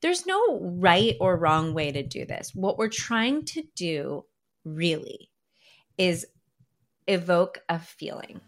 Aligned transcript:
there's 0.00 0.26
no 0.26 0.60
right 0.60 1.16
or 1.20 1.36
wrong 1.36 1.74
way 1.74 1.90
to 1.90 2.04
do 2.04 2.24
this. 2.24 2.52
What 2.54 2.78
we're 2.78 2.88
trying 2.88 3.44
to 3.46 3.64
do 3.74 4.24
really 4.64 5.30
is 5.96 6.24
evoke 7.08 7.58
a 7.68 7.80
feeling. 7.80 8.40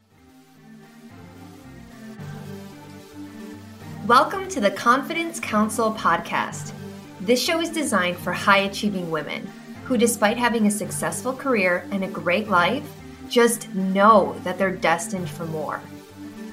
Welcome 4.07 4.49
to 4.51 4.61
the 4.61 4.71
Confidence 4.71 5.41
Council 5.41 5.93
podcast. 5.93 6.73
This 7.21 7.43
show 7.43 7.61
is 7.61 7.71
designed 7.71 8.17
for 8.19 8.33
high 8.33 8.59
achieving 8.59 9.11
women 9.11 9.51
who, 9.85 9.97
despite 9.97 10.37
having 10.37 10.69
a 10.69 10.71
successful 10.71 11.33
career 11.33 11.85
and 11.91 12.05
a 12.05 12.09
great 12.09 12.49
life, 12.49 12.89
just 13.29 13.75
know 13.75 14.37
that 14.45 14.57
they're 14.57 14.71
destined 14.71 15.29
for 15.29 15.47
more. 15.47 15.79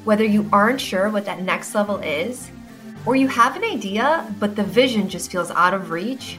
Whether 0.05 0.23
you 0.23 0.50
aren't 0.52 0.82
sure 0.82 1.09
what 1.09 1.25
that 1.25 1.43
next 1.43 1.75
level 1.75 1.98
is, 1.98 2.50
or 3.07 3.15
you 3.15 3.29
have 3.29 3.55
an 3.55 3.63
idea 3.63 4.27
but 4.37 4.57
the 4.57 4.63
vision 4.63 5.07
just 5.07 5.31
feels 5.31 5.49
out 5.51 5.73
of 5.73 5.91
reach, 5.91 6.37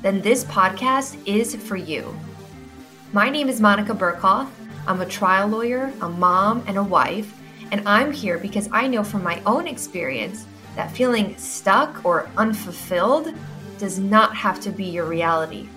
then 0.00 0.22
this 0.22 0.44
podcast 0.44 1.14
is 1.26 1.54
for 1.54 1.76
you. 1.76 2.18
My 3.12 3.28
name 3.28 3.50
is 3.50 3.60
Monica 3.60 3.92
Burkhoff. 3.92 4.48
I'm 4.86 5.02
a 5.02 5.06
trial 5.06 5.46
lawyer, 5.46 5.92
a 6.00 6.08
mom, 6.08 6.64
and 6.66 6.78
a 6.78 6.82
wife, 6.82 7.38
and 7.70 7.86
I'm 7.86 8.12
here 8.12 8.38
because 8.38 8.66
I 8.72 8.86
know 8.86 9.04
from 9.04 9.22
my 9.22 9.42
own 9.44 9.66
experience 9.68 10.46
that 10.74 10.90
feeling 10.90 11.36
stuck 11.36 12.02
or 12.02 12.30
unfulfilled 12.38 13.34
does 13.76 13.98
not 13.98 14.34
have 14.34 14.58
to 14.60 14.70
be 14.70 14.84
your 14.84 15.04
reality. 15.04 15.68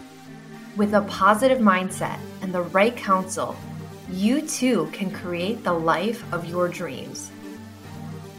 With 0.77 0.93
a 0.93 1.01
positive 1.01 1.59
mindset 1.59 2.17
and 2.41 2.53
the 2.53 2.61
right 2.61 2.95
counsel, 2.95 3.57
you 4.09 4.47
too 4.47 4.89
can 4.93 5.11
create 5.11 5.65
the 5.65 5.73
life 5.73 6.23
of 6.31 6.45
your 6.45 6.69
dreams. 6.69 7.29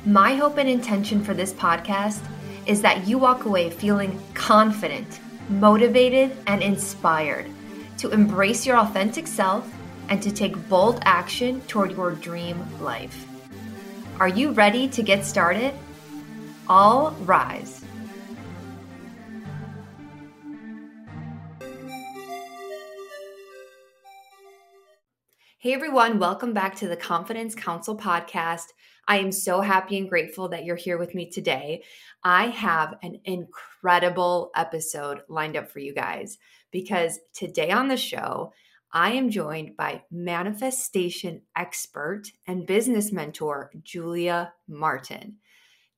My 0.06 0.34
hope 0.34 0.56
and 0.56 0.66
intention 0.66 1.22
for 1.22 1.34
this 1.34 1.52
podcast 1.52 2.24
is 2.64 2.80
that 2.80 3.06
you 3.06 3.18
walk 3.18 3.44
away 3.44 3.68
feeling 3.68 4.18
confident, 4.32 5.20
motivated, 5.50 6.34
and 6.46 6.62
inspired 6.62 7.50
to 7.98 8.08
embrace 8.08 8.64
your 8.64 8.78
authentic 8.78 9.26
self 9.26 9.70
and 10.08 10.22
to 10.22 10.32
take 10.32 10.68
bold 10.70 11.00
action 11.02 11.60
toward 11.68 11.92
your 11.92 12.12
dream 12.12 12.64
life. 12.80 13.26
Are 14.18 14.28
you 14.28 14.52
ready 14.52 14.88
to 14.88 15.02
get 15.02 15.26
started? 15.26 15.74
All 16.66 17.10
rise. 17.26 17.84
Hey 25.58 25.74
everyone, 25.74 26.18
welcome 26.18 26.54
back 26.54 26.74
to 26.76 26.88
the 26.88 26.96
Confidence 26.96 27.54
Council 27.54 27.94
podcast. 27.94 28.68
I 29.08 29.18
am 29.18 29.32
so 29.32 29.60
happy 29.60 29.98
and 29.98 30.08
grateful 30.08 30.48
that 30.48 30.64
you're 30.64 30.76
here 30.76 30.98
with 30.98 31.14
me 31.14 31.30
today. 31.30 31.82
I 32.22 32.46
have 32.48 32.94
an 33.02 33.20
incredible 33.24 34.50
episode 34.54 35.22
lined 35.28 35.56
up 35.56 35.70
for 35.70 35.78
you 35.80 35.94
guys 35.94 36.38
because 36.70 37.18
today 37.34 37.70
on 37.70 37.88
the 37.88 37.96
show, 37.96 38.52
I 38.92 39.12
am 39.12 39.30
joined 39.30 39.76
by 39.76 40.02
manifestation 40.10 41.42
expert 41.56 42.24
and 42.46 42.66
business 42.66 43.12
mentor, 43.12 43.70
Julia 43.82 44.52
Martin. 44.68 45.36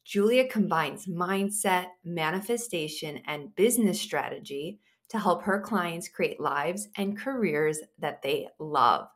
Julia 0.05 0.47
combines 0.47 1.07
mindset, 1.07 1.87
manifestation, 2.05 3.23
and 3.27 3.55
business 3.55 4.01
strategy 4.01 4.81
to 5.09 5.19
help 5.19 5.43
her 5.43 5.61
clients 5.61 6.09
create 6.09 6.41
lives 6.41 6.89
and 6.97 7.17
careers 7.17 7.81
that 7.99 8.21
they 8.23 8.49
love. 8.59 9.09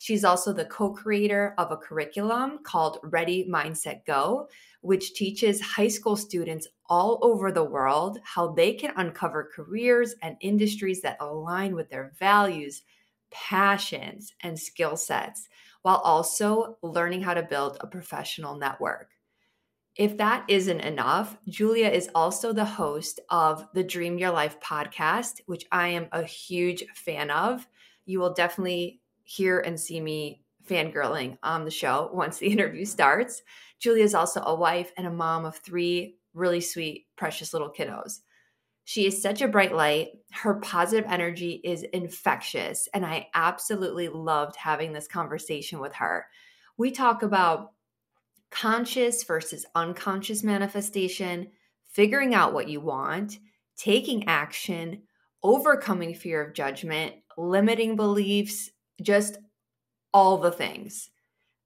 She's 0.00 0.24
also 0.24 0.54
the 0.54 0.64
co 0.64 0.94
creator 0.94 1.54
of 1.58 1.70
a 1.70 1.76
curriculum 1.76 2.60
called 2.62 3.00
Ready 3.02 3.46
Mindset 3.46 4.06
Go, 4.06 4.48
which 4.80 5.12
teaches 5.12 5.60
high 5.60 5.88
school 5.88 6.16
students 6.16 6.66
all 6.86 7.18
over 7.20 7.52
the 7.52 7.64
world 7.64 8.18
how 8.24 8.52
they 8.52 8.72
can 8.72 8.94
uncover 8.96 9.50
careers 9.54 10.14
and 10.22 10.38
industries 10.40 11.02
that 11.02 11.18
align 11.20 11.74
with 11.74 11.90
their 11.90 12.12
values, 12.18 12.80
passions, 13.30 14.32
and 14.42 14.58
skill 14.58 14.96
sets, 14.96 15.50
while 15.82 15.98
also 15.98 16.78
learning 16.80 17.20
how 17.20 17.34
to 17.34 17.42
build 17.42 17.76
a 17.82 17.86
professional 17.86 18.56
network. 18.56 19.10
If 19.96 20.16
that 20.16 20.46
isn't 20.48 20.80
enough, 20.80 21.36
Julia 21.46 21.88
is 21.88 22.08
also 22.14 22.54
the 22.54 22.64
host 22.64 23.20
of 23.28 23.66
the 23.74 23.84
Dream 23.84 24.16
Your 24.16 24.30
Life 24.30 24.58
podcast, 24.60 25.42
which 25.44 25.66
I 25.70 25.88
am 25.88 26.08
a 26.12 26.22
huge 26.22 26.86
fan 26.94 27.30
of. 27.30 27.68
You 28.06 28.18
will 28.18 28.32
definitely 28.32 28.99
hear 29.30 29.60
and 29.60 29.78
see 29.78 30.00
me 30.00 30.42
fangirling 30.68 31.38
on 31.42 31.64
the 31.64 31.70
show 31.70 32.10
once 32.14 32.38
the 32.38 32.48
interview 32.48 32.84
starts. 32.84 33.42
Julia 33.78 34.04
is 34.04 34.14
also 34.14 34.42
a 34.42 34.54
wife 34.54 34.92
and 34.96 35.06
a 35.06 35.10
mom 35.10 35.44
of 35.44 35.56
three 35.56 36.16
really 36.34 36.60
sweet, 36.60 37.06
precious 37.16 37.52
little 37.52 37.72
kiddos. 37.72 38.20
She 38.84 39.06
is 39.06 39.22
such 39.22 39.40
a 39.40 39.48
bright 39.48 39.74
light. 39.74 40.08
Her 40.32 40.54
positive 40.54 41.08
energy 41.08 41.60
is 41.62 41.84
infectious, 41.92 42.88
and 42.92 43.06
I 43.06 43.28
absolutely 43.34 44.08
loved 44.08 44.56
having 44.56 44.92
this 44.92 45.06
conversation 45.06 45.78
with 45.78 45.94
her. 45.94 46.26
We 46.76 46.90
talk 46.90 47.22
about 47.22 47.72
conscious 48.50 49.22
versus 49.22 49.64
unconscious 49.76 50.42
manifestation, 50.42 51.50
figuring 51.84 52.34
out 52.34 52.52
what 52.52 52.68
you 52.68 52.80
want, 52.80 53.38
taking 53.76 54.26
action, 54.26 55.02
overcoming 55.42 56.14
fear 56.14 56.42
of 56.42 56.54
judgment, 56.54 57.14
limiting 57.36 57.94
beliefs, 57.96 58.70
just 59.02 59.38
all 60.12 60.38
the 60.38 60.50
things. 60.50 61.10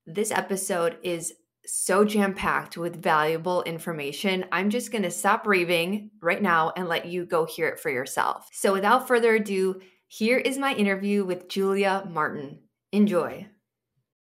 This 0.06 0.30
episode 0.30 0.98
is 1.02 1.34
so 1.66 2.04
jam 2.04 2.34
packed 2.34 2.76
with 2.76 3.02
valuable 3.02 3.62
information. 3.62 4.44
I'm 4.52 4.70
just 4.70 4.92
going 4.92 5.02
to 5.02 5.10
stop 5.10 5.46
raving 5.46 6.10
right 6.20 6.42
now 6.42 6.72
and 6.76 6.88
let 6.88 7.06
you 7.06 7.24
go 7.24 7.46
hear 7.46 7.68
it 7.68 7.80
for 7.80 7.90
yourself. 7.90 8.48
So, 8.52 8.72
without 8.72 9.08
further 9.08 9.34
ado, 9.34 9.80
here 10.08 10.38
is 10.38 10.58
my 10.58 10.74
interview 10.74 11.24
with 11.24 11.48
Julia 11.48 12.06
Martin. 12.08 12.60
Enjoy. 12.92 13.48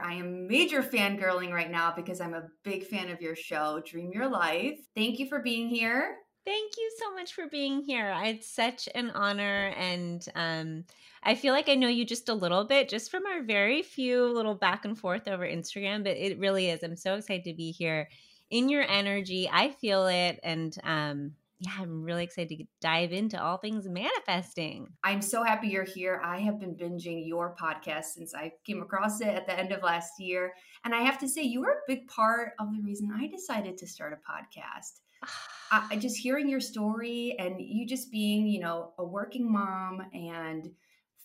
I 0.00 0.14
am 0.14 0.46
major 0.46 0.82
fangirling 0.82 1.52
right 1.52 1.70
now 1.70 1.92
because 1.94 2.20
I'm 2.20 2.34
a 2.34 2.48
big 2.62 2.86
fan 2.86 3.08
of 3.10 3.20
your 3.20 3.34
show, 3.34 3.82
Dream 3.84 4.12
Your 4.12 4.28
Life. 4.28 4.78
Thank 4.94 5.18
you 5.18 5.28
for 5.28 5.40
being 5.40 5.68
here. 5.68 6.16
Thank 6.44 6.76
you 6.76 6.90
so 6.98 7.14
much 7.14 7.34
for 7.34 7.48
being 7.48 7.82
here. 7.82 8.14
It's 8.24 8.50
such 8.50 8.88
an 8.94 9.10
honor 9.10 9.72
and 9.76 10.26
um 10.34 10.84
I 11.22 11.34
feel 11.34 11.52
like 11.52 11.68
I 11.68 11.74
know 11.74 11.88
you 11.88 12.04
just 12.04 12.28
a 12.28 12.34
little 12.34 12.64
bit, 12.64 12.88
just 12.88 13.10
from 13.10 13.26
our 13.26 13.42
very 13.42 13.82
few 13.82 14.26
little 14.26 14.54
back 14.54 14.84
and 14.84 14.98
forth 14.98 15.28
over 15.28 15.46
Instagram, 15.46 16.04
but 16.04 16.16
it 16.16 16.38
really 16.38 16.70
is. 16.70 16.82
I'm 16.82 16.96
so 16.96 17.14
excited 17.14 17.44
to 17.44 17.54
be 17.54 17.72
here 17.72 18.08
in 18.50 18.68
your 18.68 18.82
energy. 18.82 19.48
I 19.52 19.70
feel 19.70 20.06
it. 20.06 20.40
And 20.42 20.76
um, 20.84 21.32
yeah, 21.60 21.72
I'm 21.80 22.02
really 22.02 22.24
excited 22.24 22.56
to 22.58 22.64
dive 22.80 23.12
into 23.12 23.42
all 23.42 23.56
things 23.56 23.88
manifesting. 23.88 24.88
I'm 25.02 25.20
so 25.20 25.42
happy 25.42 25.68
you're 25.68 25.82
here. 25.82 26.20
I 26.24 26.38
have 26.40 26.60
been 26.60 26.76
binging 26.76 27.26
your 27.26 27.56
podcast 27.60 28.04
since 28.04 28.34
I 28.34 28.52
came 28.64 28.80
across 28.80 29.20
it 29.20 29.28
at 29.28 29.46
the 29.46 29.58
end 29.58 29.72
of 29.72 29.82
last 29.82 30.20
year. 30.20 30.54
And 30.84 30.94
I 30.94 31.00
have 31.00 31.18
to 31.18 31.28
say, 31.28 31.42
you 31.42 31.60
were 31.60 31.70
a 31.70 31.88
big 31.88 32.06
part 32.06 32.52
of 32.60 32.72
the 32.72 32.80
reason 32.80 33.10
I 33.12 33.26
decided 33.26 33.76
to 33.78 33.86
start 33.88 34.12
a 34.12 34.30
podcast. 34.30 35.00
I, 35.70 35.96
just 35.96 36.16
hearing 36.16 36.48
your 36.48 36.60
story 36.60 37.34
and 37.38 37.60
you 37.60 37.86
just 37.86 38.10
being, 38.10 38.46
you 38.46 38.60
know, 38.60 38.92
a 38.98 39.04
working 39.04 39.50
mom 39.52 40.00
and 40.14 40.70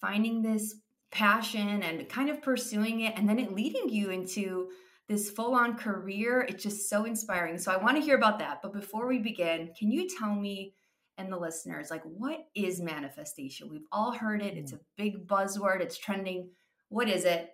finding 0.04 0.42
this 0.42 0.76
passion 1.12 1.82
and 1.82 2.10
kind 2.10 2.30
of 2.30 2.42
pursuing 2.42 3.02
it 3.02 3.14
and 3.16 3.30
then 3.30 3.40
it 3.40 3.56
leading 3.56 3.88
you 3.88 4.10
into 4.10 4.68
this 5.08 5.30
full 5.30 5.56
on 5.56 5.78
career. 5.78 6.46
It's 6.50 6.62
just 6.62 6.90
so 6.90 7.06
inspiring. 7.06 7.58
So 7.58 7.72
I 7.72 7.78
want 7.78 7.96
to 7.96 8.04
hear 8.04 8.18
about 8.18 8.40
that. 8.40 8.62
But 8.62 8.74
before 8.74 9.08
we 9.08 9.20
begin, 9.20 9.72
can 9.80 9.92
you 9.92 10.10
tell 10.10 10.36
me 10.36 10.74
and 11.18 11.32
the 11.32 11.38
listeners, 11.38 11.90
like, 11.90 12.02
what 12.04 12.40
is 12.54 12.82
manifestation? 12.82 13.70
We've 13.70 13.88
all 13.92 14.12
heard 14.12 14.42
it, 14.42 14.58
it's 14.58 14.74
mm. 14.74 14.78
a 14.78 14.82
big 14.98 15.26
buzzword, 15.26 15.80
it's 15.80 15.98
trending. 15.98 16.50
What 16.90 17.08
is 17.08 17.24
it? 17.24 17.52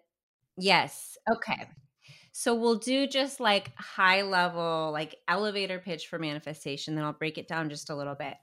Yes. 0.58 1.18
Okay. 1.32 1.68
So 2.32 2.56
we'll 2.56 2.80
do 2.80 3.06
just 3.06 3.40
like 3.40 3.76
high 3.76 4.24
level, 4.24 4.92
like 4.92 5.18
elevator 5.28 5.78
pitch 5.78 6.08
for 6.08 6.18
manifestation, 6.18 6.96
then 6.96 7.04
I'll 7.04 7.14
break 7.14 7.38
it 7.38 7.48
down 7.48 7.70
just 7.70 7.90
a 7.90 7.96
little 7.96 8.16
bit. 8.16 8.36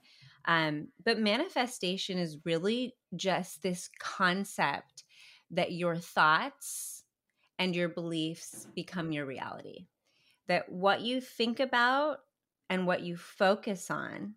Um, 0.47 0.87
but 1.03 1.19
manifestation 1.19 2.17
is 2.17 2.37
really 2.45 2.95
just 3.15 3.61
this 3.61 3.89
concept 3.99 5.03
that 5.51 5.73
your 5.73 5.97
thoughts 5.97 7.03
and 7.59 7.75
your 7.75 7.89
beliefs 7.89 8.67
become 8.73 9.11
your 9.11 9.25
reality. 9.25 9.87
That 10.47 10.71
what 10.71 11.01
you 11.01 11.19
think 11.19 11.59
about 11.59 12.19
and 12.69 12.87
what 12.87 13.01
you 13.01 13.17
focus 13.17 13.91
on 13.91 14.35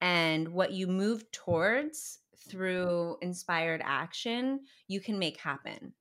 and 0.00 0.48
what 0.48 0.72
you 0.72 0.86
move 0.86 1.30
towards 1.30 2.20
through 2.48 3.16
inspired 3.20 3.82
action, 3.84 4.60
you 4.88 5.00
can 5.00 5.18
make 5.18 5.38
happen. 5.38 5.92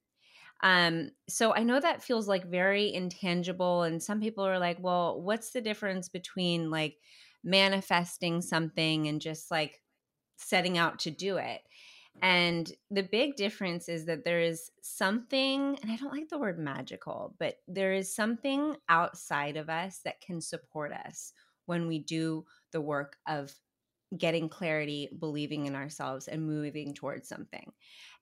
Um, 0.63 1.11
so 1.27 1.53
I 1.53 1.63
know 1.63 1.79
that 1.79 2.03
feels 2.03 2.27
like 2.27 2.49
very 2.49 2.93
intangible, 2.93 3.83
and 3.83 4.01
some 4.01 4.21
people 4.21 4.45
are 4.45 4.59
like, 4.59 4.77
well, 4.79 5.21
what's 5.21 5.51
the 5.51 5.61
difference 5.61 6.09
between 6.09 6.69
like 6.69 6.97
manifesting 7.45 8.41
something 8.41 9.07
and 9.07 9.21
just 9.21 9.49
like 9.51 9.81
setting 10.35 10.77
out 10.77 10.99
to 10.99 11.11
do 11.11 11.37
it. 11.37 11.61
And 12.21 12.71
the 12.89 13.03
big 13.03 13.35
difference 13.35 13.89
is 13.89 14.05
that 14.05 14.23
there 14.23 14.39
is 14.39 14.71
something, 14.81 15.77
and 15.81 15.91
I 15.91 15.97
don't 15.97 16.13
like 16.13 16.29
the 16.29 16.37
word 16.37 16.57
magical, 16.57 17.35
but 17.39 17.55
there 17.67 17.93
is 17.93 18.15
something 18.15 18.75
outside 18.87 19.57
of 19.57 19.69
us 19.69 19.99
that 20.05 20.21
can 20.21 20.39
support 20.39 20.93
us 20.93 21.33
when 21.65 21.87
we 21.87 21.99
do 21.99 22.45
the 22.71 22.79
work 22.79 23.17
of 23.27 23.53
getting 24.17 24.47
clarity, 24.47 25.09
believing 25.19 25.65
in 25.65 25.75
ourselves, 25.75 26.29
and 26.29 26.47
moving 26.47 26.93
towards 26.93 27.27
something. 27.27 27.71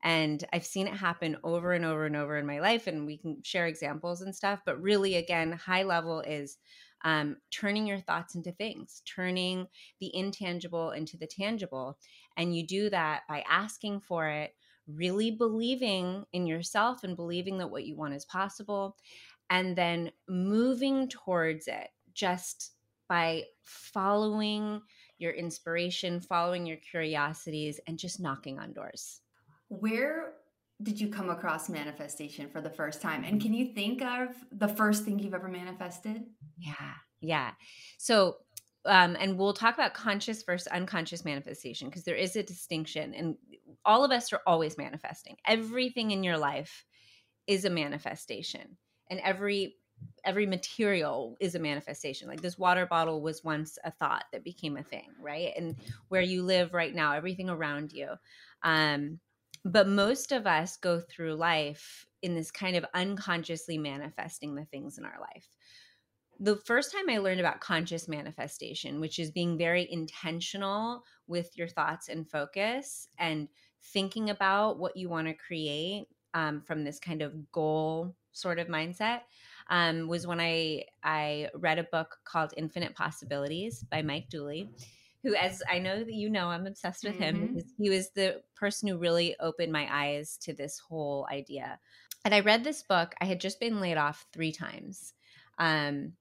And 0.01 0.43
I've 0.51 0.65
seen 0.65 0.87
it 0.87 0.95
happen 0.95 1.37
over 1.43 1.73
and 1.73 1.85
over 1.85 2.05
and 2.05 2.15
over 2.15 2.37
in 2.37 2.47
my 2.47 2.59
life, 2.61 2.87
and 2.87 3.05
we 3.05 3.17
can 3.17 3.43
share 3.43 3.67
examples 3.67 4.21
and 4.21 4.35
stuff. 4.35 4.61
But 4.65 4.81
really, 4.81 5.17
again, 5.17 5.51
high 5.51 5.83
level 5.83 6.21
is 6.21 6.57
um, 7.03 7.37
turning 7.51 7.85
your 7.85 7.99
thoughts 7.99 8.35
into 8.35 8.51
things, 8.51 9.01
turning 9.05 9.67
the 9.99 10.15
intangible 10.15 10.91
into 10.91 11.17
the 11.17 11.27
tangible. 11.27 11.97
And 12.37 12.55
you 12.55 12.65
do 12.65 12.89
that 12.89 13.23
by 13.27 13.43
asking 13.49 14.01
for 14.01 14.27
it, 14.27 14.55
really 14.87 15.31
believing 15.31 16.25
in 16.33 16.45
yourself 16.45 17.03
and 17.03 17.15
believing 17.15 17.57
that 17.57 17.69
what 17.69 17.85
you 17.85 17.95
want 17.95 18.13
is 18.13 18.25
possible, 18.25 18.97
and 19.49 19.75
then 19.75 20.11
moving 20.27 21.07
towards 21.07 21.67
it 21.67 21.89
just 22.13 22.71
by 23.07 23.43
following 23.63 24.81
your 25.19 25.31
inspiration, 25.31 26.19
following 26.19 26.65
your 26.65 26.77
curiosities, 26.77 27.79
and 27.87 27.99
just 27.99 28.19
knocking 28.19 28.59
on 28.59 28.73
doors. 28.73 29.21
Where 29.69 30.33
did 30.83 30.99
you 30.99 31.07
come 31.07 31.29
across 31.29 31.69
manifestation 31.69 32.49
for 32.49 32.61
the 32.61 32.69
first 32.69 33.01
time? 33.01 33.23
And 33.23 33.41
can 33.41 33.53
you 33.53 33.73
think 33.73 34.01
of 34.01 34.29
the 34.51 34.67
first 34.67 35.03
thing 35.03 35.19
you've 35.19 35.33
ever 35.33 35.47
manifested? 35.47 36.23
Yeah, 36.57 36.93
yeah. 37.21 37.51
So, 37.97 38.37
um, 38.85 39.15
and 39.19 39.37
we'll 39.37 39.53
talk 39.53 39.73
about 39.75 39.93
conscious 39.93 40.43
versus 40.43 40.67
unconscious 40.67 41.23
manifestation 41.23 41.87
because 41.89 42.03
there 42.03 42.15
is 42.15 42.35
a 42.35 42.43
distinction, 42.43 43.13
and 43.13 43.35
all 43.85 44.03
of 44.03 44.11
us 44.11 44.33
are 44.33 44.41
always 44.45 44.77
manifesting. 44.77 45.37
Everything 45.47 46.11
in 46.11 46.23
your 46.23 46.37
life 46.37 46.85
is 47.47 47.65
a 47.65 47.69
manifestation, 47.69 48.77
and 49.09 49.19
every 49.21 49.75
every 50.25 50.45
material 50.45 51.37
is 51.39 51.55
a 51.55 51.59
manifestation 51.59 52.27
like 52.27 52.41
this 52.41 52.57
water 52.57 52.85
bottle 52.85 53.21
was 53.21 53.43
once 53.43 53.77
a 53.85 53.91
thought 53.91 54.25
that 54.31 54.43
became 54.43 54.75
a 54.75 54.83
thing 54.83 55.09
right 55.21 55.53
and 55.55 55.75
where 56.09 56.21
you 56.21 56.43
live 56.43 56.73
right 56.73 56.93
now 56.93 57.13
everything 57.13 57.49
around 57.49 57.93
you 57.93 58.09
um 58.63 59.19
but 59.65 59.87
most 59.87 60.31
of 60.31 60.45
us 60.45 60.77
go 60.77 60.99
through 60.99 61.35
life 61.35 62.05
in 62.21 62.35
this 62.35 62.51
kind 62.51 62.75
of 62.75 62.85
unconsciously 62.93 63.77
manifesting 63.77 64.55
the 64.55 64.65
things 64.65 64.97
in 64.97 65.05
our 65.05 65.19
life. 65.19 65.49
The 66.39 66.55
first 66.55 66.91
time 66.91 67.09
I 67.09 67.19
learned 67.19 67.39
about 67.39 67.61
conscious 67.61 68.07
manifestation, 68.07 68.99
which 68.99 69.19
is 69.19 69.31
being 69.31 69.57
very 69.57 69.89
intentional 69.91 71.03
with 71.27 71.55
your 71.57 71.67
thoughts 71.67 72.09
and 72.09 72.29
focus 72.29 73.07
and 73.19 73.47
thinking 73.81 74.29
about 74.29 74.79
what 74.79 74.97
you 74.97 75.09
want 75.09 75.27
to 75.27 75.33
create 75.33 76.07
um, 76.33 76.61
from 76.61 76.83
this 76.83 76.99
kind 76.99 77.21
of 77.21 77.51
goal 77.51 78.15
sort 78.31 78.59
of 78.59 78.67
mindset, 78.67 79.21
um, 79.69 80.07
was 80.07 80.27
when 80.27 80.41
I 80.41 80.85
I 81.03 81.49
read 81.53 81.79
a 81.79 81.83
book 81.83 82.17
called 82.25 82.53
Infinite 82.57 82.95
Possibilities 82.95 83.83
by 83.83 84.01
Mike 84.01 84.29
Dooley, 84.29 84.69
who, 85.23 85.35
as 85.35 85.63
I 85.69 85.79
know 85.79 85.99
that 85.99 86.13
you 86.13 86.29
know, 86.29 86.47
I'm 86.47 86.67
obsessed 86.67 87.03
with 87.03 87.15
him 87.15 87.35
mm-hmm. 87.35 87.53
because 87.55 87.71
he 87.77 87.89
was 87.89 88.09
the 88.11 88.41
person 88.55 88.89
who 88.89 88.97
really 88.97 89.35
opened 89.39 89.71
my 89.71 89.87
eyes 89.89 90.37
to 90.41 90.53
this 90.53 90.79
whole 90.79 91.27
idea. 91.31 91.79
And 92.25 92.33
I 92.33 92.41
read 92.41 92.63
this 92.63 92.83
book. 92.83 93.15
I 93.19 93.25
had 93.25 93.39
just 93.39 93.59
been 93.59 93.79
laid 93.79 93.97
off 93.97 94.25
three 94.33 94.51
times. 94.51 95.13
Um, 95.57 96.13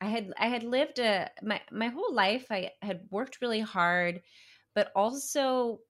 I 0.00 0.06
had 0.06 0.32
I 0.38 0.48
had 0.48 0.62
lived 0.62 0.98
a 0.98 1.30
my 1.42 1.60
my 1.70 1.88
whole 1.88 2.14
life. 2.14 2.46
I 2.50 2.72
had 2.82 3.02
worked 3.10 3.40
really 3.40 3.60
hard, 3.60 4.22
but 4.74 4.92
also 4.94 5.80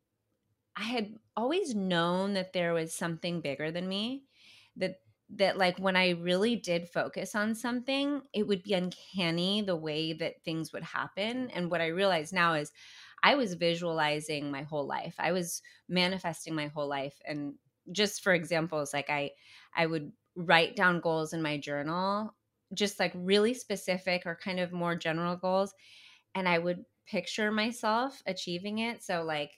I 0.77 0.85
had 0.85 1.15
always 1.37 1.75
known 1.75 2.35
that 2.35 2.53
there 2.53 2.73
was 2.73 2.95
something 2.95 3.41
bigger 3.41 3.71
than 3.71 3.89
me. 3.89 4.25
That 4.77 5.01
that 5.31 5.59
like 5.59 5.79
when 5.79 5.97
I 5.97 6.11
really 6.11 6.57
did 6.57 6.89
focus 6.89 7.35
on 7.35 7.55
something, 7.55 8.23
it 8.33 8.47
would 8.47 8.63
be 8.63 8.73
uncanny 8.75 9.61
the 9.63 9.77
way 9.77 10.13
that 10.15 10.43
things 10.43 10.73
would 10.73 10.83
happen. 10.85 11.51
And 11.51 11.71
what 11.71 11.81
I 11.83 11.89
realize 11.89 12.33
now 12.33 12.55
is 12.55 12.73
I 13.23 13.35
was 13.35 13.55
visualizing 13.55 14.51
my 14.51 14.63
whole 14.63 14.87
life. 14.87 15.17
I 15.19 15.33
was 15.33 15.63
manifesting 15.89 16.55
my 16.55 16.69
whole 16.69 16.89
life. 16.89 17.21
And 17.27 17.55
just 17.93 18.23
for 18.23 18.33
examples, 18.33 18.93
like 18.95 19.11
I 19.11 19.33
I 19.75 19.87
would 19.87 20.13
write 20.35 20.77
down 20.77 21.01
goals 21.01 21.33
in 21.33 21.43
my 21.43 21.59
journal, 21.59 22.37
just 22.73 22.99
like 23.01 23.13
really 23.15 23.55
specific 23.55 24.25
or 24.25 24.37
kind 24.37 24.61
of 24.61 24.73
more 24.73 24.95
general 24.97 25.37
goals. 25.37 25.75
And 26.35 26.49
I 26.49 26.59
would 26.59 26.85
picture 27.07 27.51
myself 27.51 28.23
achieving 28.27 28.79
it. 28.79 29.03
So 29.03 29.23
like 29.23 29.53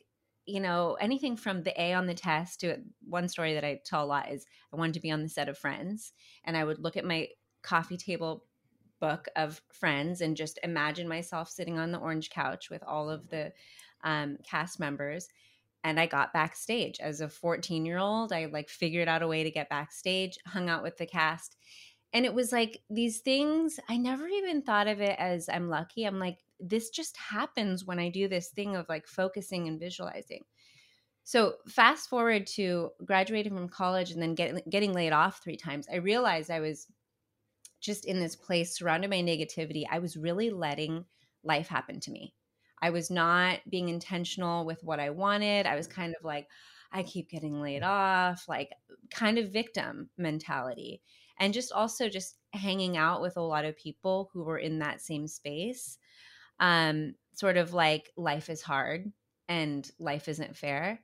you 0.47 0.61
know, 0.61 0.97
anything 1.01 1.37
from 1.37 1.63
the 1.63 1.81
A 1.81 1.93
on 1.95 2.07
the 2.07 2.15
test 2.15 2.61
to 2.61 2.79
one 3.07 3.29
story 3.29 3.55
that 3.55 3.65
I 3.65 3.81
tell 3.85 4.05
a 4.05 4.07
lot 4.07 4.31
is 4.31 4.47
I 4.73 4.77
wanted 4.77 4.95
to 4.95 5.01
be 5.01 5.11
on 5.11 5.23
the 5.23 5.29
set 5.29 5.49
of 5.49 5.59
Friends, 5.59 6.13
and 6.45 6.57
I 6.57 6.65
would 6.65 6.79
look 6.79 6.97
at 6.97 7.05
my 7.05 7.29
coffee 7.63 7.97
table 7.97 8.45
book 9.01 9.29
of 9.37 9.61
Friends 9.73 10.21
and 10.21 10.37
just 10.37 10.59
imagine 10.63 11.09
myself 11.09 11.49
sitting 11.49 11.79
on 11.79 11.91
the 11.91 11.99
orange 11.99 12.31
couch 12.31 12.71
with 12.71 12.83
all 12.85 13.11
of 13.11 13.29
the 13.29 13.53
um, 14.05 14.37
cast 14.49 14.79
members. 14.79 15.29
And 15.83 15.99
I 15.99 16.07
got 16.07 16.35
backstage 16.35 17.01
as 17.01 17.23
a 17.23 17.29
14 17.29 17.87
year 17.87 17.99
old. 17.99 18.33
I 18.33 18.47
like 18.47 18.69
figured 18.69 19.09
out 19.09 19.23
a 19.23 19.27
way 19.27 19.43
to 19.43 19.51
get 19.51 19.71
backstage, 19.71 20.39
hung 20.47 20.69
out 20.69 20.83
with 20.83 20.99
the 20.99 21.07
cast. 21.07 21.57
And 22.13 22.27
it 22.27 22.35
was 22.35 22.53
like 22.53 22.83
these 22.91 23.21
things, 23.21 23.81
I 23.89 23.97
never 23.97 24.27
even 24.29 24.63
thought 24.63 24.89
of 24.89 25.01
it 25.01 25.17
as 25.19 25.49
I'm 25.49 25.69
lucky. 25.69 26.05
I'm 26.05 26.19
like, 26.19 26.39
this 26.61 26.91
just 26.91 27.17
happens 27.17 27.85
when 27.85 27.99
I 27.99 28.11
do 28.11 28.29
this 28.29 28.49
thing 28.49 28.77
of 28.77 28.89
like 28.89 29.07
focusing 29.07 29.69
and 29.69 29.81
visualizing. 29.81 30.45
So 31.25 31.55
fast 31.69 32.09
forward 32.09 32.47
to 32.55 32.91
graduating 33.05 33.55
from 33.55 33.69
college 33.69 34.11
and 34.11 34.21
then 34.21 34.35
getting 34.35 34.63
getting 34.69 34.93
laid 34.93 35.13
off 35.13 35.43
three 35.43 35.57
times. 35.57 35.87
I 35.93 35.97
realized 35.97 36.51
I 36.51 36.61
was 36.61 36.87
just 37.81 38.05
in 38.05 38.21
this 38.21 38.37
place 38.37 38.77
surrounded 38.77 39.11
by 39.11 39.23
negativity. 39.23 39.85
I 39.91 39.99
was 39.99 40.17
really 40.17 40.51
letting 40.51 41.05
life 41.43 41.69
happen 41.69 42.01
to 42.01 42.11
me. 42.11 42.35
I 42.83 42.91
was 42.91 43.11
not 43.11 43.61
being 43.69 43.89
intentional 43.89 44.65
with 44.65 44.83
what 44.83 45.01
I 45.01 45.11
wanted. 45.11 45.67
I 45.67 45.77
was 45.77 45.87
mm-hmm. 45.87 46.01
kind 46.01 46.15
of 46.19 46.25
like, 46.25 46.47
I 46.93 47.03
keep 47.03 47.31
getting 47.31 47.61
laid 47.61 47.83
mm-hmm. 47.83 47.91
off, 47.91 48.45
like 48.49 48.71
kind 49.11 49.39
of 49.39 49.53
victim 49.53 50.11
mentality. 50.17 51.03
And 51.39 51.55
just 51.55 51.73
also 51.73 52.09
just 52.09 52.37
hanging 52.53 52.97
out 52.97 53.23
with 53.23 53.37
a 53.37 53.43
lot 53.43 53.65
of 53.65 53.77
people 53.77 54.31
who 54.33 54.45
were 54.45 54.59
in 54.59 54.79
that 54.81 55.01
same 55.01 55.27
space 55.27 55.97
um, 56.61 57.15
sort 57.35 57.57
of 57.57 57.73
like 57.73 58.13
life 58.17 58.49
is 58.51 58.63
hard 58.63 59.13
and 59.49 59.91
life 59.99 60.29
isn't 60.29 60.57
fair. 60.57 61.01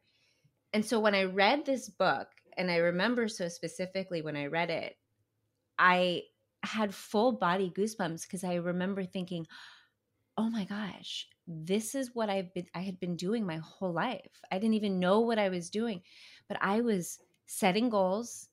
And 0.73 0.85
so 0.85 1.01
when 1.01 1.15
I 1.15 1.25
read 1.25 1.65
this 1.65 1.89
book, 1.89 2.29
and 2.57 2.71
I 2.71 2.77
remember 2.77 3.29
so 3.29 3.49
specifically 3.49 4.23
when 4.23 4.37
I 4.37 4.47
read 4.47 4.71
it, 4.71 4.97
I 5.79 6.23
had 6.63 6.95
full 6.95 7.33
body 7.33 7.71
goosebumps 7.71 8.23
because 8.23 8.45
I 8.45 8.55
remember 8.55 9.05
thinking, 9.05 9.47
oh 10.39 10.49
my 10.49 10.65
gosh, 10.65 11.27
this 11.47 11.95
is 11.95 12.15
what 12.15 12.29
I've 12.29 12.53
been 12.55 12.67
I 12.75 12.81
had 12.81 12.99
been 12.99 13.17
doing 13.17 13.47
my 13.47 13.59
whole 13.59 13.93
life. 13.93 14.41
I 14.51 14.59
didn't 14.59 14.75
even 14.75 14.99
know 14.99 15.21
what 15.21 15.39
I 15.39 15.49
was 15.49 15.71
doing, 15.71 16.03
but 16.49 16.59
I 16.61 16.81
was 16.81 17.19
setting 17.47 17.89
goals. 17.89 18.49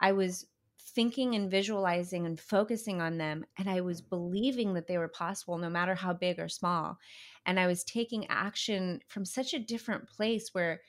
I 0.00 0.12
was 0.12 0.46
thinking 0.86 1.34
and 1.34 1.50
visualizing 1.50 2.26
and 2.26 2.38
focusing 2.38 3.00
on 3.00 3.18
them 3.18 3.44
and 3.58 3.68
i 3.68 3.80
was 3.80 4.00
believing 4.00 4.74
that 4.74 4.86
they 4.86 4.98
were 4.98 5.08
possible 5.08 5.58
no 5.58 5.68
matter 5.68 5.94
how 5.94 6.12
big 6.12 6.38
or 6.38 6.48
small. 6.48 6.98
And 7.44 7.58
i 7.58 7.66
was 7.66 7.84
taking 7.84 8.26
action 8.28 9.00
from 9.08 9.24
such 9.24 9.52
a 9.52 9.58
different 9.58 10.08
place 10.08 10.50
where 10.52 10.80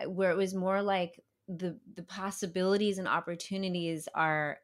uh, 0.00 0.08
where 0.08 0.30
it 0.30 0.36
was 0.36 0.54
more 0.54 0.82
like 0.82 1.20
the 1.48 1.78
the 1.94 2.04
possibilities 2.04 2.98
and 2.98 3.08
opportunities 3.08 4.08
are 4.14 4.58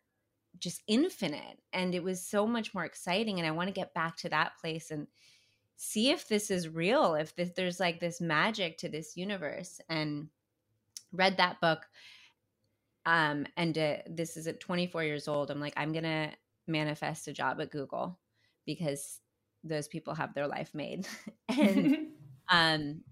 just 0.61 0.83
infinite 0.87 1.61
and 1.73 1.95
it 1.95 2.03
was 2.03 2.25
so 2.25 2.47
much 2.47 2.73
more 2.75 2.85
exciting 2.85 3.39
and 3.39 3.47
i 3.47 3.53
want 3.53 3.69
to 3.69 3.75
get 3.81 3.95
back 3.95 4.17
to 4.17 4.29
that 4.29 4.53
place 4.61 4.91
and 4.91 5.07
see 5.77 6.11
if 6.11 6.27
this 6.27 6.51
is 6.51 6.69
real 6.69 7.15
if 7.15 7.35
this, 7.37 7.51
there's 7.55 7.79
like 7.79 8.01
this 8.01 8.21
magic 8.21 8.79
to 8.79 8.89
this 8.89 9.17
universe 9.17 9.81
and 9.89 10.29
read 11.13 11.37
that 11.37 11.61
book 11.61 11.87
um, 13.07 13.47
and 13.57 13.77
uh, 13.77 13.97
this 14.07 14.37
is 14.37 14.47
at 14.47 14.61
24 14.61 15.05
years 15.05 15.29
old. 15.29 15.51
I'm 15.51 15.61
like, 15.61 15.75
I'm 15.77 15.93
gonna 15.93 16.33
manifest 16.67 17.29
a 17.29 17.33
job 17.33 17.61
at 17.61 17.71
Google 17.71 18.19
because 18.67 19.21
those 19.65 19.89
people 19.89 20.15
have 20.15 20.35
their 20.35 20.47
life 20.47 20.75
made. 20.75 21.07
and 21.49 22.09
um, 22.49 23.03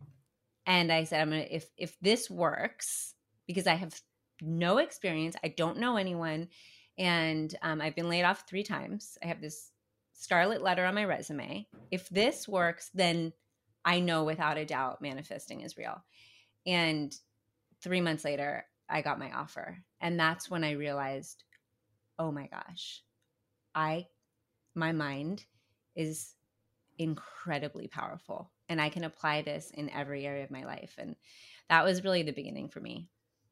and 0.67 0.93
I 0.93 1.05
said, 1.05 1.21
I'm 1.21 1.31
gonna 1.31 1.47
if 1.51 1.71
if 1.77 1.99
this 2.01 2.31
works 2.31 3.15
because 3.47 3.67
I 3.67 3.75
have 3.75 3.99
no 4.43 4.79
experience, 4.79 5.37
I 5.43 5.49
don't 5.49 5.79
know 5.79 5.97
anyone, 5.97 6.49
and 6.99 7.55
um, 7.63 7.81
I've 7.81 7.97
been 7.97 8.09
laid 8.09 8.25
off 8.25 8.45
three 8.49 8.65
times. 8.65 9.17
I 9.23 9.27
have 9.27 9.41
this 9.41 9.71
scarlet 10.13 10.63
letter 10.63 10.85
on 10.85 10.95
my 10.95 11.05
resume. 11.05 11.67
If 11.91 12.09
this 12.09 12.49
works, 12.49 12.91
then 12.95 13.33
I 13.85 14.01
know 14.01 14.25
without 14.25 14.59
a 14.59 14.65
doubt 14.65 15.01
manifesting 15.01 15.61
is 15.61 15.77
real. 15.77 16.03
And 16.67 17.15
three 17.83 18.01
months 18.01 18.25
later, 18.25 18.65
I 18.89 19.03
got 19.03 19.19
my 19.19 19.33
offer. 19.33 19.79
And 20.01 20.19
that's 20.19 20.51
when 20.51 20.65
I 20.65 20.73
realized, 20.73 21.45
oh 22.19 22.31
my 22.31 22.47
gosh, 22.47 23.03
I, 23.75 24.07
my 24.75 24.93
mind 24.93 25.45
is 25.95 26.35
incredibly 26.99 27.89
powerful 27.89 28.51
and 28.69 28.81
I 28.81 28.89
can 28.89 29.05
apply 29.05 29.43
this 29.43 29.71
in 29.71 29.91
every 29.91 30.27
area 30.27 30.45
of 30.45 30.51
my 30.51 30.65
life. 30.65 30.95
And 30.99 31.17
that 31.69 31.85
was 31.85 32.05
really 32.05 32.23
the 32.23 32.33
beginning 32.33 32.69
for 32.69 32.81
me. 32.81 33.09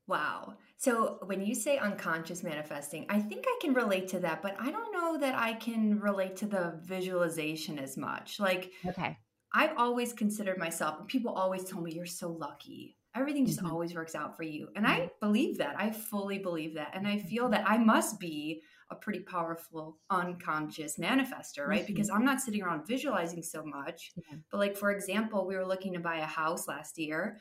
Wow. 0.07 0.55
So 0.76 1.19
when 1.25 1.45
you 1.45 1.55
say 1.55 1.79
unconscious 1.79 2.43
manifesting, 2.43 3.07
I 3.09 3.21
think 3.21 3.45
I 3.47 3.59
can 3.61 3.73
relate 3.73 4.09
to 4.09 4.21
that, 4.21 4.43
but 4.43 4.55
I 4.61 4.71
don't 4.71 4.93
know 4.93 5.19
that 5.19 5.35
I 5.35 5.55
can 5.55 5.99
relate 5.99 6.37
to 6.37 6.47
the 6.47 6.79
visualization 6.83 7.79
as 7.79 7.97
much. 7.97 8.38
Like, 8.38 8.73
okay. 8.87 9.17
I've 9.53 9.79
always 9.79 10.12
considered 10.12 10.59
myself, 10.59 10.99
and 10.99 11.09
people 11.09 11.33
always 11.33 11.64
tell 11.64 11.81
me, 11.81 11.93
you're 11.93 12.07
so 12.07 12.29
lucky. 12.29 12.99
Everything 13.14 13.47
just 13.47 13.59
mm-hmm. 13.59 13.71
always 13.71 13.94
works 13.94 14.14
out 14.14 14.37
for 14.37 14.42
you. 14.42 14.68
And 14.75 14.87
I 14.87 15.11
believe 15.21 15.59
that. 15.59 15.76
I 15.78 15.90
fully 15.90 16.38
believe 16.38 16.75
that. 16.75 16.90
And 16.94 17.06
I 17.06 17.18
feel 17.18 17.49
that 17.50 17.64
I 17.66 17.78
must 17.78 18.18
be 18.18 18.62
a 18.90 18.94
pretty 18.94 19.21
powerful 19.21 19.99
unconscious 20.11 20.99
manifester, 20.99 21.66
right? 21.66 21.83
Mm-hmm. 21.83 21.87
Because 21.87 22.11
I'm 22.11 22.25
not 22.25 22.40
sitting 22.40 22.62
around 22.62 22.87
visualizing 22.87 23.42
so 23.42 23.64
much. 23.64 24.12
Yeah. 24.16 24.38
But, 24.50 24.59
like, 24.59 24.76
for 24.76 24.90
example, 24.90 25.47
we 25.47 25.56
were 25.56 25.66
looking 25.66 25.92
to 25.94 26.00
buy 26.00 26.16
a 26.16 26.26
house 26.26 26.66
last 26.66 26.99
year, 26.99 27.38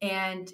and 0.00 0.50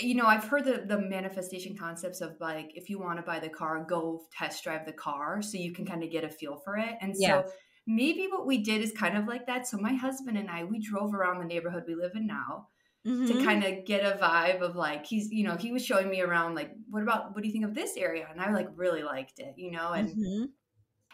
you 0.00 0.14
know, 0.14 0.26
I've 0.26 0.44
heard 0.44 0.64
the, 0.64 0.84
the 0.86 0.98
manifestation 0.98 1.76
concepts 1.76 2.20
of 2.20 2.36
like, 2.40 2.70
if 2.74 2.88
you 2.88 3.00
want 3.00 3.18
to 3.18 3.22
buy 3.22 3.40
the 3.40 3.48
car, 3.48 3.84
go 3.84 4.22
test 4.36 4.62
drive 4.62 4.86
the 4.86 4.92
car 4.92 5.42
so 5.42 5.58
you 5.58 5.72
can 5.72 5.84
kind 5.84 6.04
of 6.04 6.10
get 6.10 6.22
a 6.22 6.28
feel 6.28 6.56
for 6.56 6.76
it. 6.76 6.96
And 7.00 7.16
so 7.16 7.44
maybe 7.86 8.28
what 8.30 8.46
we 8.46 8.58
did 8.58 8.80
is 8.80 8.92
kind 8.92 9.16
of 9.16 9.26
like 9.26 9.46
that. 9.46 9.66
So 9.66 9.76
my 9.76 9.94
husband 9.94 10.38
and 10.38 10.48
I, 10.48 10.62
we 10.62 10.78
drove 10.78 11.14
around 11.14 11.40
the 11.40 11.46
neighborhood 11.46 11.84
we 11.86 11.96
live 11.96 12.12
in 12.14 12.26
now 12.28 12.68
mm-hmm. 13.08 13.26
to 13.26 13.44
kind 13.44 13.64
of 13.64 13.84
get 13.86 14.04
a 14.04 14.18
vibe 14.18 14.60
of 14.60 14.76
like, 14.76 15.06
he's, 15.06 15.30
you 15.30 15.44
know, 15.44 15.56
he 15.56 15.72
was 15.72 15.84
showing 15.84 16.10
me 16.10 16.20
around 16.20 16.54
like, 16.54 16.70
what 16.90 17.02
about, 17.02 17.34
what 17.34 17.42
do 17.42 17.48
you 17.48 17.52
think 17.52 17.64
of 17.64 17.74
this 17.74 17.96
area? 17.96 18.28
And 18.30 18.40
I 18.40 18.52
like 18.52 18.68
really 18.76 19.02
liked 19.02 19.38
it, 19.38 19.54
you 19.56 19.70
know, 19.70 19.92
and, 19.92 20.08
mm-hmm. 20.10 20.44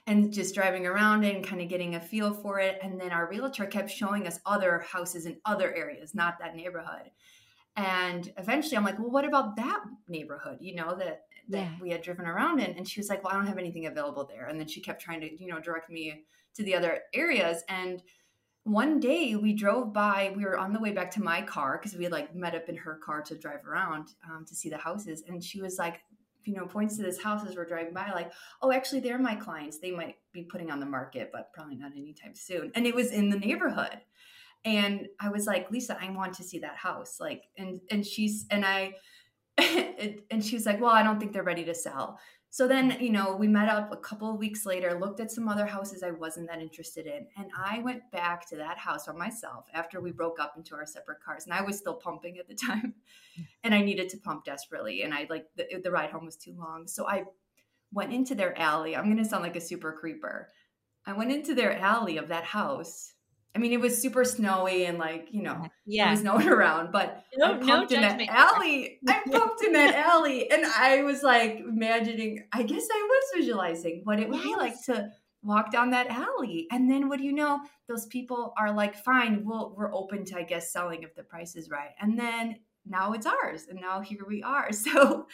and 0.07 0.33
just 0.33 0.55
driving 0.55 0.87
around 0.87 1.25
it 1.25 1.35
and 1.37 1.47
kind 1.47 1.63
of 1.63 1.69
getting 1.69 1.95
a 1.95 2.01
feel 2.01 2.35
for 2.35 2.59
it. 2.59 2.79
And 2.83 3.01
then 3.01 3.13
our 3.13 3.29
realtor 3.29 3.67
kept 3.67 3.91
showing 3.91 4.27
us 4.27 4.41
other 4.45 4.81
houses 4.81 5.27
in 5.27 5.39
other 5.45 5.73
areas, 5.75 6.15
not 6.15 6.39
that 6.41 6.57
neighborhood. 6.57 7.11
And 7.77 8.33
eventually 8.37 8.77
I'm 8.77 8.85
like, 8.85 8.99
well, 8.99 9.11
what 9.11 9.25
about 9.25 9.57
that 9.57 9.81
neighborhood, 10.09 10.59
you 10.61 10.77
know, 10.77 10.95
that, 10.97 11.23
that 11.49 11.59
yeah. 11.59 11.73
we 11.81 11.91
had 11.91 12.03
driven 12.03 12.27
around 12.27 12.61
in? 12.61 12.77
And 12.77 12.89
she 12.89 13.01
was 13.01 13.09
like, 13.09 13.25
well, 13.25 13.33
I 13.33 13.37
don't 13.37 13.49
have 13.49 13.59
anything 13.59 13.87
available 13.87 14.29
there. 14.31 14.47
And 14.47 14.61
then 14.61 14.69
she 14.69 14.81
kept 14.81 15.03
trying 15.03 15.21
to, 15.23 15.43
you 15.43 15.49
know, 15.49 15.61
direct 15.61 15.91
me 15.91 16.25
to 16.55 16.63
the 16.63 16.77
other 16.77 17.01
areas. 17.13 17.65
And 17.69 18.01
one 18.65 18.99
day 18.99 19.37
we 19.37 19.53
drove 19.53 19.93
by, 19.93 20.33
we 20.35 20.45
were 20.45 20.59
on 20.59 20.73
the 20.73 20.81
way 20.81 20.91
back 20.91 21.11
to 21.13 21.23
my 21.23 21.43
car 21.43 21.79
because 21.79 21.97
we 21.97 22.05
had 22.05 22.13
like 22.13 22.35
met 22.35 22.55
up 22.55 22.69
in 22.69 22.77
her 22.77 22.99
car 23.05 23.21
to 23.23 23.37
drive 23.37 23.67
around 23.67 24.09
um, 24.29 24.45
to 24.47 24.55
see 24.55 24.71
the 24.71 24.79
houses. 24.79 25.23
And 25.29 25.45
she 25.45 25.61
was 25.61 25.79
like, 25.79 26.01
you 26.45 26.55
know, 26.55 26.67
points 26.67 26.97
to 26.97 27.03
this 27.03 27.23
house 27.23 27.47
as 27.47 27.57
we're 27.57 27.67
driving 27.67 27.95
by, 27.95 28.11
like, 28.11 28.33
oh, 28.63 28.73
actually, 28.73 29.01
they're 29.01 29.19
my 29.19 29.35
clients. 29.35 29.79
They 29.79 29.91
might 29.91 30.17
be 30.33 30.43
putting 30.43 30.71
on 30.71 30.81
the 30.81 30.87
market, 30.87 31.31
but 31.33 31.53
probably 31.53 31.77
not 31.77 31.93
anytime 31.93 32.35
soon. 32.35 32.73
And 32.75 32.87
it 32.87 32.95
was 32.95 33.13
in 33.13 33.31
the 33.31 33.39
neighborhood. 33.39 34.01
And 34.65 35.09
I 35.21 35.29
was 35.29 35.47
like, 35.47 35.71
Lisa, 35.71 35.99
I 36.01 36.11
want 36.11 36.35
to 36.35 36.43
see 36.43 36.59
that 36.61 36.77
house. 36.77 37.19
Like, 37.21 37.45
and 37.59 37.81
and 37.91 38.05
she's 38.05 38.47
and 38.51 38.65
I 38.65 38.95
and 39.59 40.45
she 40.45 40.57
was 40.57 40.67
like, 40.67 40.81
Well, 40.81 40.91
I 40.91 41.03
don't 41.03 41.21
think 41.21 41.33
they're 41.33 41.43
ready 41.43 41.65
to 41.65 41.75
sell. 41.75 42.19
So 42.55 42.69
then, 42.69 42.99
you 43.01 43.11
know, 43.11 43.35
we 43.35 43.49
met 43.49 43.69
up 43.69 43.91
a 43.91 43.97
couple 43.97 44.31
of 44.31 44.39
weeks 44.39 44.65
later, 44.65 44.97
looked 44.97 45.19
at 45.19 45.33
some 45.33 45.49
other 45.49 45.67
houses 45.67 46.05
I 46.05 46.13
wasn't 46.13 46.47
that 46.47 46.63
interested 46.63 47.05
in. 47.05 47.27
And 47.37 47.51
I 47.59 47.81
went 47.81 48.09
back 48.13 48.49
to 48.51 48.57
that 48.59 48.79
house 48.79 49.07
by 49.07 49.13
myself 49.13 49.67
after 49.75 50.01
we 50.01 50.13
broke 50.13 50.39
up 50.39 50.55
into 50.57 50.77
our 50.77 50.87
separate 50.87 51.21
cars. 51.21 51.47
And 51.47 51.53
I 51.53 51.63
was 51.63 51.77
still 51.77 51.95
pumping 51.95 52.39
at 52.39 52.47
the 52.47 52.55
time. 52.67 52.95
And 53.65 53.75
I 53.75 53.83
needed 53.83 54.09
to 54.11 54.19
pump 54.19 54.45
desperately. 54.45 55.03
And 55.03 55.13
I 55.13 55.27
like 55.29 55.47
the, 55.57 55.67
the 55.83 55.91
ride 55.91 56.11
home 56.11 56.27
was 56.27 56.37
too 56.37 56.55
long. 56.57 56.87
So 56.87 57.09
I 57.09 57.25
went 57.93 58.13
into 58.13 58.37
their 58.37 58.57
alley. 58.57 58.95
I'm 58.95 59.07
going 59.07 59.17
to 59.17 59.25
sound 59.25 59.43
like 59.43 59.57
a 59.57 59.61
super 59.61 59.91
creeper. 59.91 60.49
I 61.05 61.13
went 61.13 61.33
into 61.33 61.57
their 61.57 61.77
alley 61.77 62.19
of 62.19 62.29
that 62.29 62.45
house 62.45 63.14
I 63.55 63.61
mean, 63.61 63.73
it 63.73 63.81
was 63.81 64.01
super 64.01 64.25
snowy 64.25 64.85
and 64.85 64.99
like, 64.99 65.29
you 65.31 65.43
know, 65.43 65.67
yeah. 65.87 66.07
there 66.07 66.11
was 66.11 66.25
no 66.25 66.35
one 66.35 66.49
around, 66.49 66.91
but 66.91 67.25
no, 67.37 67.55
I 67.55 67.59
pumped 67.59 67.93
no 67.93 67.97
in 67.97 68.03
that 68.03 68.21
alley. 68.29 68.99
I 69.09 69.23
pumped 69.31 69.63
in 69.63 69.73
that 69.75 69.95
alley 69.95 70.51
and 70.51 70.67
I 70.67 71.03
was 71.05 71.23
like 71.23 71.61
imagining, 71.61 72.47
I 72.53 72.65
guess 72.65 72.87
I 72.93 73.09
was 73.09 73.25
visualizing 73.37 74.01
what 74.05 74.19
it 74.19 74.29
would 74.29 74.39
yes. 74.39 74.47
be 74.47 74.57
like 74.57 74.85
to 74.87 75.11
walk 75.45 75.71
down 75.71 75.91
that 75.91 76.09
alley. 76.09 76.67
And 76.73 76.91
then 76.91 77.09
what 77.09 77.19
do 77.19 77.25
you 77.25 77.33
know? 77.33 77.61
Those 77.87 78.07
people 78.07 78.55
are 78.59 78.73
like, 78.73 78.97
fine, 78.97 79.45
we'll, 79.45 79.73
we're 79.77 79.95
open 79.95 80.25
to, 80.27 80.39
I 80.39 80.43
guess, 80.43 80.73
selling 80.73 81.05
if 81.05 81.15
the 81.15 81.23
price 81.23 81.55
is 81.55 81.71
right. 81.71 81.91
And 82.01 82.19
then 82.19 82.57
now 82.85 83.13
it's 83.13 83.27
ours. 83.27 83.67
And 83.71 83.81
now 83.81 84.01
here 84.01 84.25
we 84.27 84.43
are. 84.43 84.71
So 84.73 85.27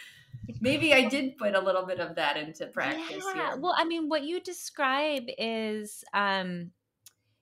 maybe 0.60 0.92
I 0.92 1.08
did 1.08 1.38
put 1.38 1.54
a 1.54 1.60
little 1.60 1.86
bit 1.86 2.00
of 2.00 2.16
that 2.16 2.36
into 2.36 2.66
practice. 2.66 3.24
Yeah. 3.24 3.52
Here. 3.52 3.56
Well, 3.56 3.74
I 3.76 3.84
mean, 3.84 4.08
what 4.08 4.24
you 4.24 4.40
describe 4.40 5.24
is, 5.38 6.04
um, 6.12 6.72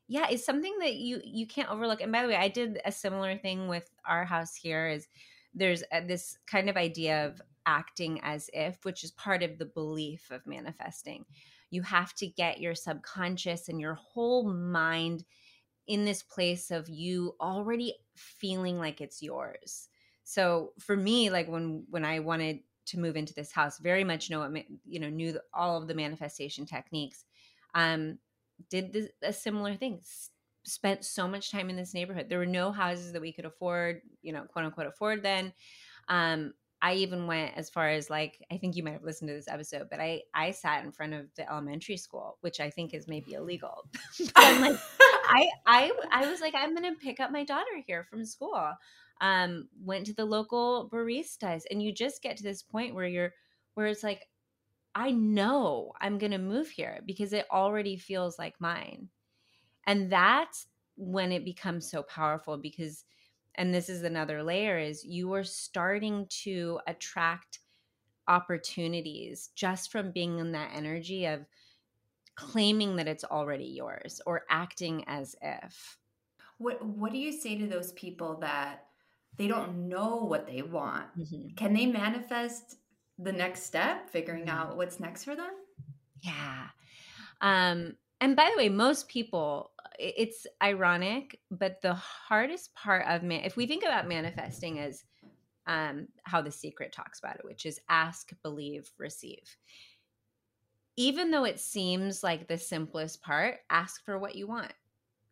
yeah 0.08 0.26
it's 0.30 0.44
something 0.44 0.76
that 0.80 0.94
you 0.94 1.20
you 1.24 1.46
can't 1.46 1.70
overlook 1.70 2.00
and 2.00 2.12
by 2.12 2.22
the 2.22 2.28
way 2.28 2.36
i 2.36 2.48
did 2.48 2.80
a 2.84 2.92
similar 2.92 3.36
thing 3.36 3.68
with 3.68 3.88
our 4.06 4.24
house 4.24 4.54
here 4.54 4.88
is 4.88 5.06
there's 5.54 5.82
a, 5.92 6.04
this 6.04 6.38
kind 6.46 6.68
of 6.68 6.76
idea 6.76 7.26
of 7.26 7.40
acting 7.68 8.18
as 8.22 8.48
if 8.54 8.82
which 8.84 9.04
is 9.04 9.10
part 9.12 9.42
of 9.42 9.58
the 9.58 9.66
belief 9.66 10.30
of 10.30 10.46
manifesting. 10.46 11.24
You 11.70 11.82
have 11.82 12.14
to 12.14 12.26
get 12.26 12.60
your 12.60 12.74
subconscious 12.74 13.68
and 13.68 13.78
your 13.78 13.94
whole 13.94 14.50
mind 14.50 15.24
in 15.86 16.06
this 16.06 16.22
place 16.22 16.70
of 16.70 16.88
you 16.88 17.34
already 17.40 17.94
feeling 18.16 18.78
like 18.78 19.02
it's 19.02 19.22
yours. 19.22 19.88
So 20.24 20.72
for 20.78 20.96
me 20.96 21.30
like 21.30 21.48
when 21.48 21.84
when 21.90 22.04
i 22.04 22.18
wanted 22.18 22.60
to 22.86 22.98
move 22.98 23.16
into 23.16 23.34
this 23.34 23.52
house 23.52 23.78
very 23.78 24.04
much 24.04 24.30
know 24.30 24.50
you 24.86 25.00
know 25.00 25.08
knew 25.08 25.38
all 25.52 25.76
of 25.76 25.88
the 25.88 25.94
manifestation 25.94 26.64
techniques 26.64 27.24
um 27.74 28.18
did 28.70 28.92
this, 28.92 29.08
a 29.22 29.32
similar 29.32 29.74
thing 29.76 30.00
spent 30.64 31.04
so 31.04 31.26
much 31.26 31.50
time 31.50 31.70
in 31.70 31.76
this 31.76 31.94
neighborhood. 31.94 32.26
There 32.28 32.38
were 32.38 32.46
no 32.46 32.72
houses 32.72 33.12
that 33.12 33.22
we 33.22 33.32
could 33.32 33.46
afford 33.46 34.02
you 34.22 34.32
know 34.32 34.42
quote 34.42 34.64
unquote 34.64 34.86
afford 34.86 35.22
then. 35.22 35.52
Um 36.08 36.52
i 36.80 36.94
even 36.94 37.26
went 37.26 37.56
as 37.56 37.68
far 37.68 37.88
as 37.88 38.08
like 38.08 38.38
i 38.52 38.56
think 38.56 38.76
you 38.76 38.82
might 38.82 38.92
have 38.92 39.02
listened 39.02 39.28
to 39.28 39.34
this 39.34 39.48
episode 39.48 39.88
but 39.90 40.00
i 40.00 40.22
i 40.34 40.50
sat 40.50 40.84
in 40.84 40.92
front 40.92 41.12
of 41.12 41.26
the 41.36 41.50
elementary 41.50 41.96
school 41.96 42.38
which 42.40 42.60
i 42.60 42.70
think 42.70 42.94
is 42.94 43.08
maybe 43.08 43.32
illegal. 43.32 43.84
I'm 44.36 44.60
like 44.60 44.78
i 45.00 45.48
i 45.66 45.92
i 46.12 46.30
was 46.30 46.40
like 46.40 46.54
i'm 46.56 46.74
gonna 46.74 46.94
pick 46.94 47.20
up 47.20 47.30
my 47.30 47.44
daughter 47.44 47.82
here 47.86 48.04
from 48.04 48.24
school. 48.24 48.72
Um 49.20 49.68
went 49.82 50.06
to 50.06 50.14
the 50.14 50.24
local 50.24 50.88
baristas 50.92 51.62
and 51.70 51.82
you 51.82 51.92
just 51.92 52.22
get 52.22 52.36
to 52.36 52.44
this 52.44 52.62
point 52.62 52.94
where 52.94 53.08
you're 53.08 53.32
where 53.74 53.88
it's 53.88 54.04
like 54.04 54.27
I 54.98 55.12
know 55.12 55.92
I'm 56.00 56.18
going 56.18 56.32
to 56.32 56.38
move 56.38 56.68
here 56.70 57.02
because 57.06 57.32
it 57.32 57.46
already 57.52 57.96
feels 57.96 58.36
like 58.36 58.60
mine. 58.60 59.08
And 59.86 60.10
that's 60.10 60.66
when 60.96 61.30
it 61.30 61.44
becomes 61.44 61.88
so 61.88 62.02
powerful 62.02 62.56
because 62.56 63.04
and 63.54 63.72
this 63.72 63.88
is 63.88 64.02
another 64.02 64.42
layer 64.42 64.76
is 64.76 65.04
you 65.04 65.32
are 65.34 65.44
starting 65.44 66.26
to 66.42 66.80
attract 66.88 67.60
opportunities 68.26 69.50
just 69.54 69.92
from 69.92 70.10
being 70.10 70.40
in 70.40 70.50
that 70.52 70.70
energy 70.74 71.26
of 71.26 71.46
claiming 72.34 72.96
that 72.96 73.08
it's 73.08 73.24
already 73.24 73.66
yours 73.66 74.20
or 74.26 74.42
acting 74.50 75.04
as 75.06 75.36
if. 75.40 75.96
What 76.58 76.84
what 76.84 77.12
do 77.12 77.18
you 77.18 77.30
say 77.30 77.56
to 77.56 77.68
those 77.68 77.92
people 77.92 78.38
that 78.40 78.86
they 79.36 79.46
don't 79.46 79.88
know 79.88 80.24
what 80.24 80.48
they 80.48 80.62
want? 80.62 81.06
Mm-hmm. 81.16 81.54
Can 81.54 81.72
they 81.72 81.86
manifest 81.86 82.78
the 83.18 83.32
next 83.32 83.64
step, 83.64 84.08
figuring 84.08 84.46
mm-hmm. 84.46 84.56
out 84.56 84.76
what's 84.76 85.00
next 85.00 85.24
for 85.24 85.34
them? 85.34 85.50
Yeah. 86.22 86.66
Um, 87.40 87.96
and 88.20 88.34
by 88.34 88.50
the 88.52 88.58
way, 88.58 88.68
most 88.68 89.08
people, 89.08 89.72
it's 89.98 90.46
ironic, 90.62 91.40
but 91.50 91.80
the 91.82 91.94
hardest 91.94 92.74
part 92.74 93.06
of 93.06 93.22
man, 93.22 93.42
if 93.44 93.56
we 93.56 93.66
think 93.66 93.84
about 93.84 94.08
manifesting 94.08 94.78
as 94.78 95.04
um, 95.66 96.08
how 96.24 96.40
the 96.40 96.50
secret 96.50 96.92
talks 96.92 97.18
about 97.18 97.36
it, 97.36 97.44
which 97.44 97.66
is 97.66 97.80
ask, 97.88 98.32
believe, 98.42 98.90
receive. 98.98 99.56
Even 100.96 101.30
though 101.30 101.44
it 101.44 101.60
seems 101.60 102.24
like 102.24 102.48
the 102.48 102.58
simplest 102.58 103.22
part, 103.22 103.58
ask 103.70 104.04
for 104.04 104.18
what 104.18 104.34
you 104.34 104.48
want. 104.48 104.72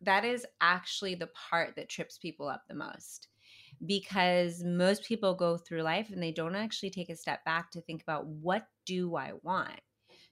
That 0.01 0.23
is 0.23 0.45
actually 0.61 1.15
the 1.15 1.29
part 1.49 1.75
that 1.75 1.89
trips 1.89 2.17
people 2.17 2.47
up 2.47 2.61
the 2.67 2.75
most 2.75 3.27
because 3.85 4.63
most 4.63 5.03
people 5.05 5.35
go 5.35 5.57
through 5.57 5.81
life 5.83 6.09
and 6.09 6.21
they 6.21 6.31
don't 6.31 6.55
actually 6.55 6.89
take 6.89 7.09
a 7.09 7.15
step 7.15 7.43
back 7.45 7.71
to 7.71 7.81
think 7.81 8.01
about 8.01 8.25
what 8.27 8.67
do 8.85 9.15
I 9.15 9.33
want. 9.43 9.79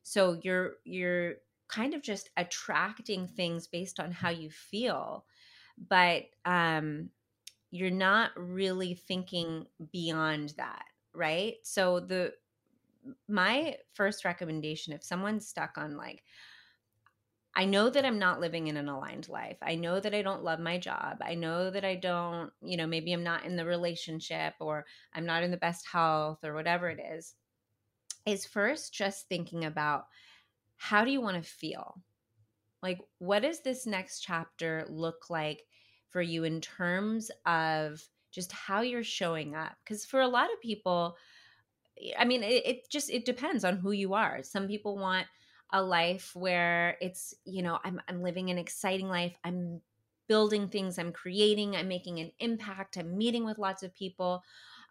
So 0.03 0.39
you're 0.43 0.75
you're 0.83 1.35
kind 1.67 1.93
of 1.93 2.01
just 2.01 2.29
attracting 2.37 3.27
things 3.27 3.67
based 3.67 3.99
on 3.99 4.11
how 4.11 4.29
you 4.29 4.49
feel, 4.49 5.25
but 5.89 6.25
um 6.45 7.09
you're 7.71 7.91
not 7.91 8.31
really 8.37 8.93
thinking 8.93 9.67
beyond 9.91 10.49
that, 10.57 10.85
right? 11.13 11.55
So 11.63 11.99
the 11.99 12.33
my 13.27 13.77
first 13.93 14.25
recommendation 14.25 14.93
if 14.93 15.03
someone's 15.03 15.47
stuck 15.47 15.77
on 15.77 15.95
like 15.95 16.23
I 17.55 17.65
know 17.65 17.89
that 17.89 18.03
I'm 18.03 18.19
not 18.19 18.41
living 18.41 18.67
in 18.67 18.75
an 18.75 18.89
aligned 18.89 19.29
life. 19.29 19.57
I 19.61 19.75
know 19.75 19.99
that 20.01 20.13
I 20.13 20.21
don't 20.21 20.43
love 20.43 20.59
my 20.59 20.77
job. 20.77 21.17
I 21.21 21.35
know 21.35 21.69
that 21.69 21.85
I 21.85 21.95
don't, 21.95 22.51
you 22.61 22.75
know, 22.75 22.85
maybe 22.85 23.13
I'm 23.13 23.23
not 23.23 23.45
in 23.45 23.55
the 23.55 23.65
relationship 23.65 24.53
or 24.59 24.85
I'm 25.13 25.25
not 25.25 25.43
in 25.43 25.51
the 25.51 25.57
best 25.57 25.87
health 25.87 26.43
or 26.43 26.53
whatever 26.53 26.89
it 26.89 26.99
is. 26.99 27.33
Is 28.25 28.45
first 28.45 28.93
just 28.93 29.29
thinking 29.29 29.63
about 29.63 30.07
how 30.75 31.05
do 31.05 31.11
you 31.11 31.21
want 31.21 31.41
to 31.41 31.49
feel? 31.49 32.01
Like, 32.83 32.99
what 33.19 33.43
does 33.43 33.61
this 33.61 33.85
next 33.85 34.19
chapter 34.19 34.85
look 34.89 35.29
like 35.29 35.63
for 36.09 36.21
you 36.21 36.43
in 36.43 36.59
terms 36.59 37.31
of 37.45 38.01
just 38.31 38.51
how 38.51 38.81
you're 38.81 39.03
showing 39.03 39.55
up? 39.55 39.73
Because 39.83 40.05
for 40.05 40.19
a 40.19 40.27
lot 40.27 40.51
of 40.51 40.61
people, 40.61 41.15
I 42.19 42.25
mean, 42.25 42.43
it, 42.43 42.65
it 42.65 42.89
just 42.91 43.09
it 43.09 43.25
depends 43.25 43.63
on 43.63 43.77
who 43.77 43.91
you 43.91 44.13
are. 44.13 44.43
Some 44.43 44.67
people 44.67 44.97
want 44.97 45.27
a 45.71 45.81
life 45.81 46.31
where 46.35 46.97
it's 47.01 47.33
you 47.45 47.63
know 47.63 47.79
I'm 47.83 48.01
I'm 48.07 48.21
living 48.21 48.49
an 48.49 48.57
exciting 48.57 49.07
life. 49.07 49.37
I'm 49.43 49.81
building 50.27 50.67
things, 50.67 50.97
I'm 50.97 51.11
creating, 51.11 51.75
I'm 51.75 51.87
making 51.87 52.19
an 52.19 52.31
impact, 52.39 52.97
I'm 52.97 53.17
meeting 53.17 53.45
with 53.45 53.59
lots 53.59 53.83
of 53.83 53.93
people. 53.93 54.43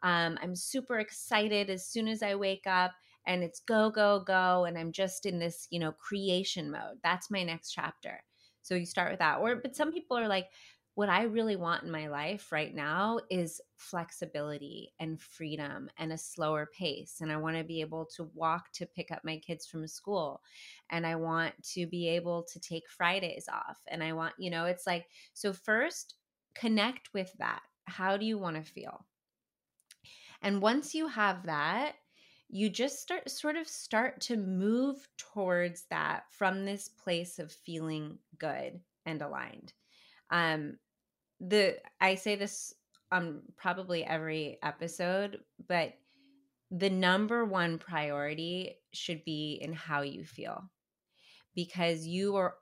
Um, 0.03 0.39
I'm 0.43 0.55
super 0.55 0.99
excited 0.99 1.71
as 1.71 1.87
soon 1.87 2.09
as 2.09 2.23
I 2.23 2.35
wake 2.35 2.67
up 2.67 2.93
and 3.27 3.43
it's 3.43 3.61
go, 3.61 3.91
go, 3.91 4.21
go. 4.21 4.65
And 4.65 4.77
I'm 4.77 4.93
just 4.93 5.27
in 5.27 5.39
this, 5.39 5.67
you 5.71 5.79
know, 5.79 5.93
creation 5.93 6.71
mode. 6.71 6.99
That's 7.03 7.31
my 7.31 7.43
next 7.43 7.73
chapter. 7.73 8.23
So 8.63 8.75
you 8.75 8.87
start 8.87 9.11
with 9.11 9.21
that. 9.21 9.41
Or, 9.41 9.57
but 9.57 9.77
some 9.77 9.93
people 9.93 10.17
are 10.17 10.29
like, 10.29 10.47
what 10.95 11.09
I 11.09 11.25
really 11.25 11.57
want 11.57 11.83
in 11.83 11.91
my 11.91 12.07
life 12.07 12.53
right 12.53 12.73
now 12.73 13.19
is 13.29 13.61
flexibility 13.77 14.93
and 15.01 15.21
freedom 15.21 15.91
and 15.99 16.13
a 16.13 16.19
slower 16.19 16.71
pace. 16.73 17.17
And 17.21 17.33
I 17.33 17.37
want 17.37 17.57
to 17.57 17.65
be 17.65 17.81
able 17.81 18.07
to 18.17 18.31
walk 18.33 18.71
to 18.75 18.87
pick 18.87 19.11
up 19.11 19.25
my 19.25 19.39
kids 19.39 19.67
from 19.67 19.89
school. 19.89 20.41
And 20.91 21.05
I 21.05 21.17
want 21.17 21.55
to 21.73 21.87
be 21.87 22.09
able 22.09 22.45
to 22.45 22.61
take 22.61 22.89
Fridays 22.89 23.49
off. 23.49 23.79
And 23.89 24.05
I 24.05 24.13
want, 24.13 24.35
you 24.39 24.51
know, 24.51 24.67
it's 24.67 24.87
like, 24.87 25.07
so 25.33 25.53
first 25.53 26.15
connect 26.55 27.13
with 27.13 27.33
that. 27.39 27.63
How 27.87 28.17
do 28.17 28.25
you 28.25 28.39
want 28.39 28.57
to 28.57 28.63
feel? 28.63 29.05
And 30.43 30.63
once 30.63 30.95
you 30.95 31.09
have 31.09 31.47
that, 31.47 31.97
you 32.49 32.69
just 32.69 33.01
start 33.01 33.29
sort 33.31 33.57
of 33.57 33.67
start 33.67 34.21
to 34.21 34.37
move 34.37 35.09
towards 35.19 35.87
that 35.91 36.25
from 36.31 36.65
this 36.65 36.89
place 36.89 37.41
of 37.41 37.51
feeling 37.51 38.19
good 38.39 38.81
and 39.07 39.23
aligned. 39.23 39.73
Um, 40.31 40.79
the 41.49 41.79
I 42.01 42.15
say 42.15 42.37
this 42.37 42.75
on 43.13 43.43
probably 43.57 44.05
every 44.05 44.59
episode, 44.63 45.41
but 45.69 45.95
the 46.71 46.91
number 46.91 47.45
one 47.45 47.79
priority 47.79 48.77
should 48.93 49.25
be 49.25 49.59
in 49.61 49.73
how 49.73 50.03
you 50.03 50.25
feel 50.25 50.71
because 51.55 52.07
you 52.07 52.37
are 52.37 52.55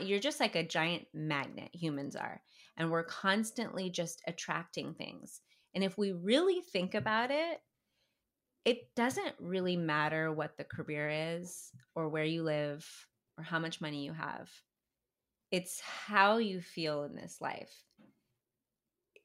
you're 0.00 0.18
just 0.18 0.40
like 0.40 0.56
a 0.56 0.66
giant 0.66 1.06
magnet 1.14 1.70
humans 1.72 2.16
are 2.16 2.42
and 2.76 2.90
we're 2.90 3.04
constantly 3.04 3.90
just 3.90 4.20
attracting 4.26 4.94
things. 4.94 5.40
And 5.74 5.84
if 5.84 5.96
we 5.96 6.12
really 6.12 6.60
think 6.72 6.94
about 6.94 7.30
it 7.30 7.60
it 8.64 8.94
doesn't 8.94 9.34
really 9.40 9.76
matter 9.76 10.32
what 10.32 10.56
the 10.56 10.64
career 10.64 11.36
is 11.36 11.70
or 11.94 12.08
where 12.08 12.24
you 12.24 12.44
live 12.44 12.86
or 13.36 13.42
how 13.44 13.58
much 13.58 13.80
money 13.80 14.04
you 14.04 14.12
have 14.12 14.48
it's 15.52 15.80
how 15.80 16.38
you 16.38 16.60
feel 16.60 17.04
in 17.04 17.14
this 17.14 17.40
life. 17.40 17.72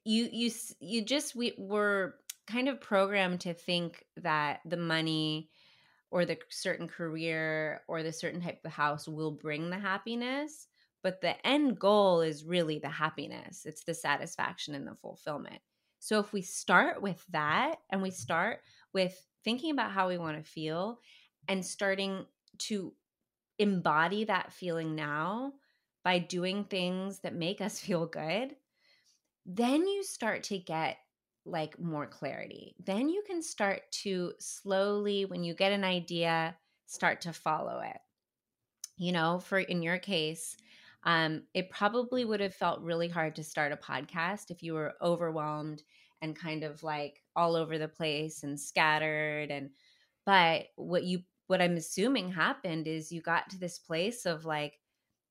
You 0.04 0.28
you 0.32 0.52
you 0.78 1.04
just 1.04 1.34
we 1.34 1.54
were 1.58 2.14
kind 2.46 2.68
of 2.68 2.80
programmed 2.80 3.40
to 3.40 3.52
think 3.52 4.04
that 4.18 4.60
the 4.64 4.76
money 4.76 5.50
or 6.10 6.24
the 6.24 6.38
certain 6.48 6.88
career 6.88 7.82
or 7.88 8.02
the 8.02 8.12
certain 8.12 8.40
type 8.40 8.60
of 8.64 8.72
house 8.72 9.08
will 9.08 9.32
bring 9.32 9.68
the 9.68 9.78
happiness 9.78 10.68
but 11.02 11.20
the 11.20 11.46
end 11.46 11.78
goal 11.78 12.20
is 12.20 12.44
really 12.44 12.78
the 12.78 12.88
happiness. 12.88 13.64
It's 13.64 13.84
the 13.84 13.94
satisfaction 13.94 14.74
and 14.74 14.86
the 14.86 14.94
fulfillment. 14.94 15.60
So 16.00 16.18
if 16.18 16.32
we 16.32 16.42
start 16.42 17.02
with 17.02 17.24
that 17.30 17.76
and 17.90 18.02
we 18.02 18.10
start 18.10 18.60
with 18.92 19.18
thinking 19.44 19.70
about 19.70 19.92
how 19.92 20.08
we 20.08 20.18
want 20.18 20.36
to 20.36 20.50
feel 20.50 20.98
and 21.48 21.64
starting 21.64 22.26
to 22.58 22.92
embody 23.58 24.24
that 24.24 24.52
feeling 24.52 24.94
now 24.94 25.54
by 26.08 26.18
doing 26.18 26.64
things 26.64 27.18
that 27.18 27.34
make 27.34 27.60
us 27.60 27.78
feel 27.86 28.06
good, 28.06 28.56
then 29.44 29.86
you 29.86 30.02
start 30.02 30.42
to 30.42 30.58
get 30.58 30.96
like 31.44 31.78
more 31.78 32.06
clarity. 32.06 32.74
Then 32.82 33.10
you 33.10 33.22
can 33.26 33.42
start 33.42 33.82
to 34.04 34.32
slowly, 34.38 35.26
when 35.26 35.44
you 35.44 35.52
get 35.52 35.70
an 35.72 35.84
idea, 35.84 36.56
start 36.86 37.20
to 37.22 37.34
follow 37.34 37.80
it. 37.80 37.98
You 38.96 39.12
know, 39.12 39.38
for 39.38 39.58
in 39.58 39.82
your 39.82 39.98
case, 39.98 40.56
um, 41.04 41.42
it 41.52 41.68
probably 41.68 42.24
would 42.24 42.40
have 42.40 42.54
felt 42.54 42.80
really 42.80 43.08
hard 43.08 43.36
to 43.36 43.44
start 43.44 43.72
a 43.72 43.76
podcast 43.76 44.50
if 44.50 44.62
you 44.62 44.72
were 44.72 44.94
overwhelmed 45.02 45.82
and 46.22 46.34
kind 46.34 46.64
of 46.64 46.82
like 46.82 47.22
all 47.36 47.54
over 47.54 47.76
the 47.76 47.86
place 47.86 48.44
and 48.44 48.58
scattered 48.58 49.50
and 49.50 49.70
but 50.24 50.68
what 50.74 51.04
you 51.04 51.20
what 51.46 51.62
i'm 51.62 51.76
assuming 51.76 52.28
happened 52.28 52.88
is 52.88 53.12
you 53.12 53.22
got 53.22 53.48
to 53.48 53.56
this 53.56 53.78
place 53.78 54.26
of 54.26 54.44
like 54.44 54.80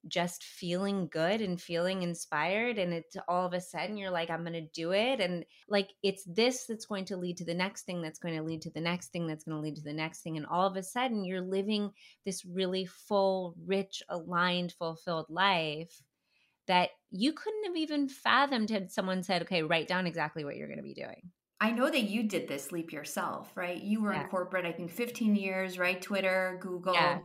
just 0.07 0.43
feeling 0.43 1.07
good 1.11 1.41
and 1.41 1.61
feeling 1.61 2.03
inspired 2.03 2.77
and 2.77 2.93
it's 2.93 3.17
all 3.27 3.45
of 3.45 3.53
a 3.53 3.61
sudden 3.61 3.97
you're 3.97 4.11
like 4.11 4.29
i'm 4.29 4.41
going 4.41 4.53
to 4.53 4.67
do 4.73 4.91
it 4.91 5.19
and 5.19 5.43
like 5.67 5.89
it's 6.03 6.23
this 6.25 6.65
that's 6.65 6.85
going 6.85 7.05
to 7.05 7.17
lead 7.17 7.37
to 7.37 7.45
the 7.45 7.53
next 7.53 7.83
thing 7.83 8.01
that's 8.01 8.19
going 8.19 8.35
to 8.35 8.43
lead 8.43 8.61
to 8.61 8.69
the 8.71 8.81
next 8.81 9.09
thing 9.09 9.27
that's 9.27 9.43
going 9.43 9.57
to 9.57 9.61
lead 9.61 9.75
to 9.75 9.83
the 9.83 9.93
next 9.93 10.21
thing 10.21 10.37
and 10.37 10.45
all 10.45 10.67
of 10.67 10.75
a 10.77 10.83
sudden 10.83 11.25
you're 11.25 11.41
living 11.41 11.91
this 12.25 12.45
really 12.45 12.85
full 12.85 13.55
rich 13.65 14.03
aligned 14.09 14.71
fulfilled 14.73 15.25
life 15.29 16.01
that 16.67 16.89
you 17.11 17.33
couldn't 17.33 17.65
have 17.65 17.77
even 17.77 18.07
fathomed 18.07 18.69
had 18.69 18.91
someone 18.91 19.23
said 19.23 19.41
okay 19.41 19.63
write 19.63 19.87
down 19.87 20.07
exactly 20.07 20.45
what 20.45 20.55
you're 20.55 20.67
going 20.67 20.77
to 20.77 20.83
be 20.83 20.93
doing 20.93 21.31
I 21.59 21.71
know 21.71 21.89
that 21.89 22.03
you 22.03 22.21
did 22.21 22.47
this 22.47 22.71
leap 22.71 22.93
yourself, 22.93 23.51
right? 23.55 23.81
You 23.81 24.03
were 24.03 24.13
yeah. 24.13 24.25
in 24.25 24.27
corporate, 24.27 24.65
I 24.65 24.71
think 24.71 24.91
15 24.91 25.35
years, 25.35 25.79
right? 25.79 25.99
Twitter, 25.99 26.59
Google. 26.61 26.93
Yeah. 26.93 27.19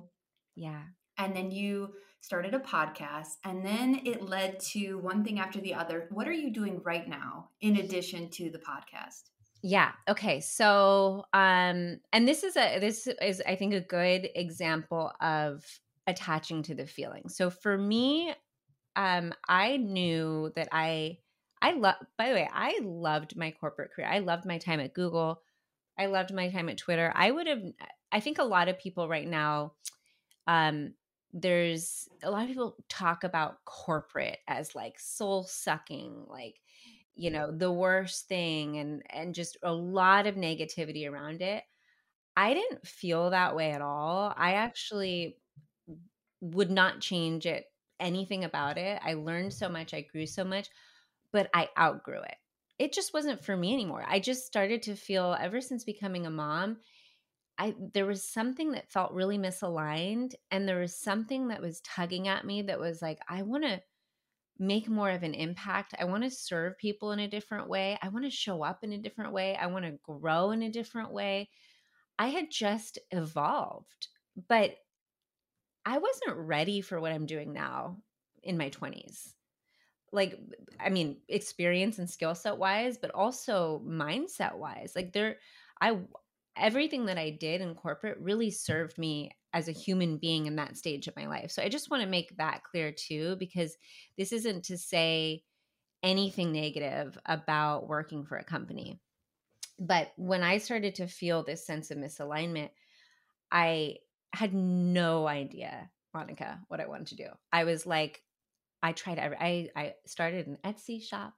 Yeah. 0.56 0.82
And 1.18 1.36
then 1.36 1.50
you 1.50 1.92
started 2.22 2.54
a 2.54 2.58
podcast, 2.60 3.36
and 3.44 3.66
then 3.66 4.00
it 4.04 4.22
led 4.22 4.58
to 4.60 4.94
one 4.98 5.24
thing 5.24 5.40
after 5.40 5.60
the 5.60 5.74
other. 5.74 6.06
What 6.10 6.28
are 6.28 6.32
you 6.32 6.52
doing 6.52 6.80
right 6.84 7.06
now 7.06 7.50
in 7.60 7.76
addition 7.76 8.30
to 8.30 8.50
the 8.50 8.58
podcast? 8.58 9.24
Yeah. 9.62 9.90
Okay. 10.08 10.40
So, 10.40 11.24
um, 11.32 12.00
and 12.12 12.26
this 12.26 12.42
is 12.42 12.56
a 12.56 12.78
this 12.78 13.08
is 13.20 13.42
I 13.46 13.56
think 13.56 13.74
a 13.74 13.80
good 13.80 14.28
example 14.34 15.12
of 15.20 15.64
attaching 16.06 16.62
to 16.64 16.74
the 16.74 16.86
feeling. 16.86 17.28
So 17.28 17.50
for 17.50 17.76
me, 17.76 18.34
um, 18.96 19.34
I 19.48 19.76
knew 19.76 20.52
that 20.56 20.68
I 20.72 21.18
I 21.60 21.72
love. 21.72 21.96
By 22.16 22.28
the 22.28 22.34
way, 22.34 22.48
I 22.52 22.80
loved 22.82 23.36
my 23.36 23.50
corporate 23.50 23.90
career. 23.94 24.08
I 24.08 24.20
loved 24.20 24.46
my 24.46 24.58
time 24.58 24.80
at 24.80 24.94
Google. 24.94 25.42
I 25.98 26.06
loved 26.06 26.32
my 26.32 26.50
time 26.50 26.68
at 26.68 26.78
Twitter. 26.78 27.12
I 27.14 27.30
would 27.30 27.46
have. 27.46 27.62
I 28.10 28.20
think 28.20 28.38
a 28.38 28.44
lot 28.44 28.68
of 28.68 28.78
people 28.78 29.08
right 29.08 29.28
now 29.28 29.72
um 30.48 30.92
there's 31.32 32.08
a 32.22 32.30
lot 32.30 32.42
of 32.42 32.48
people 32.48 32.76
talk 32.88 33.24
about 33.24 33.64
corporate 33.64 34.40
as 34.48 34.74
like 34.74 34.98
soul 34.98 35.44
sucking 35.44 36.26
like 36.28 36.60
you 37.14 37.30
know 37.30 37.50
the 37.50 37.72
worst 37.72 38.28
thing 38.28 38.76
and 38.78 39.02
and 39.10 39.34
just 39.34 39.56
a 39.62 39.72
lot 39.72 40.26
of 40.26 40.34
negativity 40.36 41.10
around 41.10 41.42
it. 41.42 41.64
I 42.36 42.54
didn't 42.54 42.86
feel 42.86 43.30
that 43.30 43.56
way 43.56 43.72
at 43.72 43.82
all. 43.82 44.34
I 44.36 44.54
actually 44.54 45.38
would 46.40 46.70
not 46.70 47.00
change 47.00 47.46
it 47.46 47.66
anything 48.00 48.42
about 48.44 48.78
it. 48.78 49.00
I 49.02 49.14
learned 49.14 49.52
so 49.52 49.68
much 49.68 49.94
i 49.94 50.00
grew 50.02 50.26
so 50.26 50.44
much 50.44 50.68
but 51.32 51.50
i 51.54 51.68
outgrew 51.78 52.20
it. 52.22 52.36
It 52.78 52.92
just 52.92 53.14
wasn't 53.14 53.44
for 53.44 53.56
me 53.56 53.72
anymore. 53.74 54.04
I 54.06 54.20
just 54.20 54.46
started 54.46 54.82
to 54.84 54.96
feel 54.96 55.36
ever 55.38 55.60
since 55.60 55.84
becoming 55.84 56.26
a 56.26 56.30
mom 56.30 56.80
I 57.58 57.74
there 57.94 58.06
was 58.06 58.24
something 58.24 58.72
that 58.72 58.90
felt 58.90 59.12
really 59.12 59.38
misaligned 59.38 60.34
and 60.50 60.66
there 60.68 60.80
was 60.80 60.96
something 60.96 61.48
that 61.48 61.60
was 61.60 61.80
tugging 61.82 62.28
at 62.28 62.44
me 62.46 62.62
that 62.62 62.80
was 62.80 63.02
like 63.02 63.18
I 63.28 63.42
want 63.42 63.64
to 63.64 63.82
make 64.58 64.88
more 64.88 65.10
of 65.10 65.22
an 65.22 65.34
impact. 65.34 65.94
I 65.98 66.04
want 66.04 66.24
to 66.24 66.30
serve 66.30 66.78
people 66.78 67.12
in 67.12 67.18
a 67.18 67.28
different 67.28 67.68
way. 67.68 67.98
I 68.02 68.08
want 68.08 68.24
to 68.24 68.30
show 68.30 68.62
up 68.62 68.84
in 68.84 68.92
a 68.92 68.98
different 68.98 69.32
way. 69.32 69.56
I 69.56 69.66
want 69.66 69.84
to 69.84 69.98
grow 70.02 70.52
in 70.52 70.62
a 70.62 70.70
different 70.70 71.12
way. 71.12 71.50
I 72.18 72.28
had 72.28 72.50
just 72.50 72.98
evolved, 73.10 74.08
but 74.48 74.76
I 75.84 75.98
wasn't 75.98 76.36
ready 76.36 76.80
for 76.80 77.00
what 77.00 77.12
I'm 77.12 77.26
doing 77.26 77.52
now 77.52 77.98
in 78.42 78.56
my 78.56 78.68
20s. 78.70 79.34
Like 80.12 80.38
I 80.78 80.90
mean, 80.90 81.22
experience 81.28 81.98
and 81.98 82.08
skill 82.08 82.34
set 82.34 82.58
wise, 82.58 82.98
but 82.98 83.10
also 83.12 83.82
mindset 83.86 84.56
wise. 84.56 84.92
Like 84.94 85.12
there 85.12 85.38
I 85.80 85.98
everything 86.56 87.06
that 87.06 87.18
I 87.18 87.30
did 87.30 87.60
in 87.60 87.74
corporate 87.74 88.18
really 88.20 88.50
served 88.50 88.98
me 88.98 89.30
as 89.54 89.68
a 89.68 89.72
human 89.72 90.18
being 90.18 90.46
in 90.46 90.56
that 90.56 90.76
stage 90.76 91.08
of 91.08 91.16
my 91.16 91.26
life. 91.26 91.50
So 91.50 91.62
I 91.62 91.68
just 91.68 91.90
want 91.90 92.02
to 92.02 92.08
make 92.08 92.36
that 92.38 92.62
clear 92.64 92.92
too, 92.92 93.36
because 93.38 93.76
this 94.16 94.32
isn't 94.32 94.64
to 94.64 94.78
say 94.78 95.42
anything 96.02 96.52
negative 96.52 97.18
about 97.26 97.88
working 97.88 98.24
for 98.24 98.36
a 98.36 98.44
company. 98.44 99.00
But 99.78 100.12
when 100.16 100.42
I 100.42 100.58
started 100.58 100.96
to 100.96 101.06
feel 101.06 101.42
this 101.42 101.66
sense 101.66 101.90
of 101.90 101.98
misalignment, 101.98 102.70
I 103.50 103.96
had 104.34 104.54
no 104.54 105.26
idea, 105.26 105.90
Monica, 106.14 106.60
what 106.68 106.80
I 106.80 106.86
wanted 106.86 107.08
to 107.08 107.16
do. 107.16 107.28
I 107.52 107.64
was 107.64 107.86
like, 107.86 108.22
I 108.82 108.92
tried. 108.92 109.18
I 109.18 109.70
I 109.76 109.94
started 110.06 110.48
an 110.48 110.58
Etsy 110.64 111.02
shop. 111.02 111.34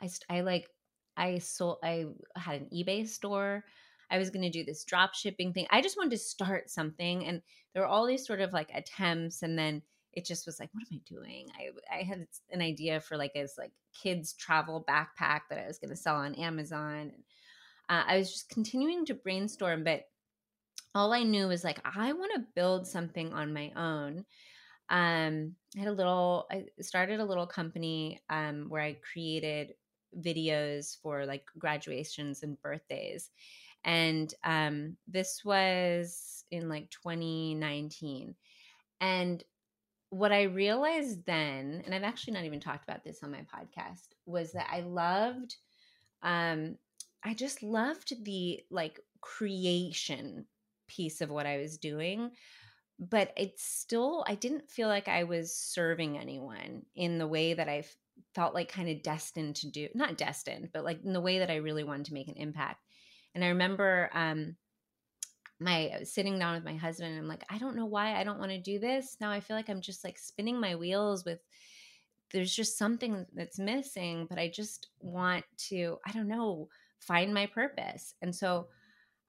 I 0.00 0.08
I 0.30 0.40
like 0.40 0.68
I 1.16 1.38
sold. 1.38 1.78
I 1.82 2.06
had 2.36 2.62
an 2.62 2.68
eBay 2.72 3.06
store. 3.06 3.64
I 4.10 4.18
was 4.18 4.30
going 4.30 4.42
to 4.42 4.50
do 4.50 4.64
this 4.64 4.84
drop 4.84 5.14
shipping 5.14 5.52
thing. 5.52 5.66
I 5.70 5.80
just 5.80 5.96
wanted 5.96 6.10
to 6.12 6.18
start 6.18 6.70
something. 6.70 7.26
And 7.26 7.42
there 7.72 7.82
were 7.82 7.88
all 7.88 8.06
these 8.06 8.26
sort 8.26 8.40
of 8.40 8.52
like 8.52 8.70
attempts. 8.74 9.42
And 9.42 9.58
then 9.58 9.82
it 10.12 10.24
just 10.24 10.46
was 10.46 10.58
like, 10.60 10.70
what 10.72 10.84
am 10.90 10.98
I 10.98 11.14
doing? 11.14 11.48
I, 11.58 11.98
I 11.98 12.02
had 12.02 12.26
an 12.50 12.62
idea 12.62 13.00
for 13.00 13.16
like 13.16 13.32
a 13.34 13.46
like 13.58 13.72
kids 13.94 14.32
travel 14.32 14.84
backpack 14.88 15.40
that 15.50 15.58
I 15.58 15.66
was 15.66 15.78
going 15.78 15.90
to 15.90 15.96
sell 15.96 16.16
on 16.16 16.34
Amazon. 16.34 17.12
And 17.12 17.22
uh, 17.88 18.04
I 18.06 18.18
was 18.18 18.32
just 18.32 18.48
continuing 18.48 19.06
to 19.06 19.14
brainstorm, 19.14 19.84
but 19.84 20.04
all 20.94 21.12
I 21.12 21.22
knew 21.22 21.48
was 21.48 21.64
like, 21.64 21.80
I 21.84 22.12
want 22.12 22.32
to 22.34 22.46
build 22.54 22.86
something 22.86 23.32
on 23.32 23.52
my 23.52 23.72
own 23.76 24.24
um, 24.88 25.54
I 25.76 25.80
had 25.80 25.88
a 25.88 25.92
little, 25.92 26.46
I 26.50 26.64
started 26.80 27.20
a 27.20 27.24
little 27.24 27.46
company 27.46 28.20
um, 28.30 28.66
where 28.68 28.82
I 28.82 28.98
created 29.12 29.74
videos 30.18 31.00
for 31.02 31.26
like 31.26 31.44
graduations 31.58 32.42
and 32.42 32.60
birthdays. 32.62 33.30
And 33.86 34.34
um, 34.44 34.96
this 35.06 35.42
was 35.44 36.44
in 36.50 36.68
like 36.68 36.90
2019. 36.90 38.34
And 39.00 39.44
what 40.10 40.32
I 40.32 40.42
realized 40.42 41.24
then, 41.24 41.82
and 41.84 41.94
I've 41.94 42.02
actually 42.02 42.34
not 42.34 42.44
even 42.44 42.60
talked 42.60 42.84
about 42.84 43.04
this 43.04 43.22
on 43.22 43.30
my 43.30 43.42
podcast, 43.42 44.08
was 44.26 44.52
that 44.52 44.68
I 44.70 44.80
loved, 44.80 45.56
um, 46.22 46.76
I 47.24 47.34
just 47.34 47.62
loved 47.62 48.24
the 48.24 48.60
like 48.70 49.00
creation 49.20 50.46
piece 50.88 51.20
of 51.20 51.30
what 51.30 51.46
I 51.46 51.58
was 51.58 51.78
doing. 51.78 52.32
But 52.98 53.32
it's 53.36 53.62
still, 53.62 54.24
I 54.26 54.34
didn't 54.34 54.70
feel 54.70 54.88
like 54.88 55.06
I 55.06 55.24
was 55.24 55.54
serving 55.54 56.18
anyone 56.18 56.82
in 56.94 57.18
the 57.18 57.26
way 57.26 57.54
that 57.54 57.68
I 57.68 57.84
felt 58.34 58.54
like 58.54 58.72
kind 58.72 58.88
of 58.88 59.02
destined 59.02 59.56
to 59.56 59.70
do, 59.70 59.88
not 59.94 60.16
destined, 60.16 60.70
but 60.72 60.84
like 60.84 61.04
in 61.04 61.12
the 61.12 61.20
way 61.20 61.40
that 61.40 61.50
I 61.50 61.56
really 61.56 61.84
wanted 61.84 62.06
to 62.06 62.14
make 62.14 62.28
an 62.28 62.36
impact. 62.36 62.80
And 63.36 63.44
I 63.44 63.48
remember 63.48 64.08
um, 64.14 64.56
my 65.60 65.90
uh, 65.90 66.04
sitting 66.04 66.38
down 66.38 66.54
with 66.54 66.64
my 66.64 66.74
husband 66.74 67.10
and 67.10 67.18
I'm 67.20 67.28
like, 67.28 67.44
I 67.50 67.58
don't 67.58 67.76
know 67.76 67.84
why 67.84 68.18
I 68.18 68.24
don't 68.24 68.38
want 68.38 68.50
to 68.50 68.58
do 68.58 68.78
this. 68.78 69.18
Now 69.20 69.30
I 69.30 69.40
feel 69.40 69.58
like 69.58 69.68
I'm 69.68 69.82
just 69.82 70.04
like 70.04 70.18
spinning 70.18 70.58
my 70.58 70.74
wheels 70.74 71.26
with 71.26 71.40
there's 72.32 72.56
just 72.56 72.78
something 72.78 73.26
that's 73.34 73.58
missing, 73.58 74.26
but 74.30 74.38
I 74.38 74.48
just 74.48 74.88
want 75.00 75.44
to, 75.68 75.98
I 76.06 76.12
don't 76.12 76.28
know, 76.28 76.70
find 76.98 77.34
my 77.34 77.44
purpose. 77.44 78.14
And 78.22 78.34
so 78.34 78.68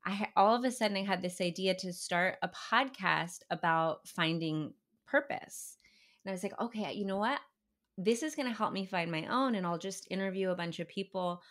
I 0.06 0.30
all 0.38 0.56
of 0.56 0.64
a 0.64 0.72
sudden 0.72 0.96
I 0.96 1.04
had 1.04 1.22
this 1.22 1.42
idea 1.42 1.76
to 1.76 1.92
start 1.92 2.38
a 2.42 2.48
podcast 2.48 3.40
about 3.52 4.08
finding 4.08 4.74
purpose. 5.06 5.78
And 6.24 6.32
I 6.32 6.34
was 6.34 6.44
like, 6.44 6.58
okay, 6.62 6.94
you 6.94 7.06
know 7.06 7.18
what? 7.18 7.42
This 7.98 8.24
is 8.24 8.36
going 8.36 8.48
to 8.48 8.58
help 8.58 8.72
me 8.72 8.86
find 8.86 9.12
my 9.12 9.26
own 9.26 9.56
and 9.56 9.68
I'll 9.68 9.78
just 9.78 10.08
interview 10.10 10.52
a 10.52 10.56
bunch 10.56 10.80
of 10.80 10.88
people 10.88 11.42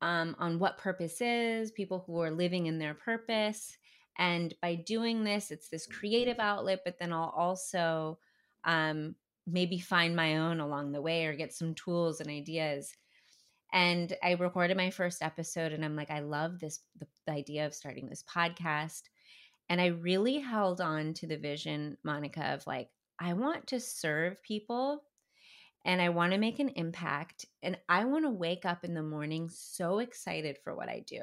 um, 0.00 0.36
on 0.38 0.58
what 0.58 0.78
purpose 0.78 1.20
is, 1.20 1.72
people 1.72 2.04
who 2.06 2.20
are 2.20 2.30
living 2.30 2.66
in 2.66 2.78
their 2.78 2.94
purpose 2.94 3.76
and 4.18 4.52
by 4.60 4.74
doing 4.74 5.22
this, 5.22 5.50
it's 5.52 5.68
this 5.68 5.86
creative 5.86 6.40
outlet, 6.40 6.80
but 6.84 6.98
then 6.98 7.12
I'll 7.12 7.32
also 7.36 8.18
um, 8.64 9.14
maybe 9.46 9.78
find 9.78 10.16
my 10.16 10.38
own 10.38 10.58
along 10.58 10.90
the 10.90 11.00
way 11.00 11.26
or 11.26 11.36
get 11.36 11.52
some 11.52 11.74
tools 11.74 12.20
and 12.20 12.28
ideas. 12.28 12.92
And 13.72 14.12
I 14.22 14.32
recorded 14.32 14.76
my 14.76 14.90
first 14.90 15.22
episode, 15.22 15.72
and 15.72 15.84
I'm 15.84 15.94
like, 15.94 16.10
I 16.10 16.20
love 16.20 16.58
this 16.58 16.80
the, 16.98 17.06
the 17.26 17.32
idea 17.32 17.66
of 17.66 17.74
starting 17.74 18.08
this 18.08 18.24
podcast. 18.24 19.02
And 19.68 19.80
I 19.80 19.86
really 19.86 20.38
held 20.38 20.80
on 20.80 21.14
to 21.14 21.26
the 21.26 21.36
vision, 21.36 21.96
Monica, 22.02 22.54
of 22.54 22.66
like, 22.66 22.88
I 23.20 23.34
want 23.34 23.68
to 23.68 23.78
serve 23.78 24.42
people 24.42 25.04
and 25.88 26.02
I 26.02 26.10
want 26.10 26.34
to 26.34 26.38
make 26.38 26.58
an 26.58 26.68
impact. 26.76 27.46
And 27.62 27.78
I 27.88 28.04
want 28.04 28.26
to 28.26 28.30
wake 28.30 28.66
up 28.66 28.84
in 28.84 28.92
the 28.92 29.02
morning 29.02 29.48
so 29.48 30.00
excited 30.00 30.58
for 30.62 30.74
what 30.74 30.90
I 30.90 31.02
do. 31.06 31.22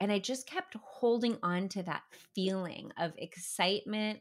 And 0.00 0.10
I 0.10 0.18
just 0.18 0.48
kept 0.48 0.74
holding 0.82 1.38
on 1.40 1.68
to 1.68 1.84
that 1.84 2.02
feeling 2.34 2.90
of 2.98 3.12
excitement 3.16 4.18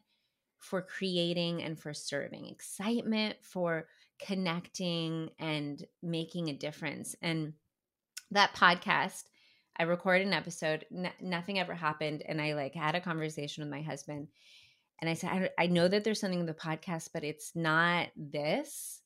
for 0.59 0.83
creating 0.83 1.63
and 1.63 1.79
for 1.79 1.95
serving, 1.95 2.45
excitement 2.45 3.37
for 3.41 3.87
connecting 4.19 5.31
and 5.39 5.83
making 6.03 6.49
a 6.49 6.53
difference. 6.53 7.15
And 7.23 7.53
that 8.29 8.53
podcast, 8.53 9.23
I 9.77 9.83
recorded 9.83 10.27
an 10.27 10.33
episode, 10.33 10.85
n- 10.95 11.11
nothing 11.19 11.57
ever 11.57 11.73
happened. 11.73 12.21
And 12.27 12.39
I 12.39 12.53
like 12.53 12.75
had 12.75 12.93
a 12.93 13.01
conversation 13.01 13.63
with 13.63 13.71
my 13.71 13.81
husband. 13.81 14.27
And 15.01 15.09
I 15.09 15.15
said, 15.15 15.29
I, 15.57 15.63
I 15.63 15.67
know 15.67 15.87
that 15.87 16.03
there's 16.03 16.19
something 16.19 16.39
in 16.39 16.45
the 16.45 16.53
podcast, 16.53 17.09
but 17.15 17.23
it's 17.23 17.55
not 17.55 18.09
this 18.15 19.01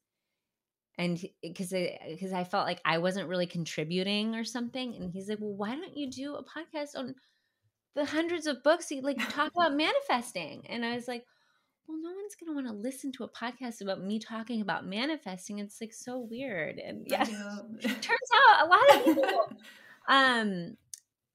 and 0.99 1.17
because 1.41 1.73
because 2.09 2.33
I 2.33 2.43
felt 2.43 2.67
like 2.67 2.81
I 2.83 2.97
wasn't 2.97 3.29
really 3.29 3.47
contributing 3.47 4.35
or 4.35 4.43
something, 4.43 4.95
and 4.95 5.13
he's 5.13 5.29
like, 5.29 5.39
"Well, 5.39 5.55
why 5.55 5.73
don't 5.73 5.95
you 5.95 6.11
do 6.11 6.35
a 6.35 6.43
podcast 6.43 6.89
on 6.95 7.15
the 7.95 8.03
hundreds 8.03 8.47
of 8.47 8.61
books 8.63 8.91
you 8.91 9.01
like 9.01 9.17
talk 9.29 9.49
about 9.57 9.75
manifesting?" 9.75 10.67
And 10.67 10.83
I 10.83 10.95
was 10.95 11.07
like, 11.07 11.23
"Well, 11.87 11.97
no 12.01 12.09
one's 12.09 12.35
gonna 12.35 12.53
want 12.53 12.67
to 12.67 12.73
listen 12.73 13.13
to 13.13 13.23
a 13.23 13.31
podcast 13.31 13.79
about 13.79 14.03
me 14.03 14.19
talking 14.19 14.59
about 14.59 14.85
manifesting. 14.85 15.59
It's 15.59 15.79
like 15.79 15.93
so 15.93 16.19
weird." 16.19 16.79
And 16.79 17.07
yeah, 17.09 17.23
turns 17.81 18.29
out 18.35 18.65
a 18.65 18.69
lot 18.69 18.95
of 18.95 19.05
people. 19.05 19.53
um, 20.09 20.77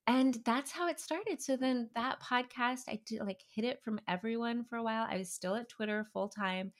and 0.05 0.37
that's 0.45 0.71
how 0.71 0.87
it 0.89 0.99
started. 0.99 1.41
So 1.41 1.57
then 1.57 1.89
that 1.95 2.21
podcast, 2.21 2.81
I 2.87 2.99
did 3.07 3.21
like 3.21 3.41
hit 3.51 3.65
it 3.65 3.81
from 3.83 3.99
everyone 4.07 4.63
for 4.63 4.75
a 4.75 4.83
while. 4.83 5.07
I 5.09 5.17
was 5.17 5.33
still 5.33 5.55
at 5.55 5.69
Twitter 5.69 6.05
full 6.13 6.29
time. 6.29 6.71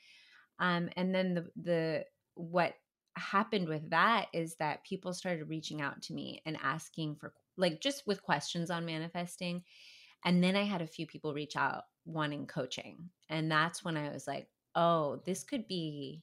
Um, 0.60 0.90
and 0.96 1.14
then 1.14 1.34
the 1.34 1.48
the 1.56 2.06
what 2.36 2.76
happened 3.18 3.68
with 3.68 3.90
that 3.90 4.28
is 4.34 4.56
that 4.56 4.84
people 4.84 5.14
started 5.14 5.50
reaching 5.50 5.82
out 5.82 6.02
to 6.02 6.14
me 6.14 6.42
and 6.46 6.58
asking 6.62 7.16
for 7.16 7.34
like 7.58 7.80
just 7.80 8.06
with 8.06 8.22
questions 8.22 8.70
on 8.70 8.86
manifesting 8.86 9.64
and 10.26 10.44
then 10.44 10.58
i 10.58 10.64
had 10.64 10.82
a 10.82 10.88
few 10.88 11.08
people 11.08 11.34
reach 11.34 11.56
out 11.56 11.84
wanting 12.04 12.46
coaching 12.46 13.10
and 13.30 13.50
that's 13.50 13.86
when 13.86 13.96
i 13.96 14.12
was 14.12 14.28
like 14.28 14.50
oh 14.76 15.22
this 15.26 15.46
could 15.46 15.66
be 15.66 16.22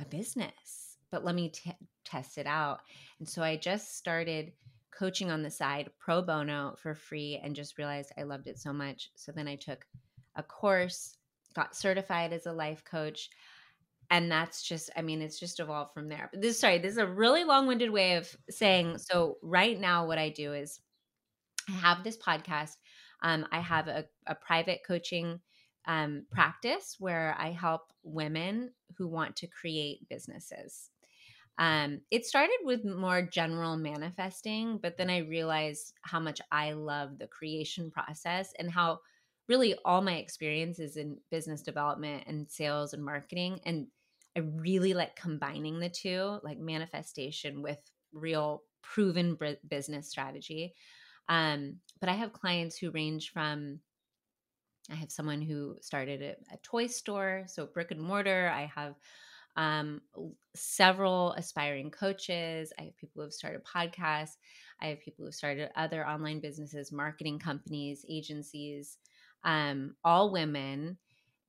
a 0.00 0.04
business 0.04 0.94
but 1.14 1.24
let 1.24 1.36
me 1.36 1.48
t- 1.50 1.70
test 2.04 2.38
it 2.38 2.46
out. 2.46 2.80
And 3.20 3.28
so 3.28 3.40
i 3.40 3.56
just 3.56 3.96
started 3.96 4.52
coaching 4.90 5.30
on 5.30 5.42
the 5.42 5.50
side 5.50 5.88
pro 5.98 6.20
bono 6.20 6.74
for 6.76 6.94
free 6.94 7.40
and 7.42 7.54
just 7.54 7.78
realized 7.78 8.10
i 8.18 8.24
loved 8.24 8.48
it 8.48 8.58
so 8.58 8.72
much. 8.72 9.10
So 9.14 9.30
then 9.30 9.46
i 9.46 9.54
took 9.54 9.86
a 10.34 10.42
course 10.42 11.16
got 11.54 11.76
certified 11.76 12.32
as 12.32 12.46
a 12.46 12.52
life 12.52 12.82
coach 12.84 13.30
and 14.10 14.30
that's 14.30 14.62
just 14.62 14.90
i 14.96 15.02
mean 15.02 15.22
it's 15.22 15.38
just 15.38 15.60
evolved 15.60 15.92
from 15.94 16.08
there. 16.08 16.28
But 16.32 16.42
this 16.42 16.60
sorry 16.60 16.78
this 16.78 16.92
is 16.92 16.98
a 16.98 17.06
really 17.06 17.44
long-winded 17.44 17.90
way 17.90 18.14
of 18.16 18.34
saying 18.50 18.98
so 18.98 19.36
right 19.42 19.78
now 19.78 20.06
what 20.06 20.18
i 20.18 20.28
do 20.28 20.52
is 20.52 20.80
i 21.68 21.72
have 21.72 22.04
this 22.04 22.16
podcast 22.16 22.72
um, 23.22 23.46
i 23.52 23.60
have 23.60 23.88
a, 23.88 24.04
a 24.26 24.34
private 24.34 24.80
coaching 24.86 25.40
um, 25.86 26.24
practice 26.30 26.96
where 26.98 27.36
i 27.38 27.50
help 27.50 27.82
women 28.02 28.70
who 28.96 29.08
want 29.08 29.36
to 29.36 29.46
create 29.46 30.08
businesses. 30.08 30.90
Um, 31.58 32.00
it 32.10 32.26
started 32.26 32.58
with 32.64 32.84
more 32.84 33.22
general 33.22 33.76
manifesting 33.76 34.78
but 34.82 34.96
then 34.96 35.08
i 35.08 35.18
realized 35.18 35.92
how 36.02 36.18
much 36.18 36.40
i 36.50 36.72
love 36.72 37.18
the 37.18 37.28
creation 37.28 37.92
process 37.92 38.52
and 38.58 38.70
how 38.70 38.98
really 39.48 39.74
all 39.84 40.00
my 40.00 40.14
experiences 40.16 40.96
in 40.96 41.18
business 41.30 41.62
development 41.62 42.24
and 42.26 42.50
sales 42.50 42.92
and 42.94 43.04
marketing 43.04 43.60
and 43.66 43.86
i 44.36 44.40
really 44.40 44.94
like 44.94 45.16
combining 45.16 45.78
the 45.78 45.88
two 45.88 46.38
like 46.42 46.58
manifestation 46.58 47.62
with 47.62 47.78
real 48.12 48.62
proven 48.82 49.38
business 49.68 50.08
strategy 50.08 50.74
um, 51.28 51.76
but 52.00 52.08
i 52.08 52.12
have 52.12 52.32
clients 52.32 52.76
who 52.76 52.90
range 52.90 53.32
from 53.32 53.78
i 54.90 54.94
have 54.94 55.10
someone 55.10 55.40
who 55.40 55.76
started 55.80 56.22
a, 56.22 56.32
a 56.52 56.58
toy 56.62 56.86
store 56.86 57.44
so 57.46 57.66
brick 57.66 57.90
and 57.90 58.00
mortar 58.00 58.50
i 58.54 58.70
have 58.74 58.94
um, 59.56 60.00
several 60.56 61.30
aspiring 61.34 61.88
coaches. 61.88 62.72
I 62.76 62.82
have 62.82 62.96
people 62.96 63.12
who 63.20 63.22
have 63.22 63.32
started 63.32 63.62
podcasts. 63.62 64.32
I 64.82 64.86
have 64.86 64.98
people 64.98 65.22
who 65.22 65.26
have 65.26 65.34
started 65.34 65.70
other 65.76 66.04
online 66.04 66.40
businesses, 66.40 66.90
marketing 66.90 67.38
companies, 67.38 68.04
agencies 68.08 68.98
um, 69.44 69.94
all 70.04 70.32
women 70.32 70.96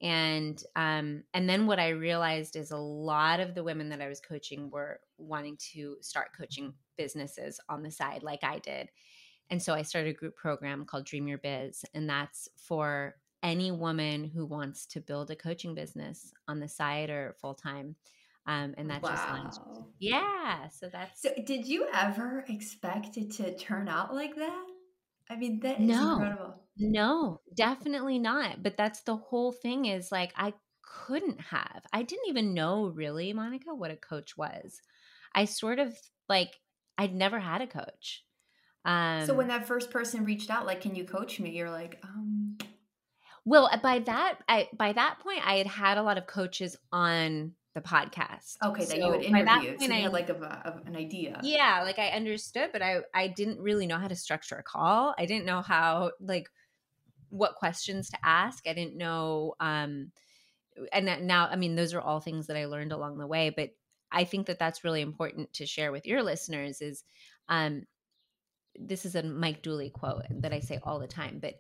and 0.02 0.64
um, 0.76 1.24
and 1.34 1.50
then 1.50 1.68
what 1.68 1.80
i 1.80 1.90
realized 1.90 2.56
is 2.56 2.72
a 2.72 2.78
lot 2.78 3.40
of 3.40 3.56
the 3.56 3.64
women 3.64 3.90
that 3.90 4.02
i 4.02 4.08
was 4.08 4.20
coaching 4.20 4.70
were 4.70 5.00
wanting 5.18 5.58
to 5.58 5.96
start 6.02 6.28
coaching 6.38 6.74
businesses 6.98 7.60
on 7.70 7.84
the 7.84 7.92
side 7.92 8.24
like 8.24 8.44
i 8.44 8.60
did 8.60 8.90
and 9.50 9.62
so 9.62 9.74
i 9.74 9.82
started 9.82 10.10
a 10.10 10.18
group 10.18 10.36
program 10.36 10.86
called 10.86 11.06
dream 11.06 11.28
your 11.28 11.38
biz 11.38 11.86
and 11.94 12.10
that's 12.10 12.50
for 12.58 13.16
any 13.44 13.72
woman 13.72 14.24
who 14.24 14.46
wants 14.46 14.86
to 14.86 15.00
build 15.00 15.30
a 15.30 15.36
coaching 15.36 15.76
business 15.76 16.34
on 16.48 16.60
the 16.60 16.68
side 16.68 17.10
or 17.10 17.36
full 17.40 17.54
time 17.54 17.96
um, 18.48 18.76
and 18.78 18.90
that 18.90 19.02
wow. 19.02 19.10
just 19.10 19.28
launched. 19.28 19.60
Yeah, 20.00 20.68
so 20.70 20.88
that's. 20.88 21.22
So, 21.22 21.30
did 21.46 21.66
you 21.66 21.88
ever 21.94 22.46
expect 22.48 23.18
it 23.18 23.32
to 23.34 23.56
turn 23.58 23.88
out 23.88 24.14
like 24.14 24.36
that? 24.36 24.66
I 25.30 25.36
mean, 25.36 25.60
that 25.62 25.82
is 25.82 25.88
no. 25.88 26.14
incredible. 26.14 26.62
No, 26.78 27.42
definitely 27.56 28.20
not. 28.20 28.62
But 28.64 28.78
that's 28.78 29.02
the 29.02 29.16
whole 29.16 29.52
thing 29.52 29.86
is 29.86 30.12
like 30.12 30.34
I 30.36 30.54
couldn't 30.82 31.40
have. 31.40 31.84
I 31.94 32.04
didn't 32.04 32.28
even 32.28 32.54
know 32.54 32.88
really, 32.88 33.34
Monica, 33.34 33.74
what 33.74 33.92
a 33.92 33.96
coach 33.96 34.38
was. 34.38 34.82
I 35.34 35.46
sort 35.46 35.80
of 35.80 35.96
like 36.30 36.56
I'd 36.98 37.14
never 37.14 37.40
had 37.40 37.62
a 37.62 37.68
coach. 37.68 38.24
Um, 38.86 39.26
so 39.26 39.34
when 39.34 39.48
that 39.48 39.68
first 39.68 39.90
person 39.90 40.26
reached 40.26 40.50
out, 40.50 40.66
like, 40.66 40.82
"Can 40.82 40.96
you 40.96 41.06
coach 41.06 41.40
me?" 41.40 41.52
You're 41.52 41.72
like, 41.72 42.00
um. 42.04 42.58
Well, 43.44 43.70
by 43.82 44.00
that, 44.00 44.40
I 44.48 44.70
by 44.78 44.94
that 44.94 45.20
point, 45.20 45.46
I 45.46 45.56
had 45.56 45.68
had 45.68 45.98
a 45.98 46.04
lot 46.04 46.18
of 46.18 46.28
coaches 46.28 46.78
on 46.92 47.54
the 47.74 47.82
podcast. 47.82 48.58
Okay, 48.64 48.86
so 48.86 48.96
that 48.96 49.00
you 49.00 49.12
had 49.12 49.24
interviewed. 49.24 49.82
So 49.82 49.88
you 49.88 49.94
I, 49.94 50.00
had 50.02 50.14
like 50.14 50.30
a, 50.30 50.36
a, 50.36 50.88
an 50.88 50.96
idea. 50.96 51.40
Yeah, 51.44 51.82
like 51.84 52.00
I 52.00 52.10
understood, 52.10 52.70
but 52.72 52.82
I 52.82 53.02
I 53.14 53.28
didn't 53.28 53.60
really 53.60 53.88
know 53.88 53.98
how 53.98 54.08
to 54.08 54.16
structure 54.16 54.56
a 54.56 54.64
call. 54.64 55.16
I 55.18 55.26
didn't 55.26 55.46
know 55.46 55.62
how 55.62 56.12
like 56.20 56.48
what 57.36 57.56
questions 57.56 58.10
to 58.10 58.18
ask. 58.24 58.68
I 58.68 58.74
didn't 58.74 58.98
know 58.98 59.56
um 59.60 60.12
and 60.92 61.28
now 61.28 61.48
i 61.48 61.56
mean 61.56 61.76
those 61.76 61.94
are 61.94 62.02
all 62.02 62.20
things 62.20 62.48
that 62.48 62.58
i 62.58 62.66
learned 62.66 62.92
along 62.92 63.18
the 63.18 63.28
way 63.28 63.50
but 63.50 63.70
i 64.12 64.24
think 64.24 64.48
that 64.48 64.60
that's 64.60 64.84
really 64.84 65.02
important 65.02 65.52
to 65.54 65.66
share 65.66 65.92
with 65.92 66.06
your 66.06 66.22
listeners 66.24 66.82
is 66.82 67.04
um 67.50 67.84
this 68.78 69.06
is 69.06 69.16
a 69.16 69.24
mike 69.24 69.62
dooley 69.62 69.90
quote 69.90 70.24
that 70.30 70.54
i 70.54 70.60
say 70.60 70.80
all 70.84 71.00
the 71.00 71.08
time 71.08 71.40
but 71.42 71.56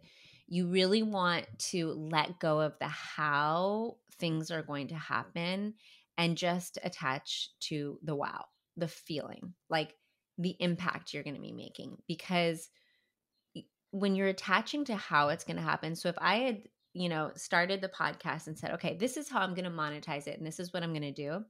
you 0.48 0.68
really 0.68 1.02
want 1.02 1.46
to 1.58 1.88
let 1.92 2.40
go 2.40 2.60
of 2.60 2.78
the 2.80 2.88
how 2.88 3.96
things 4.20 4.52
are 4.52 4.62
going 4.62 4.88
to 4.90 4.96
happen 4.96 5.74
and 6.18 6.38
just 6.38 6.78
attach 6.84 7.50
to 7.60 7.98
the 8.04 8.16
wow 8.16 8.46
the 8.78 8.88
feeling 8.88 9.54
like 9.70 9.94
the 10.38 10.56
impact 10.60 11.14
you're 11.14 11.24
going 11.24 11.36
to 11.36 11.42
be 11.42 11.54
making 11.54 11.98
because 12.08 12.70
when 14.00 14.16
you're 14.16 14.28
attaching 14.28 14.86
to 14.86 14.96
how 14.96 15.30
it's 15.30 15.44
going 15.44 15.58
to 15.58 15.62
happen 15.62 15.96
so 15.96 16.10
if 16.10 16.16
i 16.20 16.36
had 16.38 16.62
you 16.96 17.10
know, 17.10 17.30
started 17.36 17.82
the 17.82 17.90
podcast 17.90 18.48
and 18.48 18.58
said, 18.58 18.72
okay, 18.72 18.96
this 18.98 19.18
is 19.18 19.30
how 19.30 19.42
I'm 19.42 19.54
going 19.54 19.66
to 19.66 19.70
monetize 19.70 20.28
it 20.28 20.38
and 20.38 20.48
this 20.48 20.62
is 20.62 20.74
what 20.74 20.82
I'm 20.82 20.94
going 20.94 21.02
to 21.02 21.12
do, 21.12 21.44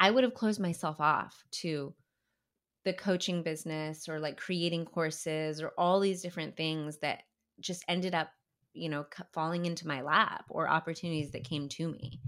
I 0.00 0.10
would 0.10 0.24
have 0.24 0.32
closed 0.32 0.58
myself 0.58 1.00
off 1.00 1.44
to 1.52 1.94
the 2.86 2.94
coaching 2.94 3.42
business 3.42 4.08
or 4.08 4.18
like 4.18 4.38
creating 4.38 4.86
courses 4.86 5.60
or 5.60 5.72
all 5.76 6.00
these 6.00 6.22
different 6.22 6.56
things 6.56 6.96
that 6.98 7.24
just 7.60 7.84
ended 7.88 8.14
up, 8.14 8.30
you 8.72 8.88
know, 8.88 9.04
falling 9.34 9.66
into 9.66 9.86
my 9.86 10.00
lap 10.00 10.46
or 10.48 10.66
opportunities 10.66 11.32
that 11.32 11.44
came 11.44 11.68
to 11.68 11.88
me. 11.88 12.18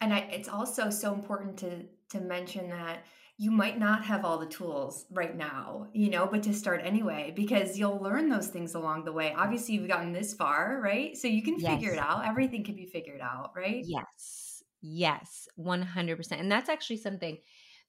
And 0.00 0.14
I, 0.14 0.18
it's 0.30 0.48
also 0.48 0.88
so 0.88 1.12
important 1.12 1.56
to 1.58 1.82
to 2.10 2.20
mention 2.20 2.68
that 2.68 3.04
you 3.36 3.50
might 3.50 3.78
not 3.78 4.04
have 4.04 4.24
all 4.24 4.38
the 4.38 4.46
tools 4.46 5.06
right 5.10 5.36
now, 5.36 5.88
you 5.92 6.08
know, 6.08 6.26
but 6.26 6.42
to 6.44 6.54
start 6.54 6.82
anyway, 6.84 7.32
because 7.34 7.76
you'll 7.76 8.00
learn 8.00 8.28
those 8.28 8.46
things 8.46 8.74
along 8.74 9.04
the 9.04 9.12
way. 9.12 9.34
Obviously, 9.36 9.74
you've 9.74 9.88
gotten 9.88 10.12
this 10.12 10.34
far, 10.34 10.80
right? 10.80 11.16
So 11.16 11.26
you 11.26 11.42
can 11.42 11.58
yes. 11.58 11.72
figure 11.72 11.92
it 11.92 11.98
out. 11.98 12.26
Everything 12.26 12.62
can 12.62 12.76
be 12.76 12.86
figured 12.86 13.20
out, 13.20 13.50
right? 13.56 13.84
Yes. 13.84 14.62
Yes. 14.80 15.48
100%. 15.58 16.32
And 16.32 16.50
that's 16.50 16.68
actually 16.68 16.98
something 16.98 17.38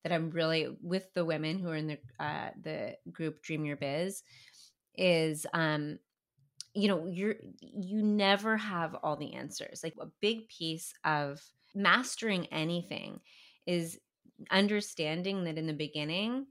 that 0.03 0.11
I'm 0.11 0.29
really 0.29 0.67
with 0.81 1.13
the 1.13 1.25
women 1.25 1.59
who 1.59 1.69
are 1.69 1.75
in 1.75 1.87
the 1.87 1.97
uh, 2.19 2.49
the 2.61 2.95
group 3.11 3.41
Dream 3.41 3.65
Your 3.65 3.75
Biz 3.75 4.21
is 4.97 5.47
um 5.53 5.97
you 6.75 6.87
know 6.87 7.07
you're 7.07 7.35
you 7.59 8.03
never 8.03 8.55
have 8.55 8.95
all 9.01 9.17
the 9.17 9.33
answers 9.33 9.81
like 9.83 9.95
a 9.99 10.07
big 10.21 10.47
piece 10.47 10.93
of 11.03 11.41
mastering 11.73 12.45
anything 12.47 13.19
is 13.65 13.99
understanding 14.51 15.43
that 15.45 15.57
in 15.57 15.67
the 15.67 15.73
beginning, 15.73 16.47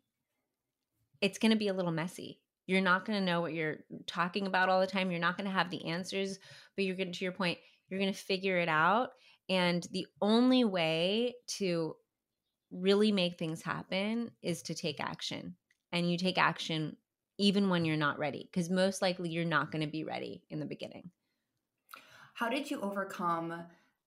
it's 1.20 1.38
going 1.38 1.52
to 1.52 1.58
be 1.58 1.68
a 1.68 1.74
little 1.74 1.92
messy. 1.92 2.40
You're 2.66 2.80
not 2.80 3.04
going 3.04 3.18
to 3.18 3.24
know 3.24 3.40
what 3.40 3.52
you're 3.52 3.78
talking 4.06 4.46
about 4.46 4.68
all 4.68 4.80
the 4.80 4.86
time. 4.86 5.10
You're 5.10 5.20
not 5.20 5.36
going 5.36 5.48
to 5.48 5.54
have 5.54 5.70
the 5.70 5.86
answers, 5.86 6.38
but 6.76 6.84
you're 6.84 6.96
going 6.96 7.12
to, 7.12 7.18
to 7.18 7.24
your 7.24 7.32
point, 7.32 7.58
you're 7.88 8.00
going 8.00 8.12
to 8.12 8.18
figure 8.18 8.58
it 8.58 8.68
out. 8.68 9.10
And 9.48 9.86
the 9.92 10.06
only 10.22 10.64
way 10.64 11.34
to 11.58 11.96
really 12.70 13.12
make 13.12 13.38
things 13.38 13.62
happen 13.62 14.30
is 14.42 14.62
to 14.62 14.74
take 14.74 15.00
action. 15.00 15.56
And 15.92 16.10
you 16.10 16.16
take 16.16 16.38
action 16.38 16.96
even 17.38 17.68
when 17.68 17.84
you're 17.84 17.96
not 17.96 18.18
ready, 18.18 18.48
because 18.50 18.70
most 18.70 19.02
likely 19.02 19.28
you're 19.28 19.44
not 19.44 19.70
going 19.70 19.84
to 19.84 19.90
be 19.90 20.04
ready 20.04 20.42
in 20.50 20.60
the 20.60 20.66
beginning. 20.66 21.10
How 22.34 22.48
did 22.48 22.70
you 22.70 22.80
overcome 22.80 23.62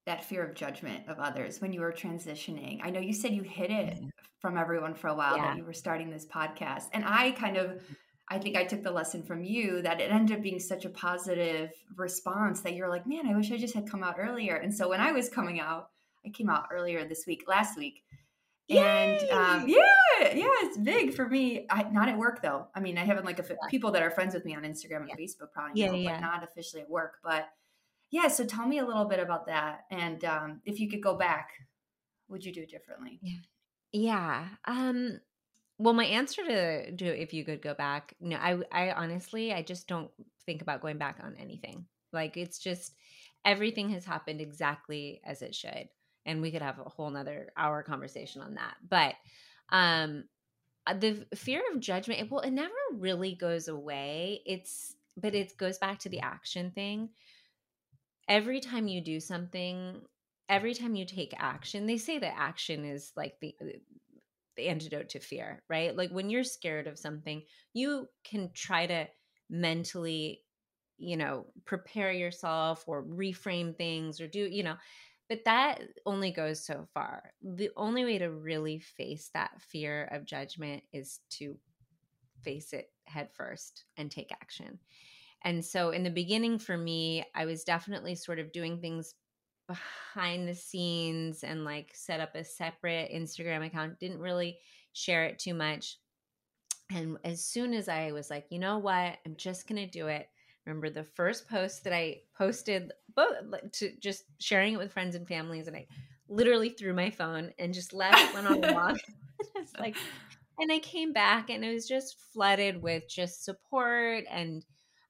that 0.08 0.26
fear 0.26 0.43
of 0.43 0.56
judgment 0.56 1.08
of 1.08 1.20
others 1.20 1.62
when 1.62 1.72
you 1.72 1.82
were 1.82 1.93
transitioning? 1.93 2.80
I 2.84 2.89
know 2.89 3.00
you 3.00 3.13
said 3.13 3.34
you 3.34 3.43
hid 3.43 3.70
it 3.70 3.96
mm-hmm. 3.96 4.08
from 4.41 4.58
everyone 4.58 4.96
for 4.96 5.08
a 5.10 5.13
while 5.13 5.38
yeah. 5.38 5.43
that 5.43 5.58
you 5.58 5.63
were 5.63 5.74
starting 5.74 6.10
this 6.10 6.26
podcast. 6.26 6.86
And 6.93 7.06
I 7.06 7.32
kind 7.32 7.58
of. 7.58 7.82
I 8.30 8.39
think 8.39 8.58
I 8.58 8.65
took 8.65 8.84
the 8.84 8.91
lesson 8.91 9.24
from 9.24 9.46
you 9.46 9.82
that 9.84 10.02
it 10.02 10.12
ended 10.12 10.36
up 10.36 10.43
being 10.43 10.60
such 10.60 10.84
a 10.84 10.89
positive 10.89 11.72
response 11.96 12.60
that 12.60 12.74
you're 12.74 12.89
like, 12.89 13.08
man, 13.08 13.26
I 13.26 13.34
wish 13.34 13.54
I 13.54 13.58
just 13.58 13.74
had 13.74 13.89
come 13.89 14.04
out 14.04 14.17
earlier. 14.20 14.58
And 14.58 14.76
so 14.76 14.89
when 14.89 15.00
I 15.00 15.13
was 15.13 15.30
coming 15.30 15.62
out, 15.62 15.88
I 16.26 16.30
came 16.32 16.50
out 16.50 16.65
earlier 16.70 17.08
this 17.08 17.26
week, 17.26 17.46
last 17.48 17.78
week. 17.78 18.04
Yay! 18.67 18.80
And 18.82 19.32
um, 19.32 19.70
yeah, 19.70 19.80
yeah, 20.20 20.46
it's 20.63 20.78
big 20.78 21.13
for 21.13 21.30
me. 21.30 21.67
I, 21.70 21.84
not 21.84 22.10
at 22.10 22.17
work 22.17 22.41
though. 22.41 22.67
I 22.76 22.82
mean, 22.82 22.98
I 22.98 23.06
have 23.06 23.24
like 23.24 23.39
a, 23.39 23.46
people 23.70 23.91
that 23.91 24.04
are 24.04 24.12
friends 24.12 24.34
with 24.34 24.43
me 24.43 24.56
on 24.56 24.63
Instagram 24.63 25.02
and 25.02 25.10
yeah. 25.10 25.15
Facebook 25.15 25.54
probably, 25.54 25.82
yeah, 25.82 25.88
know, 25.88 25.93
yeah. 25.93 26.15
but 26.15 26.20
not 26.20 26.43
officially 26.43 26.82
at 26.82 26.89
work. 26.89 27.20
But 27.24 27.48
yeah 28.12 28.28
so 28.28 28.46
tell 28.46 28.67
me 28.67 28.80
a 28.80 28.86
little 28.86 29.06
bit 29.06 29.20
about 29.20 29.48
that 29.48 29.86
and 29.91 30.24
um, 30.26 30.62
if 30.65 30.80
you 30.80 30.89
could 30.89 31.02
go 31.02 31.15
back 31.15 31.50
would 32.30 32.43
you 32.43 32.54
do 32.54 32.65
differently? 32.65 33.20
Yeah. 33.22 33.39
Yeah 33.93 34.48
um 34.65 35.20
well 35.78 35.93
my 35.93 36.06
answer 36.06 36.43
to 36.43 36.91
do 36.91 37.06
if 37.06 37.34
you 37.34 37.46
could 37.46 37.62
go 37.62 37.74
back 37.74 38.13
no 38.20 38.36
i 38.38 38.58
i 38.72 38.91
honestly 38.91 39.54
i 39.54 39.62
just 39.62 39.88
don't 39.88 40.12
think 40.46 40.62
about 40.62 40.82
going 40.82 40.98
back 40.98 41.20
on 41.24 41.36
anything. 41.38 41.86
Like 42.13 42.38
it's 42.38 42.60
just 42.60 42.96
everything 43.46 43.89
has 43.89 44.06
happened 44.06 44.41
exactly 44.41 45.22
as 45.26 45.41
it 45.41 45.54
should 45.54 45.89
and 46.26 46.41
we 46.41 46.52
could 46.52 46.62
have 46.62 46.80
a 46.80 46.89
whole 46.89 47.10
nother 47.10 47.52
hour 47.56 47.84
conversation 47.84 48.41
on 48.41 48.56
that 48.56 48.76
but 48.89 49.15
um 49.70 50.24
uh, 50.86 50.93
the 50.93 51.26
fear 51.36 51.62
of 51.74 51.80
judgment 51.80 52.30
well 52.32 52.41
it 52.41 52.52
never 52.52 52.74
really 52.93 53.36
goes 53.36 53.67
away. 53.67 54.41
It's 54.46 54.96
but 55.15 55.36
it 55.36 55.58
goes 55.58 55.78
back 55.78 56.00
to 56.00 56.10
the 56.10 56.20
action 56.20 56.72
thing 56.72 57.10
every 58.27 58.59
time 58.59 58.87
you 58.87 59.01
do 59.01 59.19
something, 59.19 60.01
every 60.49 60.73
time 60.73 60.95
you 60.95 61.05
take 61.05 61.33
action, 61.37 61.85
they 61.87 61.97
say 61.97 62.19
that 62.19 62.37
action 62.37 62.85
is 62.85 63.11
like 63.15 63.39
the 63.41 63.55
uh, 63.61 63.65
the 64.55 64.67
antidote 64.69 65.09
to 65.09 65.19
fear, 65.19 65.61
right? 65.69 65.95
Like 65.95 66.11
when 66.11 66.29
you're 66.29 66.43
scared 66.43 66.87
of 66.87 66.97
something, 66.97 67.43
you 67.73 68.07
can 68.23 68.49
try 68.53 68.87
to 68.87 69.07
mentally, 69.49 70.43
you 70.97 71.15
know, 71.15 71.45
prepare 71.65 72.11
yourself 72.11 72.83
or 72.87 73.03
reframe 73.03 73.77
things 73.77 74.19
or 74.19 74.27
do, 74.27 74.39
you 74.39 74.63
know, 74.63 74.75
but 75.29 75.45
that 75.45 75.81
only 76.05 76.31
goes 76.31 76.65
so 76.65 76.87
far. 76.93 77.31
The 77.43 77.69
only 77.77 78.03
way 78.03 78.17
to 78.17 78.31
really 78.31 78.79
face 78.79 79.29
that 79.33 79.61
fear 79.61 80.05
of 80.11 80.25
judgment 80.25 80.83
is 80.91 81.19
to 81.31 81.57
face 82.43 82.73
it 82.73 82.91
head 83.05 83.29
first 83.33 83.85
and 83.97 84.11
take 84.11 84.31
action. 84.31 84.79
And 85.43 85.63
so 85.63 85.91
in 85.91 86.04
the 86.04 86.10
beginning 86.10 86.60
for 86.60 86.78
me, 86.78 87.26
I 87.36 87.45
was 87.45 87.63
definitely 87.63 88.15
sort 88.15 88.39
of 88.39 88.52
doing 88.52 88.80
things 88.80 89.13
behind 89.67 90.47
the 90.47 90.56
scenes 90.56 91.43
and 91.43 91.65
like 91.65 91.91
set 91.93 92.19
up 92.19 92.36
a 92.36 92.43
separate 92.43 93.12
Instagram 93.12 93.65
account, 93.65 94.00
didn't 94.00 94.19
really 94.19 94.58
share 94.93 95.26
it 95.26 95.39
too 95.39 95.54
much. 95.54 95.97
And 96.93 97.17
as 97.23 97.43
soon 97.43 97.73
as 97.73 97.89
I 97.89 98.12
was 98.13 98.30
like, 98.30 98.45
you 98.50 98.60
know 98.60 98.78
what, 98.78 99.17
I'm 99.26 99.36
just 99.36 99.67
going 99.67 99.84
to 99.84 99.91
do 99.91 100.08
it. 100.08 100.28
Remember 100.65 100.89
the 100.89 101.04
first 101.04 101.47
post 101.50 101.84
that 101.84 101.93
I 101.93 102.21
posted, 102.38 102.91
both 103.15 103.36
to 103.73 103.91
just 104.00 104.23
sharing 104.39 104.73
it 104.73 104.78
with 104.78 104.91
friends 104.91 105.15
and 105.15 105.28
families, 105.28 105.67
and 105.67 105.78
I 105.78 105.88
literally 106.28 106.69
threw 106.69 106.93
my 106.93 107.10
phone 107.10 107.52
and 107.58 107.73
just 107.73 107.93
left, 107.93 108.34
went 108.34 108.47
on 108.47 108.63
a 108.63 108.73
walk. 108.73 108.97
it's 109.56 109.73
like, 109.80 109.95
and 110.60 110.71
I 110.71 110.80
came 110.80 111.13
back 111.13 111.50
and 111.50 111.63
it 111.63 111.73
was 111.73 111.88
just 111.88 112.17
flooded 112.34 112.82
with 112.82 113.04
just 113.08 113.45
support 113.45 114.26
and 114.30 114.65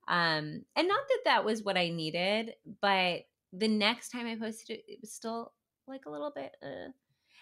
um, 0.07 0.63
and 0.75 0.87
not 0.87 1.01
that 1.07 1.21
that 1.25 1.45
was 1.45 1.63
what 1.63 1.77
I 1.77 1.89
needed, 1.89 2.53
but 2.81 3.21
the 3.53 3.67
next 3.67 4.09
time 4.09 4.27
I 4.27 4.35
posted 4.35 4.77
it, 4.77 4.85
it 4.87 4.99
was 5.01 5.11
still 5.11 5.53
like 5.87 6.05
a 6.05 6.11
little 6.11 6.31
bit, 6.35 6.55
uh, 6.63 6.91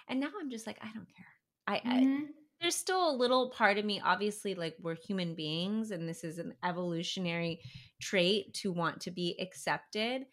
and 0.07 0.19
now 0.19 0.29
I'm 0.39 0.49
just 0.49 0.67
like, 0.67 0.77
I 0.81 0.89
don't 0.93 1.07
care. 1.15 1.25
I, 1.67 1.77
mm-hmm. 1.77 2.15
I 2.15 2.27
there's 2.61 2.75
still 2.75 3.09
a 3.09 3.15
little 3.15 3.49
part 3.49 3.77
of 3.77 3.85
me, 3.85 4.01
obviously, 4.03 4.55
like 4.55 4.75
we're 4.81 4.95
human 4.95 5.35
beings, 5.35 5.91
and 5.91 6.07
this 6.07 6.23
is 6.23 6.39
an 6.39 6.53
evolutionary 6.63 7.59
trait 8.01 8.53
to 8.55 8.71
want 8.71 9.01
to 9.01 9.11
be 9.11 9.37
accepted. 9.39 10.25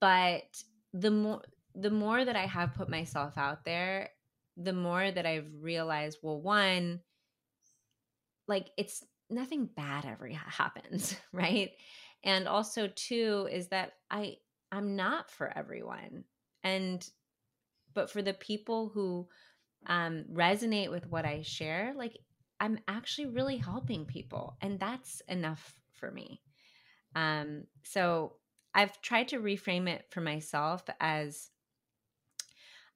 But 0.00 0.62
the 0.92 1.10
more 1.10 1.42
the 1.74 1.90
more 1.90 2.24
that 2.24 2.36
I 2.36 2.46
have 2.46 2.74
put 2.74 2.88
myself 2.88 3.36
out 3.36 3.64
there, 3.64 4.10
the 4.56 4.72
more 4.72 5.10
that 5.10 5.26
I've 5.26 5.48
realized, 5.60 6.18
well, 6.22 6.40
one, 6.40 7.00
like 8.46 8.68
it's 8.76 9.04
nothing 9.34 9.66
bad 9.76 10.04
ever 10.04 10.28
happens, 10.28 11.16
right? 11.32 11.70
And 12.22 12.48
also 12.48 12.88
too 12.88 13.48
is 13.50 13.68
that 13.68 13.92
I 14.10 14.36
I'm 14.72 14.96
not 14.96 15.30
for 15.30 15.52
everyone. 15.56 16.24
And 16.62 17.06
but 17.94 18.10
for 18.10 18.22
the 18.22 18.34
people 18.34 18.90
who 18.92 19.28
um 19.86 20.24
resonate 20.32 20.90
with 20.90 21.06
what 21.08 21.24
I 21.24 21.42
share, 21.42 21.92
like 21.96 22.18
I'm 22.60 22.78
actually 22.88 23.26
really 23.26 23.56
helping 23.56 24.06
people 24.06 24.56
and 24.60 24.78
that's 24.80 25.20
enough 25.28 25.78
for 25.92 26.10
me. 26.10 26.40
Um 27.14 27.64
so 27.82 28.36
I've 28.74 29.00
tried 29.02 29.28
to 29.28 29.38
reframe 29.38 29.88
it 29.88 30.06
for 30.10 30.20
myself 30.20 30.82
as 31.00 31.50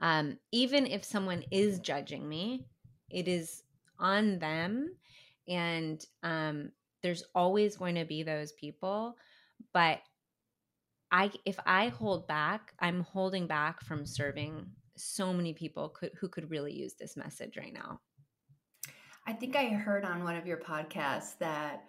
um, 0.01 0.39
even 0.53 0.87
if 0.87 1.05
someone 1.05 1.45
is 1.51 1.81
judging 1.81 2.29
me, 2.29 2.67
it 3.11 3.27
is 3.27 3.63
on 3.99 4.39
them 4.39 4.95
and 5.49 6.05
um, 6.23 6.71
there's 7.03 7.25
always 7.35 7.77
going 7.77 7.95
to 7.95 8.05
be 8.05 8.23
those 8.23 8.53
people 8.53 9.17
but 9.73 9.99
i 11.11 11.31
if 11.45 11.59
i 11.67 11.89
hold 11.89 12.27
back 12.27 12.73
i'm 12.81 13.01
holding 13.01 13.47
back 13.47 13.81
from 13.81 14.05
serving 14.05 14.67
so 14.97 15.33
many 15.33 15.53
people 15.53 15.89
could, 15.91 16.11
who 16.21 16.29
could 16.29 16.51
really 16.51 16.73
use 16.73 16.95
this 16.95 17.17
message 17.17 17.57
right 17.57 17.73
now 17.73 18.01
i 19.27 19.33
think 19.33 19.57
i 19.57 19.67
heard 19.67 20.05
on 20.05 20.25
one 20.25 20.37
of 20.37 20.47
your 20.47 20.59
podcasts 20.59 21.39
that 21.39 21.85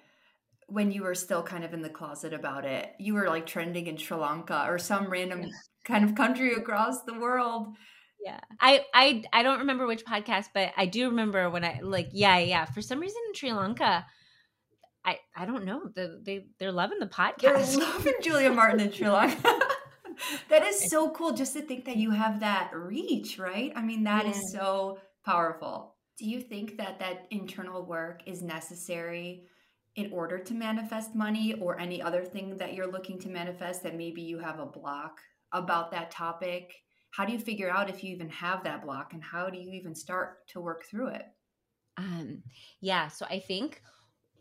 when 0.68 0.92
you 0.92 1.02
were 1.02 1.16
still 1.16 1.42
kind 1.42 1.64
of 1.64 1.74
in 1.74 1.82
the 1.82 1.90
closet 1.90 2.34
about 2.34 2.66
it 2.66 2.94
you 3.00 3.14
were 3.14 3.28
like 3.28 3.46
trending 3.46 3.88
in 3.88 3.98
sri 3.98 4.16
lanka 4.16 4.66
or 4.68 4.78
some 4.78 5.10
random 5.10 5.50
kind 5.90 6.04
of 6.04 6.16
country 6.16 6.54
across 6.54 7.02
the 7.04 7.20
world. 7.20 7.68
Yeah. 8.24 8.40
I 8.60 8.86
I 8.94 9.24
I 9.32 9.44
don't 9.44 9.60
remember 9.60 9.88
which 9.88 10.06
podcast, 10.06 10.48
but 10.54 10.72
I 10.76 10.86
do 10.86 11.10
remember 11.10 11.50
when 11.50 11.64
I 11.64 11.80
like 11.82 12.10
yeah, 12.12 12.38
yeah. 12.40 12.66
For 12.66 12.82
some 12.82 13.00
reason 13.00 13.22
in 13.28 13.34
Sri 13.34 13.54
Lanka, 13.54 14.06
I 15.06 15.20
I 15.36 15.46
don't 15.46 15.66
know. 15.66 15.90
The, 15.94 16.22
they 16.24 16.48
they're 16.60 16.72
loving 16.72 17.00
the 17.00 17.08
podcast. 17.08 17.78
They're 17.78 17.88
loving 17.88 18.16
Julia 18.22 18.52
Martin 18.52 18.80
in 18.82 18.92
Sri 18.92 19.10
Lanka. 19.10 19.60
that 20.50 20.66
is 20.66 20.90
so 20.90 21.10
cool 21.12 21.34
just 21.34 21.54
to 21.54 21.62
think 21.62 21.86
that 21.86 21.98
you 21.98 22.12
have 22.12 22.40
that 22.40 22.72
reach, 22.74 23.38
right? 23.38 23.72
I 23.76 23.82
mean, 23.82 24.04
that 24.04 24.26
yeah. 24.26 24.32
is 24.32 24.52
so 24.52 25.00
powerful. 25.26 25.96
Do 26.18 26.30
you 26.30 26.42
think 26.42 26.78
that 26.78 27.00
that 27.00 27.28
internal 27.32 27.86
work 27.86 28.22
is 28.26 28.42
necessary 28.42 29.46
in 29.96 30.12
order 30.12 30.38
to 30.40 30.54
manifest 30.54 31.16
money 31.16 31.54
or 31.54 31.80
any 31.80 32.02
other 32.02 32.24
thing 32.24 32.58
that 32.58 32.74
you're 32.74 32.92
looking 32.92 33.20
to 33.20 33.30
manifest 33.30 33.84
that 33.84 33.96
maybe 33.96 34.22
you 34.22 34.40
have 34.40 34.60
a 34.60 34.66
block 34.66 35.20
about 35.52 35.92
that 35.92 36.12
topic? 36.12 36.74
How 37.12 37.26
do 37.26 37.34
you 37.34 37.40
figure 37.40 37.70
out 37.70 37.90
if 37.90 38.04
you 38.04 38.12
even 38.14 38.30
have 38.30 38.64
that 38.64 38.84
block 38.84 39.14
and 39.14 39.24
how 39.24 39.50
do 39.50 39.58
you 39.58 39.72
even 39.72 39.96
start 39.96 40.48
to 40.50 40.62
work 40.62 40.86
through 40.86 41.10
it? 41.10 41.26
Um, 41.98 42.44
yeah, 42.82 43.08
so 43.08 43.26
I 43.30 43.40
think 43.40 43.82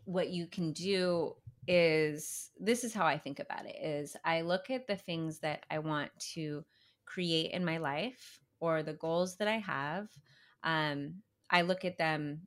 what 0.05 0.29
you 0.29 0.47
can 0.47 0.71
do 0.71 1.35
is 1.67 2.51
this 2.59 2.83
is 2.83 2.93
how 2.93 3.05
I 3.05 3.17
think 3.17 3.39
about 3.39 3.65
it 3.65 3.75
is 3.81 4.15
I 4.23 4.41
look 4.41 4.69
at 4.69 4.87
the 4.87 4.95
things 4.95 5.39
that 5.39 5.65
I 5.69 5.79
want 5.79 6.11
to 6.33 6.63
create 7.05 7.51
in 7.51 7.65
my 7.65 7.77
life 7.77 8.39
or 8.59 8.81
the 8.81 8.93
goals 8.93 9.35
that 9.37 9.47
I 9.47 9.57
have. 9.59 10.07
Um, 10.63 11.15
I 11.49 11.61
look 11.61 11.85
at 11.85 11.97
them 11.97 12.41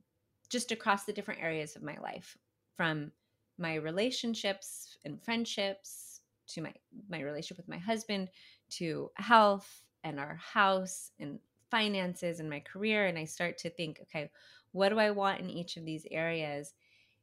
just 0.49 0.71
across 0.71 1.03
the 1.05 1.13
different 1.13 1.41
areas 1.41 1.75
of 1.75 1.83
my 1.83 1.97
life 2.01 2.37
from 2.75 3.11
my 3.57 3.75
relationships 3.75 4.97
and 5.05 5.21
friendships 5.21 6.21
to 6.47 6.61
my 6.61 6.73
my 7.09 7.21
relationship 7.21 7.57
with 7.57 7.69
my 7.69 7.77
husband 7.77 8.29
to 8.69 9.09
health 9.15 9.83
and 10.03 10.19
our 10.19 10.35
house 10.35 11.11
and 11.19 11.39
finances 11.71 12.39
and 12.39 12.49
my 12.49 12.59
career 12.59 13.07
and 13.07 13.17
I 13.17 13.25
start 13.25 13.57
to 13.59 13.69
think 13.69 13.99
okay 14.03 14.29
what 14.71 14.89
do 14.89 14.99
I 14.99 15.11
want 15.11 15.39
in 15.39 15.49
each 15.49 15.77
of 15.77 15.85
these 15.85 16.05
areas 16.11 16.73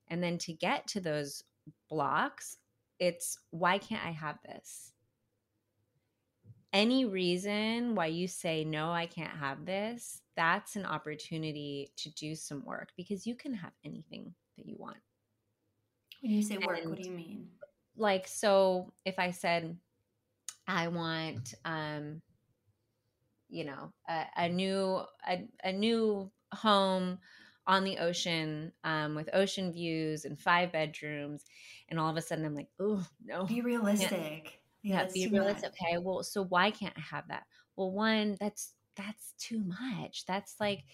and 0.09 0.23
then 0.23 0.39
to 0.39 0.53
get 0.53 0.87
to 0.89 1.01
those 1.01 1.45
blocks, 1.89 2.57
it's 2.99 3.39
why 3.51 3.79
can't 3.79 4.05
I 4.05 4.11
have 4.11 4.39
this? 4.45 4.93
Any 6.73 7.05
reason 7.05 7.95
why 7.95 8.07
you 8.07 8.29
say, 8.29 8.65
no, 8.65 8.93
I 8.93 9.07
can't 9.07 9.37
have 9.37 9.65
this, 9.65 10.21
that's 10.37 10.77
an 10.77 10.87
opportunity 10.87 11.91
to 11.97 12.11
do 12.11 12.35
some 12.35 12.65
work 12.65 12.91
because 12.97 13.27
you 13.27 13.35
can 13.35 13.55
have 13.55 13.73
anything 13.85 14.35
that 14.57 14.67
you 14.67 14.77
want. 14.79 14.99
When 16.21 16.33
you 16.33 16.43
say 16.43 16.59
work, 16.59 16.79
and 16.81 16.91
what 16.91 17.03
do 17.03 17.09
you 17.09 17.15
mean? 17.15 17.49
Like, 17.97 18.29
so 18.29 18.93
if 19.05 19.19
I 19.19 19.31
said, 19.31 19.77
I 20.69 20.89
want, 20.89 21.55
um, 21.65 22.23
you 23.51 23.65
know, 23.65 23.93
a, 24.09 24.27
a 24.37 24.49
new, 24.49 25.03
a, 25.27 25.49
a 25.65 25.73
new 25.73 26.33
home 26.53 27.19
on 27.67 27.85
the 27.85 27.99
ocean 27.99 28.73
um, 28.85 29.15
with 29.15 29.29
ocean 29.33 29.73
views 29.73 30.25
and 30.25 30.39
five 30.41 30.73
bedrooms. 30.73 31.45
And 31.89 31.99
all 31.99 32.11
of 32.11 32.17
a 32.17 32.23
sudden 32.23 32.45
I'm 32.45 32.55
like, 32.55 32.71
oh, 32.81 33.07
no. 33.25 33.47
Be 33.47 33.61
realistic. 33.61 34.61
Yeah, 34.83 35.05
yeah 35.05 35.11
be 35.13 35.27
realistic. 35.27 35.71
Okay. 35.71 35.99
Well, 35.99 36.23
so 36.23 36.43
why 36.45 36.71
can't 36.71 36.97
I 36.97 37.01
have 37.01 37.29
that? 37.29 37.47
Well, 37.77 37.91
one, 37.93 38.37
that's 38.41 38.75
that's 38.97 39.35
too 39.39 39.61
much. 39.61 40.25
That's 40.27 40.57
like 40.61 40.85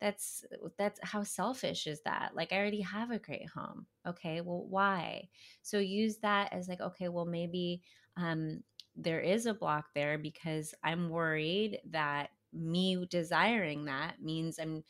that's 0.00 0.44
that's 0.76 1.00
how 1.02 1.22
selfish 1.22 1.86
is 1.86 2.02
that 2.02 2.32
like 2.34 2.52
i 2.52 2.56
already 2.58 2.80
have 2.80 3.10
a 3.10 3.18
great 3.18 3.48
home 3.48 3.86
okay 4.06 4.40
well 4.40 4.66
why 4.66 5.28
so 5.62 5.78
use 5.78 6.18
that 6.18 6.52
as 6.52 6.68
like 6.68 6.80
okay 6.80 7.08
well 7.08 7.24
maybe 7.24 7.82
um 8.16 8.62
there 8.96 9.20
is 9.20 9.46
a 9.46 9.54
block 9.54 9.86
there 9.94 10.18
because 10.18 10.74
i'm 10.84 11.08
worried 11.08 11.78
that 11.90 12.30
me 12.52 13.04
desiring 13.10 13.84
that 13.84 14.22
means 14.22 14.58
i'm 14.58 14.82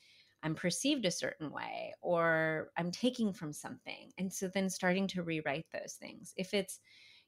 I'm 0.45 0.55
perceived 0.55 1.07
a 1.07 1.11
certain 1.11 1.51
way 1.51 1.95
or 2.03 2.71
I'm 2.77 2.90
taking 2.90 3.33
from 3.33 3.51
something. 3.51 4.12
And 4.19 4.31
so 4.31 4.47
then 4.47 4.69
starting 4.69 5.07
to 5.09 5.23
rewrite 5.23 5.64
those 5.73 5.95
things. 5.95 6.35
If 6.37 6.53
it's, 6.53 6.81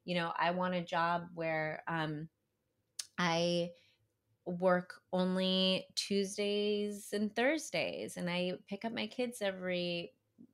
you 0.05 0.15
know, 0.15 0.33
I 0.39 0.51
want 0.51 0.75
a 0.75 0.83
job 0.83 1.29
where 1.35 1.83
um, 1.89 2.29
I 3.19 3.71
work 4.45 5.01
only 5.15 5.87
Tuesdays 5.95 7.09
and 7.15 7.35
Thursdays 7.35 8.19
and 8.19 8.29
I 8.29 8.53
pick 8.69 8.85
up 8.85 8.93
my 8.93 9.07
kids 9.07 9.39
every 9.41 10.12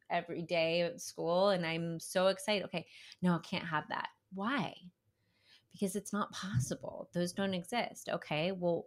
every 0.09 0.43
day 0.43 0.83
at 0.83 1.01
school 1.01 1.49
and 1.49 1.67
I'm 1.67 1.99
so 1.99 2.29
excited. 2.29 2.65
Okay, 2.67 2.87
no, 3.23 3.35
I 3.35 3.39
can't 3.39 3.67
have 3.67 3.89
that. 3.89 4.09
Why? 4.33 4.73
Because 5.73 5.97
it's 5.97 6.13
not 6.13 6.33
possible. 6.33 7.09
Those 7.13 7.33
don't 7.33 7.55
exist. 7.55 8.09
Okay, 8.11 8.53
well, 8.53 8.87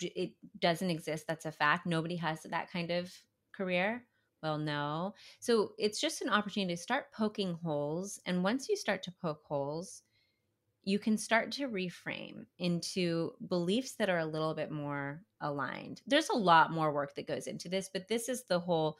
it 0.00 0.32
doesn't 0.58 0.90
exist. 0.90 1.26
That's 1.28 1.46
a 1.46 1.52
fact. 1.52 1.86
Nobody 1.86 2.16
has 2.16 2.42
that 2.42 2.70
kind 2.70 2.90
of 2.90 3.12
career. 3.52 4.04
Well, 4.42 4.58
no. 4.58 5.14
So 5.38 5.72
it's 5.78 6.00
just 6.00 6.20
an 6.20 6.28
opportunity 6.28 6.74
to 6.74 6.82
start 6.82 7.12
poking 7.16 7.54
holes. 7.62 8.20
And 8.26 8.44
once 8.44 8.68
you 8.68 8.76
start 8.76 9.02
to 9.04 9.14
poke 9.22 9.42
holes, 9.44 10.02
you 10.82 10.98
can 10.98 11.16
start 11.16 11.50
to 11.52 11.68
reframe 11.68 12.44
into 12.58 13.32
beliefs 13.48 13.92
that 13.92 14.10
are 14.10 14.18
a 14.18 14.26
little 14.26 14.54
bit 14.54 14.70
more 14.70 15.22
aligned. 15.40 16.02
There's 16.06 16.28
a 16.28 16.36
lot 16.36 16.72
more 16.72 16.92
work 16.92 17.14
that 17.14 17.26
goes 17.26 17.46
into 17.46 17.70
this, 17.70 17.88
but 17.90 18.06
this 18.08 18.28
is 18.28 18.44
the 18.44 18.60
whole 18.60 18.98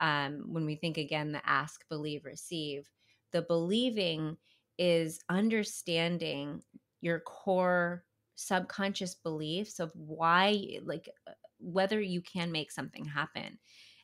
um, 0.00 0.44
when 0.46 0.64
we 0.64 0.76
think 0.76 0.96
again 0.96 1.32
the 1.32 1.46
ask, 1.46 1.86
believe, 1.88 2.24
receive. 2.24 2.88
The 3.32 3.42
believing 3.42 4.36
is 4.78 5.20
understanding 5.28 6.62
your 7.00 7.20
core 7.20 8.04
subconscious 8.34 9.14
beliefs 9.14 9.80
of 9.80 9.90
why 9.94 10.78
like 10.84 11.08
uh, 11.26 11.32
whether 11.58 12.00
you 12.00 12.20
can 12.20 12.52
make 12.52 12.70
something 12.70 13.04
happen 13.04 13.58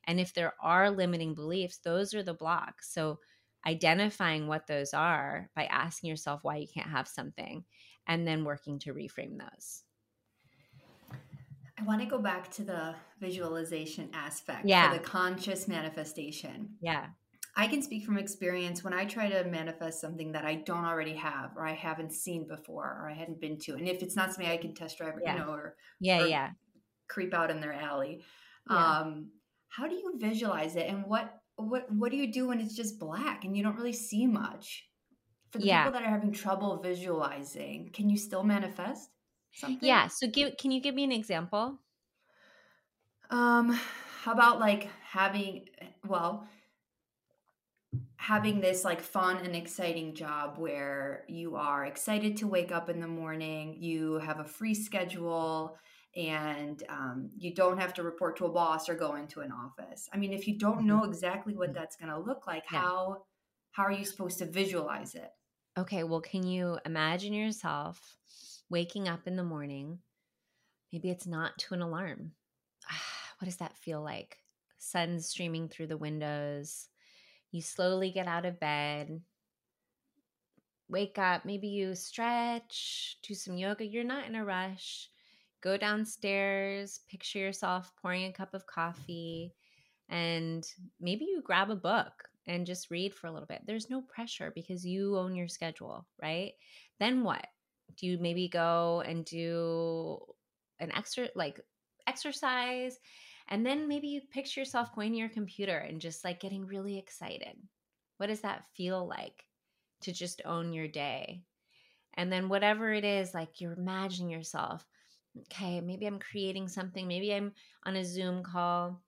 and 0.06 0.18
if 0.18 0.32
there 0.32 0.54
are 0.62 0.90
limiting 0.90 1.34
beliefs 1.34 1.78
those 1.84 2.14
are 2.14 2.22
the 2.22 2.32
blocks 2.32 2.92
so 2.92 3.18
identifying 3.66 4.46
what 4.46 4.66
those 4.66 4.94
are 4.94 5.50
by 5.54 5.64
asking 5.66 6.08
yourself 6.08 6.40
why 6.42 6.56
you 6.56 6.66
can't 6.72 6.88
have 6.88 7.06
something 7.06 7.62
and 8.06 8.26
then 8.26 8.44
working 8.44 8.78
to 8.78 8.94
reframe 8.94 9.38
those 9.38 9.82
I 11.78 11.84
want 11.84 12.00
to 12.00 12.06
go 12.06 12.18
back 12.18 12.50
to 12.52 12.62
the 12.62 12.94
visualization 13.18 14.08
aspect 14.12 14.66
yeah. 14.66 14.92
for 14.92 14.98
the 14.98 15.04
conscious 15.04 15.66
manifestation. 15.66 16.76
Yeah. 16.80 17.06
I 17.54 17.66
can 17.66 17.82
speak 17.82 18.04
from 18.04 18.16
experience 18.16 18.82
when 18.82 18.94
I 18.94 19.04
try 19.04 19.28
to 19.28 19.44
manifest 19.44 20.00
something 20.00 20.32
that 20.32 20.44
I 20.44 20.54
don't 20.54 20.84
already 20.84 21.14
have 21.14 21.50
or 21.56 21.66
I 21.66 21.74
haven't 21.74 22.12
seen 22.12 22.48
before 22.48 22.84
or 22.84 23.10
I 23.10 23.14
hadn't 23.14 23.40
been 23.40 23.58
to. 23.60 23.74
And 23.74 23.86
if 23.86 24.02
it's 24.02 24.16
not 24.16 24.32
something 24.32 24.50
I 24.50 24.56
can 24.56 24.74
test 24.74 24.98
drive, 24.98 25.14
yeah. 25.22 25.34
you 25.34 25.38
know, 25.40 25.50
or 25.50 25.76
yeah, 26.00 26.22
or 26.22 26.26
yeah, 26.26 26.50
creep 27.08 27.34
out 27.34 27.50
in 27.50 27.60
their 27.60 27.74
alley. 27.74 28.24
Yeah. 28.70 29.00
Um, 29.00 29.28
how 29.68 29.86
do 29.86 29.94
you 29.94 30.14
visualize 30.18 30.76
it, 30.76 30.88
and 30.88 31.04
what 31.06 31.40
what 31.56 31.90
what 31.92 32.10
do 32.10 32.16
you 32.16 32.32
do 32.32 32.48
when 32.48 32.60
it's 32.60 32.74
just 32.74 32.98
black 32.98 33.44
and 33.44 33.56
you 33.56 33.62
don't 33.62 33.76
really 33.76 33.92
see 33.92 34.26
much? 34.26 34.88
For 35.50 35.58
the 35.58 35.66
yeah. 35.66 35.84
people 35.84 36.00
that 36.00 36.06
are 36.06 36.10
having 36.10 36.32
trouble 36.32 36.80
visualizing, 36.80 37.90
can 37.92 38.08
you 38.08 38.16
still 38.16 38.42
manifest 38.42 39.10
something? 39.52 39.86
Yeah. 39.86 40.06
So 40.06 40.26
give 40.26 40.56
can 40.56 40.70
you 40.70 40.80
give 40.80 40.94
me 40.94 41.04
an 41.04 41.12
example? 41.12 41.78
Um, 43.30 43.78
how 44.22 44.32
about 44.32 44.60
like 44.60 44.88
having 45.02 45.66
well 46.06 46.46
having 48.22 48.60
this 48.60 48.84
like 48.84 49.00
fun 49.00 49.38
and 49.38 49.56
exciting 49.56 50.14
job 50.14 50.56
where 50.56 51.24
you 51.26 51.56
are 51.56 51.84
excited 51.84 52.36
to 52.36 52.46
wake 52.46 52.70
up 52.70 52.88
in 52.88 53.00
the 53.00 53.06
morning, 53.06 53.76
you 53.80 54.14
have 54.20 54.38
a 54.38 54.44
free 54.44 54.74
schedule, 54.74 55.76
and 56.14 56.84
um, 56.88 57.30
you 57.36 57.52
don't 57.52 57.80
have 57.80 57.92
to 57.92 58.04
report 58.04 58.36
to 58.36 58.44
a 58.44 58.48
boss 58.48 58.88
or 58.88 58.94
go 58.94 59.16
into 59.16 59.40
an 59.40 59.50
office. 59.50 60.08
I 60.12 60.18
mean, 60.18 60.32
if 60.32 60.46
you 60.46 60.56
don't 60.56 60.86
know 60.86 61.00
mm-hmm. 61.00 61.10
exactly 61.10 61.56
what 61.56 61.74
that's 61.74 61.96
going 61.96 62.12
to 62.12 62.18
look 62.20 62.46
like, 62.46 62.62
yeah. 62.70 62.78
how 62.78 63.24
how 63.72 63.82
are 63.82 63.92
you 63.92 64.04
supposed 64.04 64.38
to 64.38 64.44
visualize 64.44 65.16
it? 65.16 65.30
Okay, 65.76 66.04
well, 66.04 66.20
can 66.20 66.46
you 66.46 66.78
imagine 66.86 67.32
yourself 67.32 68.18
waking 68.70 69.08
up 69.08 69.26
in 69.26 69.34
the 69.34 69.42
morning? 69.42 69.98
Maybe 70.92 71.10
it's 71.10 71.26
not 71.26 71.58
to 71.58 71.74
an 71.74 71.82
alarm. 71.82 72.32
What 73.40 73.46
does 73.46 73.56
that 73.56 73.76
feel 73.76 74.00
like? 74.00 74.36
Sun 74.78 75.18
streaming 75.18 75.68
through 75.68 75.88
the 75.88 75.96
windows 75.96 76.86
you 77.52 77.62
slowly 77.62 78.10
get 78.10 78.26
out 78.26 78.46
of 78.46 78.58
bed, 78.58 79.20
wake 80.88 81.18
up, 81.18 81.44
maybe 81.44 81.68
you 81.68 81.94
stretch, 81.94 83.18
do 83.22 83.34
some 83.34 83.56
yoga. 83.56 83.84
You're 83.84 84.04
not 84.04 84.26
in 84.26 84.34
a 84.34 84.44
rush. 84.44 85.08
Go 85.62 85.76
downstairs, 85.76 87.00
picture 87.08 87.38
yourself 87.38 87.92
pouring 88.00 88.24
a 88.24 88.32
cup 88.32 88.52
of 88.52 88.66
coffee, 88.66 89.54
and 90.08 90.66
maybe 91.00 91.24
you 91.24 91.40
grab 91.40 91.70
a 91.70 91.76
book 91.76 92.28
and 92.46 92.66
just 92.66 92.90
read 92.90 93.14
for 93.14 93.28
a 93.28 93.32
little 93.32 93.46
bit. 93.46 93.62
There's 93.64 93.88
no 93.88 94.02
pressure 94.02 94.50
because 94.54 94.84
you 94.84 95.16
own 95.16 95.36
your 95.36 95.46
schedule, 95.46 96.06
right? 96.20 96.52
Then 96.98 97.22
what? 97.22 97.46
Do 97.96 98.06
you 98.06 98.18
maybe 98.18 98.48
go 98.48 99.02
and 99.06 99.24
do 99.24 100.18
an 100.80 100.90
extra 100.92 101.28
like 101.36 101.60
exercise 102.06 102.98
and 103.48 103.64
then 103.64 103.88
maybe 103.88 104.08
you 104.08 104.20
picture 104.32 104.60
yourself 104.60 104.94
going 104.94 105.12
to 105.12 105.18
your 105.18 105.28
computer 105.28 105.76
and 105.76 106.00
just 106.00 106.24
like 106.24 106.40
getting 106.40 106.66
really 106.66 106.98
excited. 106.98 107.56
What 108.18 108.28
does 108.28 108.40
that 108.40 108.64
feel 108.76 109.06
like 109.06 109.44
to 110.02 110.12
just 110.12 110.42
own 110.44 110.72
your 110.72 110.88
day? 110.88 111.42
And 112.14 112.30
then 112.30 112.48
whatever 112.48 112.92
it 112.92 113.04
is, 113.04 113.34
like 113.34 113.60
you're 113.60 113.72
imagining 113.72 114.30
yourself, 114.30 114.86
okay, 115.46 115.80
maybe 115.80 116.06
I'm 116.06 116.18
creating 116.18 116.68
something, 116.68 117.08
maybe 117.08 117.32
I'm 117.32 117.52
on 117.84 117.96
a 117.96 118.04
Zoom 118.04 118.42
call, 118.42 119.02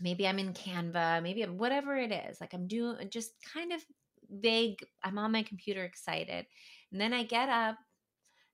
maybe 0.00 0.26
I'm 0.26 0.38
in 0.38 0.52
Canva, 0.52 1.22
maybe 1.22 1.42
I'm 1.42 1.56
whatever 1.56 1.96
it 1.96 2.12
is. 2.12 2.40
Like 2.40 2.54
I'm 2.54 2.66
doing 2.66 2.96
just 3.10 3.32
kind 3.52 3.72
of 3.72 3.80
vague, 4.30 4.78
I'm 5.02 5.18
on 5.18 5.32
my 5.32 5.42
computer 5.42 5.84
excited. 5.84 6.46
And 6.90 7.00
then 7.00 7.12
I 7.12 7.22
get 7.22 7.48
up 7.48 7.76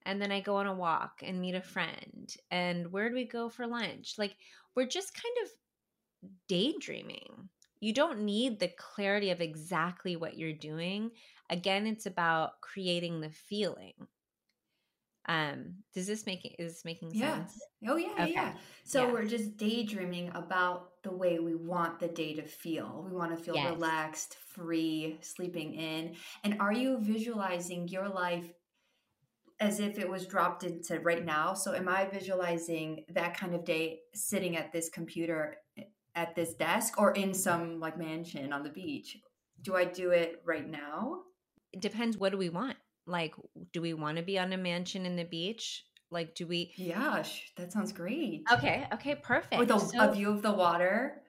and 0.04 0.20
then 0.20 0.32
I 0.32 0.40
go 0.40 0.56
on 0.56 0.66
a 0.66 0.74
walk 0.74 1.20
and 1.22 1.40
meet 1.40 1.54
a 1.54 1.60
friend. 1.60 2.34
And 2.50 2.92
where 2.92 3.08
do 3.08 3.14
we 3.14 3.26
go 3.26 3.48
for 3.48 3.66
lunch? 3.66 4.14
Like 4.18 4.36
we're 4.74 4.86
just 4.86 5.14
kind 5.14 5.34
of 5.44 6.30
daydreaming. 6.48 7.48
You 7.80 7.92
don't 7.92 8.20
need 8.20 8.58
the 8.58 8.72
clarity 8.76 9.30
of 9.30 9.40
exactly 9.40 10.16
what 10.16 10.36
you're 10.36 10.52
doing. 10.52 11.10
Again, 11.50 11.86
it's 11.86 12.06
about 12.06 12.60
creating 12.60 13.20
the 13.20 13.30
feeling. 13.30 13.94
Um, 15.28 15.74
does 15.94 16.06
this 16.06 16.24
make 16.24 16.56
is 16.58 16.72
this 16.72 16.84
making 16.86 17.10
yeah. 17.12 17.34
sense? 17.34 17.60
Oh 17.86 17.96
yeah, 17.96 18.12
okay. 18.14 18.32
yeah. 18.32 18.54
So 18.84 19.04
yeah. 19.04 19.12
we're 19.12 19.26
just 19.26 19.58
daydreaming 19.58 20.30
about 20.34 21.02
the 21.04 21.12
way 21.12 21.38
we 21.38 21.54
want 21.54 22.00
the 22.00 22.08
day 22.08 22.34
to 22.34 22.42
feel. 22.42 23.04
We 23.06 23.14
want 23.14 23.36
to 23.36 23.42
feel 23.42 23.54
yes. 23.54 23.70
relaxed, 23.70 24.36
free, 24.54 25.18
sleeping 25.20 25.74
in. 25.74 26.14
And 26.44 26.58
are 26.60 26.72
you 26.72 26.98
visualizing 26.98 27.88
your 27.88 28.08
life 28.08 28.50
as 29.60 29.80
if 29.80 29.98
it 29.98 30.08
was 30.08 30.26
dropped 30.26 30.64
into 30.64 31.00
right 31.00 31.24
now? 31.24 31.54
So 31.54 31.74
am 31.74 31.88
I 31.88 32.06
visualizing 32.06 33.04
that 33.10 33.36
kind 33.36 33.54
of 33.54 33.64
day 33.64 34.00
sitting 34.14 34.56
at 34.56 34.72
this 34.72 34.88
computer 34.88 35.58
eh, 35.76 35.84
at 36.14 36.34
this 36.34 36.54
desk 36.54 36.98
or 36.98 37.12
in 37.12 37.32
some 37.32 37.80
like 37.80 37.98
mansion 37.98 38.52
on 38.52 38.62
the 38.62 38.70
beach? 38.70 39.18
Do 39.62 39.76
I 39.76 39.84
do 39.84 40.10
it 40.10 40.42
right 40.44 40.68
now? 40.68 41.20
It 41.72 41.80
depends 41.80 42.16
what 42.16 42.32
do 42.32 42.38
we 42.38 42.48
want? 42.48 42.76
like 43.08 43.34
do 43.72 43.80
we 43.80 43.94
want 43.94 44.18
to 44.18 44.22
be 44.22 44.38
on 44.38 44.52
a 44.52 44.56
mansion 44.56 45.06
in 45.06 45.16
the 45.16 45.24
beach 45.24 45.84
like 46.10 46.34
do 46.34 46.46
we 46.46 46.72
yeah 46.76 47.22
that 47.56 47.72
sounds 47.72 47.92
great 47.92 48.44
okay 48.52 48.86
okay 48.92 49.14
perfect 49.14 49.58
with 49.58 49.70
a, 49.70 49.80
so, 49.80 50.10
a 50.10 50.12
view 50.12 50.30
of 50.30 50.42
the 50.42 50.52
water 50.52 51.22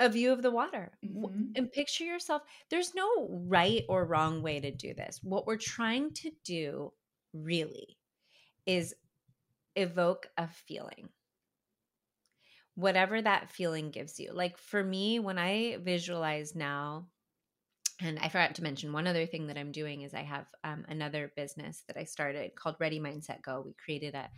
a 0.00 0.08
view 0.08 0.32
of 0.32 0.42
the 0.42 0.50
water 0.50 0.92
mm-hmm. 1.04 1.42
and 1.56 1.70
picture 1.70 2.04
yourself 2.04 2.42
there's 2.70 2.94
no 2.94 3.28
right 3.46 3.84
or 3.88 4.06
wrong 4.06 4.40
way 4.40 4.58
to 4.60 4.70
do 4.70 4.94
this 4.94 5.20
what 5.22 5.46
we're 5.46 5.56
trying 5.56 6.12
to 6.12 6.30
do 6.44 6.92
really 7.34 7.96
is 8.66 8.94
evoke 9.76 10.28
a 10.38 10.48
feeling 10.48 11.08
whatever 12.76 13.20
that 13.20 13.50
feeling 13.50 13.90
gives 13.90 14.18
you 14.18 14.32
like 14.32 14.56
for 14.56 14.82
me 14.82 15.18
when 15.18 15.38
i 15.38 15.76
visualize 15.82 16.54
now 16.54 17.06
and 18.00 18.18
I 18.18 18.28
forgot 18.28 18.56
to 18.56 18.62
mention 18.62 18.92
one 18.92 19.06
other 19.06 19.26
thing 19.26 19.46
that 19.46 19.56
I'm 19.56 19.70
doing 19.70 20.02
is 20.02 20.14
I 20.14 20.22
have 20.22 20.46
um, 20.64 20.84
another 20.88 21.32
business 21.36 21.84
that 21.86 21.96
I 21.96 22.04
started 22.04 22.54
called 22.56 22.76
Ready 22.80 22.98
Mindset 22.98 23.42
Go. 23.42 23.62
We 23.64 23.72
created 23.72 24.14
a 24.14 24.28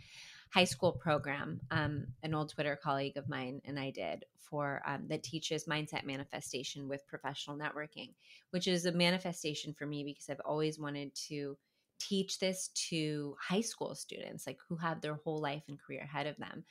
high 0.51 0.63
school 0.63 0.91
program, 0.91 1.59
um, 1.71 2.07
an 2.23 2.33
old 2.33 2.49
Twitter 2.49 2.77
colleague 2.81 3.17
of 3.17 3.27
mine 3.27 3.61
and 3.65 3.79
I 3.79 3.91
did 3.91 4.25
for 4.37 4.81
um, 4.85 5.07
that 5.09 5.23
teaches 5.23 5.65
mindset 5.65 6.05
manifestation 6.05 6.87
with 6.87 7.07
professional 7.07 7.57
networking, 7.57 8.13
which 8.51 8.67
is 8.67 8.85
a 8.85 8.91
manifestation 8.91 9.73
for 9.73 9.85
me 9.85 10.03
because 10.03 10.29
I've 10.29 10.39
always 10.45 10.79
wanted 10.79 11.13
to 11.27 11.57
teach 11.99 12.39
this 12.39 12.69
to 12.89 13.35
high 13.41 13.61
school 13.61 13.95
students, 13.95 14.47
like 14.47 14.57
who 14.67 14.77
have 14.77 15.01
their 15.01 15.15
whole 15.23 15.41
life 15.41 15.63
and 15.67 15.79
career 15.79 16.01
ahead 16.01 16.27
of 16.27 16.37
them. 16.37 16.63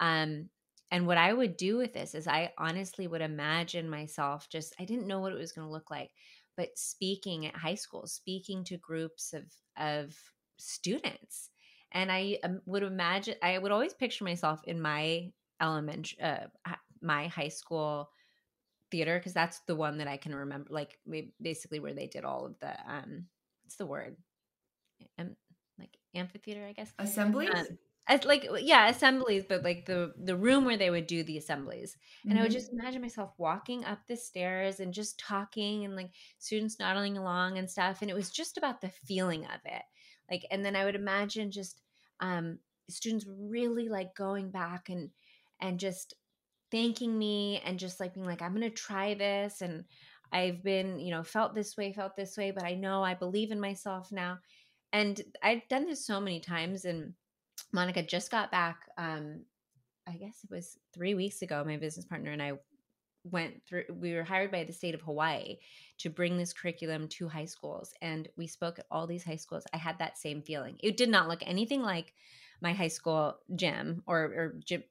Um, 0.00 0.48
and 0.90 1.06
what 1.06 1.18
I 1.18 1.32
would 1.32 1.56
do 1.56 1.76
with 1.76 1.92
this 1.92 2.14
is 2.14 2.26
I 2.26 2.52
honestly 2.56 3.06
would 3.06 3.20
imagine 3.20 3.90
myself 3.90 4.48
just, 4.50 4.74
I 4.80 4.84
didn't 4.84 5.06
know 5.06 5.20
what 5.20 5.32
it 5.32 5.38
was 5.38 5.52
going 5.52 5.66
to 5.66 5.72
look 5.72 5.90
like, 5.90 6.10
but 6.56 6.70
speaking 6.76 7.46
at 7.46 7.54
high 7.54 7.74
school, 7.74 8.06
speaking 8.06 8.64
to 8.64 8.78
groups 8.78 9.34
of, 9.34 9.44
of 9.76 10.16
students. 10.56 11.50
And 11.92 12.10
I 12.10 12.38
um, 12.42 12.60
would 12.66 12.82
imagine, 12.82 13.36
I 13.42 13.58
would 13.58 13.72
always 13.72 13.94
picture 13.94 14.24
myself 14.24 14.60
in 14.64 14.80
my 14.80 15.30
elementary, 15.60 16.20
uh, 16.22 16.46
my 17.02 17.28
high 17.28 17.48
school 17.48 18.10
theater, 18.90 19.18
because 19.18 19.34
that's 19.34 19.60
the 19.66 19.76
one 19.76 19.98
that 19.98 20.08
I 20.08 20.16
can 20.16 20.34
remember, 20.34 20.68
like 20.70 20.98
basically 21.40 21.80
where 21.80 21.94
they 21.94 22.06
did 22.06 22.24
all 22.24 22.46
of 22.46 22.58
the, 22.60 22.70
um, 22.90 23.26
what's 23.62 23.76
the 23.76 23.86
word? 23.86 24.16
Um, 25.18 25.36
like 25.78 25.96
amphitheater, 26.14 26.64
I 26.66 26.72
guess. 26.72 26.92
Assemblies? 26.98 27.50
Um, 27.54 27.66
as 28.08 28.24
like 28.24 28.48
yeah 28.60 28.88
assemblies 28.88 29.44
but 29.48 29.62
like 29.62 29.84
the 29.84 30.12
the 30.24 30.36
room 30.36 30.64
where 30.64 30.76
they 30.76 30.90
would 30.90 31.06
do 31.06 31.22
the 31.22 31.36
assemblies 31.36 31.96
and 32.24 32.32
mm-hmm. 32.32 32.38
i 32.38 32.42
would 32.42 32.50
mm-hmm. 32.50 32.58
just 32.58 32.72
imagine 32.72 33.02
myself 33.02 33.32
walking 33.38 33.84
up 33.84 33.98
the 34.06 34.16
stairs 34.16 34.80
and 34.80 34.94
just 34.94 35.18
talking 35.20 35.84
and 35.84 35.94
like 35.94 36.10
students 36.38 36.78
nodding 36.78 37.18
along 37.18 37.58
and 37.58 37.70
stuff 37.70 38.00
and 38.00 38.10
it 38.10 38.14
was 38.14 38.30
just 38.30 38.56
about 38.56 38.80
the 38.80 38.90
feeling 39.06 39.44
of 39.44 39.60
it 39.66 39.82
like 40.30 40.44
and 40.50 40.64
then 40.64 40.74
i 40.74 40.84
would 40.84 40.96
imagine 40.96 41.50
just 41.50 41.82
um 42.20 42.58
students 42.88 43.26
really 43.28 43.88
like 43.88 44.14
going 44.14 44.50
back 44.50 44.88
and 44.88 45.10
and 45.60 45.78
just 45.78 46.14
thanking 46.70 47.18
me 47.18 47.60
and 47.64 47.78
just 47.78 48.00
like 48.00 48.14
being 48.14 48.26
like 48.26 48.42
i'm 48.42 48.54
gonna 48.54 48.70
try 48.70 49.14
this 49.14 49.60
and 49.60 49.84
i've 50.32 50.62
been 50.62 50.98
you 50.98 51.10
know 51.10 51.22
felt 51.22 51.54
this 51.54 51.76
way 51.76 51.92
felt 51.92 52.16
this 52.16 52.36
way 52.36 52.50
but 52.50 52.64
i 52.64 52.74
know 52.74 53.02
i 53.02 53.14
believe 53.14 53.50
in 53.50 53.60
myself 53.60 54.10
now 54.12 54.38
and 54.92 55.22
i've 55.42 55.66
done 55.68 55.86
this 55.86 56.04
so 56.04 56.20
many 56.20 56.40
times 56.40 56.84
and 56.84 57.14
Monica 57.72 58.02
just 58.02 58.30
got 58.30 58.50
back. 58.50 58.88
Um, 58.96 59.42
I 60.06 60.12
guess 60.12 60.40
it 60.42 60.50
was 60.50 60.78
three 60.94 61.14
weeks 61.14 61.42
ago. 61.42 61.62
My 61.66 61.76
business 61.76 62.06
partner 62.06 62.30
and 62.30 62.42
I 62.42 62.52
went 63.24 63.62
through. 63.66 63.84
We 63.92 64.14
were 64.14 64.24
hired 64.24 64.50
by 64.50 64.64
the 64.64 64.72
state 64.72 64.94
of 64.94 65.02
Hawaii 65.02 65.56
to 65.98 66.10
bring 66.10 66.36
this 66.38 66.52
curriculum 66.52 67.08
to 67.08 67.28
high 67.28 67.44
schools, 67.44 67.92
and 68.00 68.28
we 68.36 68.46
spoke 68.46 68.78
at 68.78 68.86
all 68.90 69.06
these 69.06 69.24
high 69.24 69.36
schools. 69.36 69.64
I 69.72 69.76
had 69.76 69.98
that 69.98 70.16
same 70.16 70.42
feeling. 70.42 70.78
It 70.82 70.96
did 70.96 71.10
not 71.10 71.28
look 71.28 71.40
anything 71.42 71.82
like 71.82 72.14
my 72.60 72.72
high 72.72 72.88
school 72.88 73.36
gym 73.54 74.02
or, 74.06 74.18
or 74.18 74.54
gym 74.64 74.82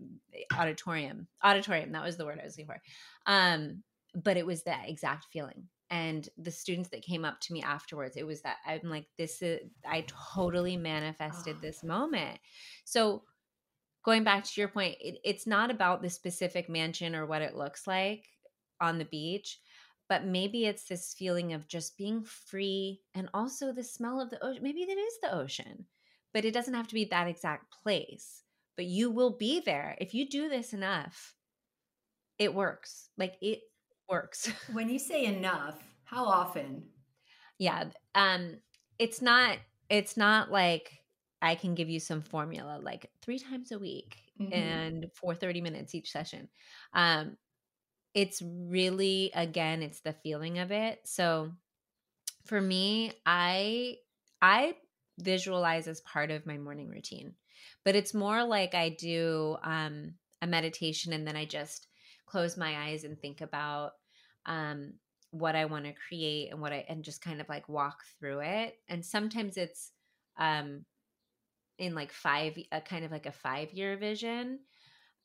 auditorium. 0.58 1.28
Auditorium. 1.44 1.92
That 1.92 2.06
was 2.06 2.18
the 2.18 2.26
word 2.26 2.40
I 2.40 2.46
was 2.46 2.54
looking 2.54 2.68
for. 2.68 2.82
Um, 3.26 3.84
but 4.16 4.38
it 4.38 4.46
was 4.46 4.64
that 4.64 4.88
exact 4.88 5.26
feeling 5.34 5.68
and 5.90 6.30
the 6.38 6.52
students 6.52 6.90
that 6.90 7.02
came 7.02 7.24
up 7.24 7.40
to 7.40 7.54
me 7.54 7.64
afterwards 7.64 8.18
it 8.18 8.26
was 8.26 8.42
that 8.42 8.58
i'm 8.66 8.90
like 8.90 9.06
this 9.18 9.42
is 9.42 9.60
i 9.88 10.06
totally 10.36 10.78
manifested 10.78 11.56
oh. 11.58 11.62
this 11.62 11.84
moment. 11.84 12.40
So 12.86 13.24
going 14.04 14.24
back 14.24 14.44
to 14.44 14.62
your 14.62 14.68
point 14.68 14.96
it, 15.00 15.20
it's 15.24 15.48
not 15.48 15.72
about 15.72 16.02
the 16.02 16.10
specific 16.10 16.70
mansion 16.70 17.16
or 17.16 17.26
what 17.26 17.42
it 17.42 17.56
looks 17.56 17.88
like 17.88 18.26
on 18.82 18.98
the 18.98 19.06
beach 19.06 19.60
but 20.10 20.26
maybe 20.26 20.66
it's 20.66 20.88
this 20.88 21.14
feeling 21.18 21.54
of 21.54 21.68
just 21.68 21.98
being 21.98 22.24
free 22.24 23.02
and 23.14 23.30
also 23.34 23.74
the 23.74 23.84
smell 23.84 24.22
of 24.22 24.30
the 24.30 24.44
ocean 24.44 24.64
maybe 24.64 24.86
that 24.86 24.98
is 24.98 25.14
the 25.22 25.36
ocean 25.36 25.86
but 26.34 26.46
it 26.46 26.54
doesn't 26.54 26.76
have 26.76 26.88
to 26.88 26.94
be 26.94 27.06
that 27.06 27.28
exact 27.28 27.66
place 27.84 28.44
but 28.76 28.86
you 28.86 29.10
will 29.10 29.36
be 29.36 29.60
there. 29.60 29.98
If 30.00 30.14
you 30.14 30.30
do 30.30 30.50
this 30.50 30.72
enough 30.72 31.34
it 32.38 32.54
works. 32.54 33.10
Like 33.18 33.36
it 33.42 33.62
works. 34.10 34.52
when 34.72 34.90
you 34.90 35.00
say 35.00 35.26
enough, 35.26 35.82
how 36.04 36.26
often? 36.26 36.84
Yeah, 37.60 37.86
um 38.16 38.58
it's 39.00 39.22
not 39.22 39.58
it's 39.90 40.18
not 40.18 40.52
like 40.52 40.92
I 41.42 41.56
can 41.56 41.76
give 41.76 41.90
you 41.90 42.00
some 42.00 42.22
formula 42.22 42.80
like 42.82 43.10
3 43.22 43.40
times 43.40 43.72
a 43.72 43.80
week 43.80 44.18
mm-hmm. 44.40 44.54
and 44.54 45.12
for 45.14 45.36
30 45.36 45.62
minutes 45.62 45.96
each 45.96 46.12
session. 46.12 46.50
Um 46.94 47.38
it's 48.14 48.42
really 48.42 49.32
again 49.36 49.84
it's 49.84 50.02
the 50.02 50.14
feeling 50.14 50.60
of 50.60 50.72
it. 50.72 51.00
So 51.06 51.52
for 52.46 52.60
me, 52.60 53.12
I 53.26 53.98
I 54.42 54.76
visualize 55.20 55.88
as 55.88 56.02
part 56.02 56.32
of 56.32 56.46
my 56.46 56.58
morning 56.58 56.90
routine. 56.90 57.34
But 57.84 57.96
it's 57.96 58.14
more 58.14 58.44
like 58.44 58.74
I 58.74 58.90
do 58.90 59.58
um 59.64 60.16
a 60.42 60.48
meditation 60.48 61.14
and 61.14 61.28
then 61.28 61.36
I 61.36 61.46
just 61.46 61.88
close 62.28 62.58
my 62.58 62.88
eyes 62.88 63.04
and 63.04 63.20
think 63.20 63.42
about 63.42 63.94
um, 64.46 64.94
what 65.32 65.56
I 65.56 65.66
want 65.66 65.86
to 65.86 65.94
create 66.08 66.52
and 66.52 66.62
what 66.62 66.74
I 66.74 66.86
and 66.88 67.04
just 67.04 67.22
kind 67.22 67.42
of 67.42 67.50
like 67.50 67.68
walk 67.68 68.04
through 68.20 68.42
it. 68.42 68.76
And 68.88 69.04
sometimes 69.04 69.58
it's 69.58 69.92
um, 70.38 70.86
in 71.80 71.96
like 71.96 72.12
five, 72.12 72.58
a 72.72 72.82
kind 72.82 73.06
of 73.06 73.12
like 73.12 73.26
a 73.26 73.32
five 73.32 73.72
year 73.74 73.98
vision. 73.98 74.60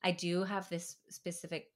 I 0.03 0.13
do 0.13 0.43
have 0.43 0.69
this 0.69 0.97
specific 1.11 1.69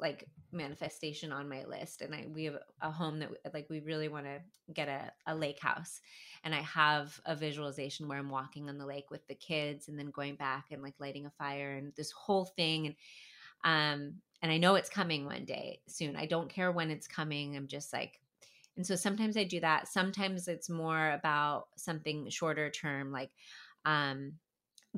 like 0.00 0.28
manifestation 0.50 1.32
on 1.32 1.48
my 1.48 1.64
list 1.64 2.02
and 2.02 2.14
I 2.14 2.26
we 2.34 2.44
have 2.44 2.56
a 2.80 2.90
home 2.90 3.20
that 3.20 3.30
like 3.54 3.68
we 3.70 3.80
really 3.80 4.08
want 4.08 4.26
to 4.26 4.40
get 4.72 4.88
a, 4.88 5.12
a 5.26 5.34
lake 5.34 5.60
house 5.60 6.00
and 6.42 6.54
I 6.54 6.62
have 6.62 7.20
a 7.26 7.36
visualization 7.36 8.08
where 8.08 8.18
I'm 8.18 8.30
walking 8.30 8.68
on 8.68 8.78
the 8.78 8.86
lake 8.86 9.10
with 9.10 9.26
the 9.28 9.34
kids 9.34 9.88
and 9.88 9.98
then 9.98 10.10
going 10.10 10.34
back 10.34 10.66
and 10.70 10.82
like 10.82 10.94
lighting 10.98 11.26
a 11.26 11.30
fire 11.30 11.74
and 11.74 11.92
this 11.96 12.10
whole 12.10 12.44
thing 12.44 12.86
and 12.86 12.96
um 13.64 14.14
and 14.42 14.52
I 14.52 14.58
know 14.58 14.76
it's 14.76 14.90
coming 14.90 15.24
one 15.24 15.44
day 15.44 15.80
soon. 15.88 16.16
I 16.16 16.26
don't 16.26 16.50
care 16.50 16.70
when 16.70 16.90
it's 16.90 17.08
coming. 17.08 17.56
I'm 17.56 17.66
just 17.66 17.92
like, 17.92 18.20
and 18.76 18.86
so 18.86 18.94
sometimes 18.94 19.36
I 19.36 19.44
do 19.44 19.60
that. 19.60 19.88
Sometimes 19.88 20.46
it's 20.46 20.70
more 20.70 21.10
about 21.10 21.66
something 21.76 22.28
shorter 22.30 22.70
term, 22.70 23.10
like 23.10 23.30
um, 23.84 24.34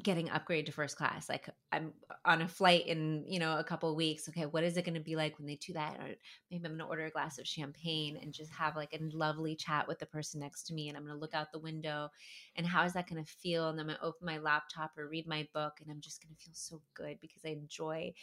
getting 0.01 0.29
upgraded 0.29 0.67
to 0.67 0.73
first 0.73 0.97
class 0.97 1.29
like 1.29 1.51
i'm 1.73 1.93
on 2.25 2.43
a 2.43 2.49
flight 2.49 2.87
in 2.87 3.25
you 3.27 3.41
know 3.41 3.59
a 3.59 3.65
couple 3.65 3.95
weeks 3.97 4.29
okay 4.29 4.47
what 4.47 4.63
is 4.63 4.77
it 4.77 4.85
going 4.85 4.95
to 4.95 5.01
be 5.01 5.17
like 5.17 5.37
when 5.37 5.49
they 5.49 5.57
do 5.57 5.73
that? 5.73 5.97
Or 5.99 6.15
maybe 6.51 6.65
i'm 6.65 6.73
going 6.73 6.79
to 6.79 6.85
order 6.85 7.07
a 7.07 7.11
glass 7.11 7.39
of 7.39 7.47
champagne 7.47 8.17
and 8.23 8.33
just 8.33 8.53
have 8.53 8.77
like 8.77 8.95
a 8.95 9.17
lovely 9.17 9.57
chat 9.57 9.89
with 9.89 9.99
the 9.99 10.07
person 10.07 10.41
next 10.41 10.63
to 10.65 10.75
me 10.75 10.89
and 10.89 10.97
i'm 10.97 11.05
going 11.05 11.15
to 11.15 11.21
look 11.21 11.35
out 11.35 11.51
the 11.53 11.59
window 11.59 12.09
and 12.55 12.67
how 12.67 12.85
is 12.85 12.93
that 12.93 13.09
going 13.09 13.23
to 13.23 13.31
feel? 13.31 13.69
And 13.69 13.81
i'm 13.81 13.87
going 13.87 13.99
to 13.99 14.05
open 14.05 14.25
my 14.25 14.39
laptop 14.39 14.93
or 14.97 15.09
read 15.09 15.27
my 15.27 15.47
book 15.53 15.75
and 15.81 15.91
i'm 15.91 16.01
just 16.01 16.23
going 16.23 16.35
to 16.35 16.43
feel 16.43 16.55
so 16.55 16.81
good 16.95 17.19
because 17.21 17.43
i 17.45 17.49
enjoy 17.49 18.15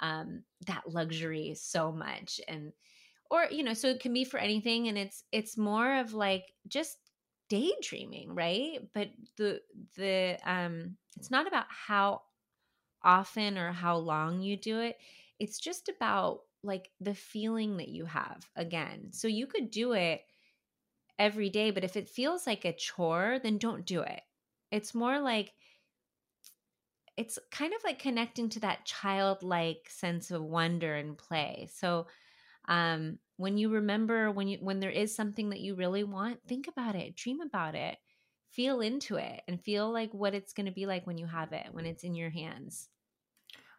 um, 0.00 0.42
that 0.66 0.82
luxury 0.88 1.54
so 1.54 1.92
much. 1.92 2.40
And 2.48 2.72
or 3.30 3.46
you 3.50 3.62
know 3.62 3.74
so 3.74 3.88
it 3.88 4.00
can 4.00 4.12
be 4.12 4.24
for 4.24 4.38
anything 4.38 4.88
and 4.88 4.98
it's 4.98 5.24
it's 5.32 5.56
more 5.56 5.98
of 5.98 6.12
like 6.12 6.52
just 6.68 6.98
daydreaming 7.52 8.34
right? 8.34 8.80
But 8.94 9.10
the 9.36 9.60
the 9.96 10.38
um 10.44 10.96
it's 11.16 11.30
not 11.30 11.46
about 11.46 11.66
how 11.68 12.22
often 13.02 13.58
or 13.58 13.72
how 13.72 13.96
long 13.98 14.42
you 14.42 14.56
do 14.56 14.80
it. 14.80 14.98
It's 15.38 15.58
just 15.58 15.88
about 15.88 16.42
like 16.64 16.90
the 17.00 17.14
feeling 17.14 17.78
that 17.78 17.88
you 17.88 18.06
have 18.06 18.48
again. 18.56 19.12
So 19.12 19.28
you 19.28 19.46
could 19.46 19.70
do 19.70 19.92
it 19.92 20.22
every 21.18 21.50
day 21.50 21.70
but 21.70 21.84
if 21.84 21.96
it 21.96 22.08
feels 22.08 22.46
like 22.46 22.64
a 22.64 22.72
chore 22.74 23.40
then 23.42 23.58
don't 23.58 23.86
do 23.86 24.02
it. 24.02 24.22
It's 24.72 24.94
more 24.94 25.20
like 25.20 25.54
it's 27.16 27.38
kind 27.50 27.74
of 27.74 27.84
like 27.84 27.98
connecting 27.98 28.48
to 28.50 28.60
that 28.60 28.84
childlike 28.86 29.86
sense 29.90 30.30
of 30.30 30.42
wonder 30.42 30.94
and 30.94 31.18
play. 31.18 31.68
So 31.72 32.06
um 32.68 33.18
when 33.36 33.58
you 33.58 33.68
remember 33.70 34.30
when 34.30 34.48
you 34.48 34.58
when 34.60 34.80
there 34.80 34.90
is 34.90 35.14
something 35.14 35.50
that 35.50 35.60
you 35.60 35.74
really 35.74 36.04
want 36.04 36.38
think 36.46 36.68
about 36.68 36.94
it 36.94 37.16
dream 37.16 37.40
about 37.40 37.74
it 37.74 37.98
feel 38.52 38.80
into 38.80 39.16
it 39.16 39.40
and 39.48 39.60
feel 39.60 39.90
like 39.90 40.12
what 40.12 40.34
it's 40.34 40.52
going 40.52 40.66
to 40.66 40.72
be 40.72 40.86
like 40.86 41.06
when 41.06 41.18
you 41.18 41.26
have 41.26 41.52
it 41.52 41.66
when 41.72 41.86
it's 41.86 42.04
in 42.04 42.14
your 42.14 42.30
hands. 42.30 42.88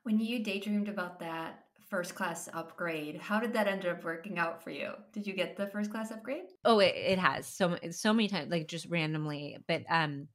When 0.01 0.19
you 0.19 0.43
daydreamed 0.43 0.89
about 0.89 1.19
that 1.19 1.65
first 1.87 2.15
class 2.15 2.49
upgrade 2.53 3.17
how 3.17 3.39
did 3.39 3.53
that 3.53 3.67
end 3.67 3.85
up 3.85 4.03
working 4.03 4.39
out 4.39 4.63
for 4.63 4.71
you? 4.71 4.91
Did 5.11 5.27
you 5.27 5.33
get 5.33 5.55
the 5.55 5.67
first 5.67 5.91
class 5.91 6.11
upgrade? 6.11 6.45
Oh 6.65 6.79
it, 6.79 6.95
it 6.95 7.19
has 7.19 7.45
so 7.47 7.77
so 7.91 8.13
many 8.13 8.27
times 8.27 8.49
like 8.51 8.67
just 8.67 8.87
randomly 8.87 9.57
but 9.67 9.83
um 9.89 10.27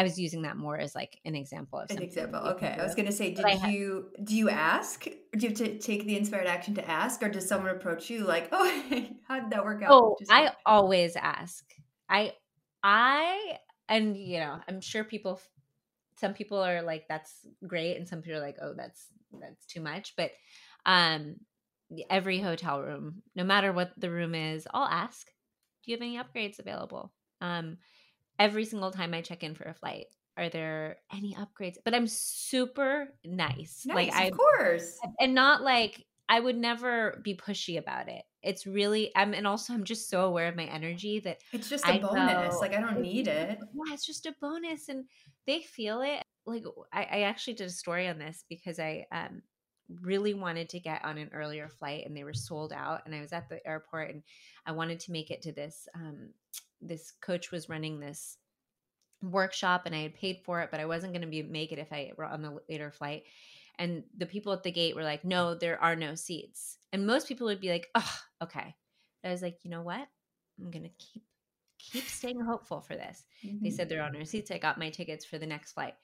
I 0.00 0.02
was 0.02 0.18
using 0.18 0.42
that 0.42 0.56
more 0.56 0.78
as 0.78 0.94
like 0.94 1.20
an 1.26 1.34
example 1.34 1.78
of 1.78 1.90
an 1.90 2.00
example. 2.02 2.40
Okay, 2.40 2.74
I 2.78 2.82
was 2.82 2.94
going 2.94 3.04
to 3.04 3.12
say, 3.12 3.34
did 3.34 3.62
you 3.64 4.08
do 4.24 4.34
you 4.34 4.48
ask? 4.48 5.04
Do 5.04 5.12
you 5.34 5.48
have 5.50 5.58
to 5.58 5.78
take 5.78 6.06
the 6.06 6.16
inspired 6.16 6.46
action 6.46 6.74
to 6.76 6.90
ask, 6.90 7.22
or 7.22 7.28
does 7.28 7.46
someone 7.46 7.70
approach 7.70 8.08
you 8.08 8.24
like, 8.24 8.48
oh, 8.52 8.82
how 9.28 9.40
did 9.40 9.50
that 9.50 9.62
work 9.62 9.82
out? 9.82 9.90
Oh, 9.92 10.16
Just 10.18 10.32
I 10.32 10.44
like- 10.44 10.56
always 10.64 11.16
ask. 11.16 11.64
I, 12.08 12.32
I, 12.82 13.58
and 13.90 14.16
you 14.16 14.38
know, 14.40 14.58
I'm 14.66 14.80
sure 14.80 15.04
people, 15.04 15.38
some 16.16 16.32
people 16.32 16.58
are 16.62 16.80
like, 16.80 17.04
that's 17.06 17.46
great, 17.66 17.98
and 17.98 18.08
some 18.08 18.22
people 18.22 18.38
are 18.40 18.42
like, 18.42 18.56
oh, 18.62 18.72
that's 18.74 19.06
that's 19.38 19.66
too 19.66 19.82
much. 19.82 20.14
But, 20.16 20.30
um, 20.86 21.36
every 22.08 22.40
hotel 22.40 22.80
room, 22.80 23.22
no 23.36 23.44
matter 23.44 23.70
what 23.72 23.92
the 23.98 24.10
room 24.10 24.34
is, 24.34 24.66
I'll 24.72 24.88
ask, 24.88 25.26
do 25.84 25.90
you 25.92 25.96
have 25.96 26.02
any 26.02 26.16
upgrades 26.16 26.58
available? 26.58 27.12
Um 27.42 27.76
every 28.40 28.64
single 28.64 28.90
time 28.90 29.14
I 29.14 29.20
check 29.20 29.44
in 29.44 29.54
for 29.54 29.64
a 29.64 29.74
flight. 29.74 30.06
Are 30.36 30.48
there 30.48 30.96
any 31.12 31.34
upgrades? 31.34 31.76
But 31.84 31.94
I'm 31.94 32.06
super 32.06 33.08
nice. 33.24 33.84
nice 33.84 33.94
like 33.94 34.12
I, 34.14 34.24
of 34.28 34.32
course. 34.32 34.98
And 35.20 35.34
not 35.34 35.62
like 35.62 36.04
I 36.28 36.40
would 36.40 36.56
never 36.56 37.20
be 37.22 37.34
pushy 37.34 37.78
about 37.78 38.08
it. 38.08 38.22
It's 38.42 38.66
really 38.66 39.12
I'm 39.14 39.34
and 39.34 39.46
also 39.46 39.74
I'm 39.74 39.84
just 39.84 40.08
so 40.08 40.22
aware 40.22 40.48
of 40.48 40.56
my 40.56 40.64
energy 40.64 41.20
that 41.20 41.38
it's 41.52 41.68
just 41.68 41.86
a 41.86 41.92
I 41.92 41.98
bonus. 41.98 42.58
like 42.60 42.72
I 42.74 42.80
don't 42.80 43.02
need 43.02 43.28
it. 43.28 43.58
Yeah, 43.58 43.92
it's 43.94 44.06
just 44.06 44.26
a 44.26 44.34
bonus 44.40 44.88
and 44.88 45.04
they 45.46 45.60
feel 45.60 46.00
it. 46.00 46.22
Like 46.46 46.64
I, 46.92 47.02
I 47.02 47.20
actually 47.22 47.54
did 47.54 47.66
a 47.66 47.70
story 47.70 48.08
on 48.08 48.18
this 48.18 48.44
because 48.48 48.78
I 48.78 49.04
um 49.12 49.42
really 50.02 50.34
wanted 50.34 50.68
to 50.70 50.80
get 50.80 51.04
on 51.04 51.18
an 51.18 51.30
earlier 51.32 51.68
flight 51.68 52.04
and 52.06 52.16
they 52.16 52.24
were 52.24 52.34
sold 52.34 52.72
out 52.72 53.02
and 53.06 53.14
I 53.14 53.20
was 53.20 53.32
at 53.32 53.48
the 53.48 53.66
airport 53.66 54.10
and 54.10 54.22
I 54.66 54.72
wanted 54.72 55.00
to 55.00 55.12
make 55.12 55.30
it 55.30 55.42
to 55.42 55.52
this 55.52 55.88
um 55.94 56.30
this 56.80 57.12
coach 57.20 57.50
was 57.50 57.68
running 57.68 58.00
this 58.00 58.38
workshop 59.22 59.82
and 59.86 59.94
I 59.94 60.00
had 60.00 60.14
paid 60.14 60.40
for 60.44 60.60
it, 60.60 60.70
but 60.70 60.80
I 60.80 60.86
wasn't 60.86 61.12
going 61.12 61.22
to 61.22 61.28
be 61.28 61.42
make 61.42 61.72
it 61.72 61.78
if 61.78 61.92
I 61.92 62.12
were 62.16 62.24
on 62.24 62.42
the 62.42 62.58
later 62.68 62.90
flight. 62.90 63.24
And 63.78 64.04
the 64.16 64.26
people 64.26 64.52
at 64.52 64.62
the 64.62 64.70
gate 64.70 64.94
were 64.94 65.04
like, 65.04 65.24
"No, 65.24 65.54
there 65.54 65.80
are 65.80 65.96
no 65.96 66.14
seats." 66.14 66.78
And 66.92 67.06
most 67.06 67.28
people 67.28 67.46
would 67.46 67.60
be 67.60 67.70
like, 67.70 67.88
"Oh, 67.94 68.18
okay." 68.42 68.74
But 69.22 69.28
I 69.28 69.32
was 69.32 69.42
like, 69.42 69.58
"You 69.62 69.70
know 69.70 69.82
what? 69.82 70.06
I'm 70.58 70.70
going 70.70 70.82
to 70.82 70.90
keep 70.98 71.22
keep 71.78 72.04
staying 72.04 72.40
hopeful 72.40 72.82
for 72.82 72.94
this." 72.94 73.24
Mm-hmm. 73.44 73.64
They 73.64 73.70
said 73.70 73.88
there 73.88 74.02
are 74.02 74.10
no 74.10 74.24
seats. 74.24 74.50
I 74.50 74.58
got 74.58 74.78
my 74.78 74.90
tickets 74.90 75.24
for 75.24 75.38
the 75.38 75.46
next 75.46 75.72
flight. 75.72 75.94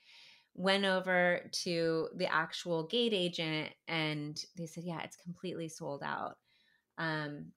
Went 0.59 0.87
over 0.87 1.51
to 1.65 2.09
the 2.17 2.33
actual 2.33 2.85
gate 2.87 3.13
agent 3.13 3.75
and 3.89 4.43
they 4.57 4.67
said, 4.67 4.85
"Yeah, 4.85 5.03
it's 5.03 5.17
completely 5.17 5.69
sold 5.69 6.03
out." 6.03 6.39
Um 6.99 7.53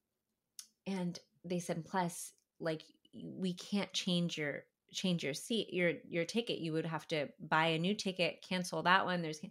and 0.87 1.19
they 1.45 1.59
said 1.59 1.85
plus 1.85 2.33
like 2.59 2.83
we 3.13 3.53
can't 3.53 3.93
change 3.93 4.37
your 4.37 4.65
change 4.93 5.23
your 5.23 5.33
seat 5.33 5.73
your 5.73 5.93
your 6.09 6.25
ticket. 6.25 6.59
You 6.59 6.73
would 6.73 6.85
have 6.85 7.07
to 7.09 7.29
buy 7.39 7.67
a 7.67 7.79
new 7.79 7.95
ticket 7.95 8.43
cancel 8.47 8.83
that 8.83 9.05
one. 9.05 9.21
There's 9.21 9.41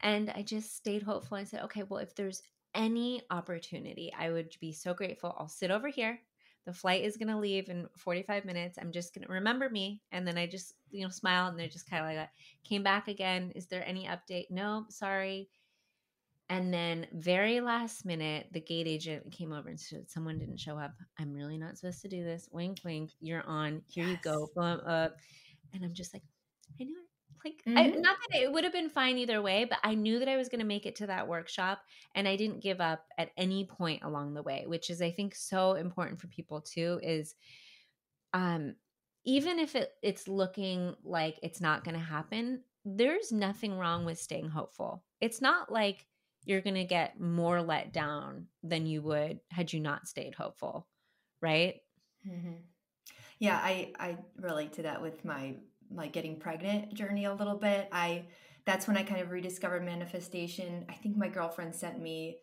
and 0.00 0.30
i 0.30 0.42
just 0.42 0.76
stayed 0.76 1.02
hopeful. 1.02 1.38
And 1.38 1.48
said 1.48 1.62
okay 1.64 1.84
well 1.84 2.00
if 2.00 2.14
there's 2.14 2.42
any 2.74 3.22
opportunity 3.30 4.12
i 4.18 4.30
would 4.30 4.54
be 4.60 4.72
so 4.72 4.94
grateful. 4.94 5.34
I'll 5.38 5.48
sit 5.48 5.70
over 5.70 5.88
here 5.88 6.20
the 6.64 6.72
flight 6.72 7.04
is 7.04 7.16
going 7.16 7.28
to 7.28 7.38
leave 7.38 7.68
in 7.68 7.86
45 7.96 8.44
minutes 8.44 8.78
i'm 8.80 8.92
just 8.92 9.14
going 9.14 9.26
to 9.26 9.32
remember 9.32 9.68
me 9.68 10.00
and 10.12 10.26
then 10.26 10.38
i 10.38 10.46
just 10.46 10.74
you 10.90 11.02
know 11.02 11.10
smile 11.10 11.48
and 11.48 11.58
they're 11.58 11.68
just 11.68 11.88
kind 11.88 12.04
of 12.04 12.16
like 12.16 12.28
came 12.64 12.82
back 12.82 13.08
again 13.08 13.52
is 13.54 13.66
there 13.66 13.86
any 13.86 14.06
update 14.06 14.46
no 14.50 14.84
sorry 14.88 15.48
and 16.52 16.72
then, 16.72 17.06
very 17.14 17.62
last 17.62 18.04
minute, 18.04 18.48
the 18.52 18.60
gate 18.60 18.86
agent 18.86 19.32
came 19.32 19.52
over 19.54 19.70
and 19.70 19.80
said, 19.80 20.10
Someone 20.10 20.38
didn't 20.38 20.60
show 20.60 20.76
up. 20.76 20.92
I'm 21.18 21.32
really 21.32 21.56
not 21.56 21.78
supposed 21.78 22.02
to 22.02 22.08
do 22.08 22.22
this. 22.24 22.46
Wink, 22.52 22.80
wink. 22.84 23.12
You're 23.20 23.42
on. 23.46 23.80
Here 23.86 24.04
yes. 24.04 24.12
you 24.12 24.30
go. 24.30 24.48
Boom, 24.54 24.82
up. 24.86 25.16
And 25.72 25.82
I'm 25.82 25.94
just 25.94 26.12
like, 26.12 26.24
I 26.78 26.84
knew 26.84 26.94
it. 26.98 27.11
Like, 27.44 27.62
mm-hmm. 27.66 27.78
I, 27.78 27.86
not 27.88 28.16
that 28.30 28.40
it 28.40 28.52
would 28.52 28.64
have 28.64 28.72
been 28.72 28.88
fine 28.88 29.18
either 29.18 29.42
way, 29.42 29.64
but 29.64 29.78
I 29.82 29.94
knew 29.94 30.18
that 30.18 30.28
I 30.28 30.36
was 30.36 30.48
going 30.48 30.60
to 30.60 30.66
make 30.66 30.86
it 30.86 30.96
to 30.96 31.06
that 31.08 31.28
workshop 31.28 31.80
and 32.14 32.28
I 32.28 32.36
didn't 32.36 32.62
give 32.62 32.80
up 32.80 33.04
at 33.18 33.30
any 33.36 33.64
point 33.64 34.02
along 34.02 34.34
the 34.34 34.42
way, 34.42 34.64
which 34.66 34.90
is, 34.90 35.02
I 35.02 35.10
think, 35.10 35.34
so 35.34 35.74
important 35.74 36.20
for 36.20 36.28
people 36.28 36.60
too. 36.60 37.00
Is, 37.02 37.34
um, 38.32 38.74
even 39.24 39.58
if 39.58 39.76
it, 39.76 39.90
it's 40.02 40.28
looking 40.28 40.94
like 41.04 41.38
it's 41.42 41.60
not 41.60 41.84
going 41.84 41.94
to 41.94 42.04
happen, 42.04 42.62
there's 42.84 43.32
nothing 43.32 43.78
wrong 43.78 44.04
with 44.04 44.18
staying 44.18 44.48
hopeful. 44.48 45.04
It's 45.20 45.40
not 45.40 45.70
like 45.70 46.06
you're 46.44 46.60
going 46.60 46.74
to 46.74 46.84
get 46.84 47.20
more 47.20 47.62
let 47.62 47.92
down 47.92 48.46
than 48.62 48.86
you 48.86 49.02
would 49.02 49.40
had 49.50 49.72
you 49.72 49.80
not 49.80 50.08
stayed 50.08 50.34
hopeful 50.34 50.86
right 51.40 51.76
mm-hmm. 52.26 52.54
yeah 53.38 53.58
i 53.62 53.92
i 53.98 54.16
relate 54.40 54.72
to 54.72 54.82
that 54.82 55.00
with 55.00 55.24
my 55.24 55.54
my 55.94 56.08
getting 56.08 56.38
pregnant 56.38 56.92
journey 56.94 57.24
a 57.24 57.34
little 57.34 57.56
bit 57.56 57.88
i 57.92 58.24
that's 58.64 58.86
when 58.86 58.96
i 58.96 59.02
kind 59.02 59.20
of 59.20 59.30
rediscovered 59.30 59.84
manifestation 59.84 60.84
i 60.88 60.94
think 60.94 61.16
my 61.16 61.28
girlfriend 61.28 61.74
sent 61.74 62.00
me 62.00 62.38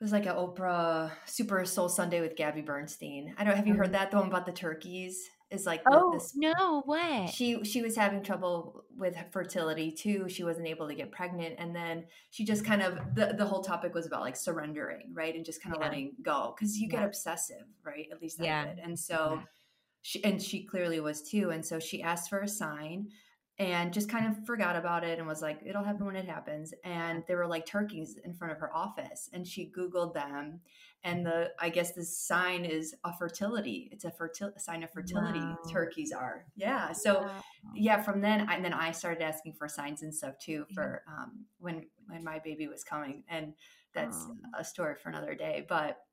it 0.00 0.04
was 0.04 0.12
like 0.12 0.26
an 0.26 0.34
oprah 0.34 1.10
super 1.26 1.64
soul 1.64 1.88
sunday 1.88 2.20
with 2.20 2.36
gabby 2.36 2.62
bernstein 2.62 3.34
i 3.38 3.44
don't 3.44 3.56
have 3.56 3.66
you 3.66 3.74
heard 3.74 3.86
mm-hmm. 3.86 3.92
that 3.92 4.10
the 4.10 4.16
one 4.16 4.28
about 4.28 4.46
the 4.46 4.52
turkeys 4.52 5.28
is 5.50 5.64
like 5.64 5.80
oh 5.92 6.12
this, 6.12 6.32
no 6.34 6.82
what 6.86 7.28
she 7.30 7.62
she 7.62 7.80
was 7.80 7.94
having 7.94 8.20
trouble 8.22 8.82
with 8.96 9.16
fertility 9.30 9.92
too 9.92 10.28
she 10.28 10.42
wasn't 10.42 10.66
able 10.66 10.88
to 10.88 10.94
get 10.94 11.12
pregnant 11.12 11.54
and 11.58 11.74
then 11.74 12.04
she 12.30 12.44
just 12.44 12.64
kind 12.64 12.82
of 12.82 12.98
the, 13.14 13.32
the 13.38 13.44
whole 13.44 13.62
topic 13.62 13.94
was 13.94 14.06
about 14.06 14.22
like 14.22 14.34
surrendering 14.34 15.12
right 15.14 15.36
and 15.36 15.44
just 15.44 15.62
kind 15.62 15.74
of 15.74 15.80
yeah. 15.80 15.86
letting 15.86 16.12
go 16.20 16.52
because 16.56 16.76
you 16.76 16.88
yeah. 16.90 16.98
get 16.98 17.06
obsessive 17.06 17.64
right 17.84 18.08
at 18.10 18.20
least 18.20 18.40
I 18.40 18.44
yeah. 18.44 18.66
did 18.66 18.78
and 18.80 18.98
so 18.98 19.34
yeah. 19.34 19.42
She 20.06 20.22
and 20.22 20.40
she 20.40 20.62
clearly 20.62 21.00
was 21.00 21.20
too 21.20 21.50
and 21.50 21.66
so 21.66 21.80
she 21.80 22.00
asked 22.00 22.30
for 22.30 22.38
a 22.38 22.48
sign 22.48 23.08
and 23.58 23.92
just 23.92 24.08
kind 24.08 24.24
of 24.24 24.46
forgot 24.46 24.76
about 24.76 25.02
it 25.02 25.18
and 25.18 25.26
was 25.26 25.42
like 25.42 25.58
it'll 25.66 25.82
happen 25.82 26.06
when 26.06 26.14
it 26.14 26.28
happens 26.28 26.72
and 26.84 27.24
there 27.26 27.38
were 27.38 27.46
like 27.48 27.66
turkeys 27.66 28.16
in 28.24 28.32
front 28.32 28.52
of 28.52 28.60
her 28.60 28.72
office 28.72 29.28
and 29.32 29.44
she 29.44 29.72
googled 29.76 30.14
them 30.14 30.60
and 31.02 31.26
the 31.26 31.50
i 31.58 31.68
guess 31.68 31.90
the 31.90 32.04
sign 32.04 32.64
is 32.64 32.94
a 33.02 33.12
fertility 33.16 33.88
it's 33.90 34.04
a 34.04 34.10
fertility 34.12 34.60
sign 34.60 34.84
of 34.84 34.92
fertility 34.92 35.40
wow. 35.40 35.58
turkeys 35.68 36.12
are 36.12 36.44
yeah 36.54 36.92
so 36.92 37.22
wow. 37.22 37.42
yeah 37.74 38.00
from 38.00 38.20
then 38.20 38.48
I, 38.48 38.54
and 38.54 38.64
then 38.64 38.74
i 38.74 38.92
started 38.92 39.24
asking 39.24 39.54
for 39.54 39.66
signs 39.66 40.02
and 40.02 40.14
stuff 40.14 40.38
too 40.38 40.66
for 40.72 41.02
um, 41.08 41.46
when 41.58 41.84
when 42.06 42.22
my 42.22 42.38
baby 42.38 42.68
was 42.68 42.84
coming 42.84 43.24
and 43.28 43.54
that's 43.92 44.24
a 44.56 44.62
story 44.62 44.94
for 44.94 45.08
another 45.08 45.34
day 45.34 45.66
but 45.68 46.05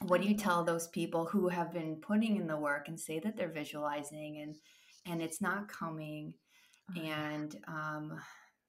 what 0.00 0.20
do 0.20 0.28
you 0.28 0.36
tell 0.36 0.64
those 0.64 0.88
people 0.88 1.26
who 1.26 1.48
have 1.48 1.72
been 1.72 1.96
putting 1.96 2.36
in 2.36 2.46
the 2.46 2.56
work 2.56 2.88
and 2.88 2.98
say 2.98 3.18
that 3.20 3.36
they're 3.36 3.52
visualizing 3.52 4.40
and 4.42 4.56
and 5.06 5.22
it's 5.22 5.40
not 5.40 5.68
coming 5.68 6.34
and 6.96 7.56
um, 7.66 8.18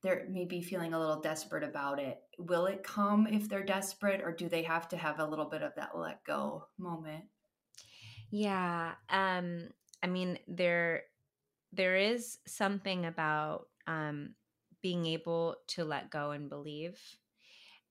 they're 0.01 0.25
maybe 0.29 0.61
feeling 0.61 0.93
a 0.93 0.99
little 0.99 1.19
desperate 1.19 1.63
about 1.63 1.99
it. 1.99 2.19
Will 2.37 2.67
it 2.67 2.83
come 2.83 3.27
if 3.27 3.49
they're 3.49 3.63
desperate, 3.63 4.21
or 4.21 4.31
do 4.31 4.47
they 4.47 4.63
have 4.63 4.87
to 4.89 4.97
have 4.97 5.19
a 5.19 5.25
little 5.25 5.49
bit 5.49 5.61
of 5.61 5.73
that 5.75 5.97
let 5.97 6.23
go 6.23 6.65
moment? 6.77 7.25
Yeah, 8.31 8.93
um, 9.09 9.69
I 10.03 10.07
mean 10.07 10.39
there 10.47 11.03
there 11.73 11.97
is 11.97 12.37
something 12.47 13.05
about 13.05 13.67
um, 13.87 14.35
being 14.81 15.05
able 15.05 15.55
to 15.67 15.83
let 15.83 16.09
go 16.09 16.31
and 16.31 16.49
believe. 16.49 16.99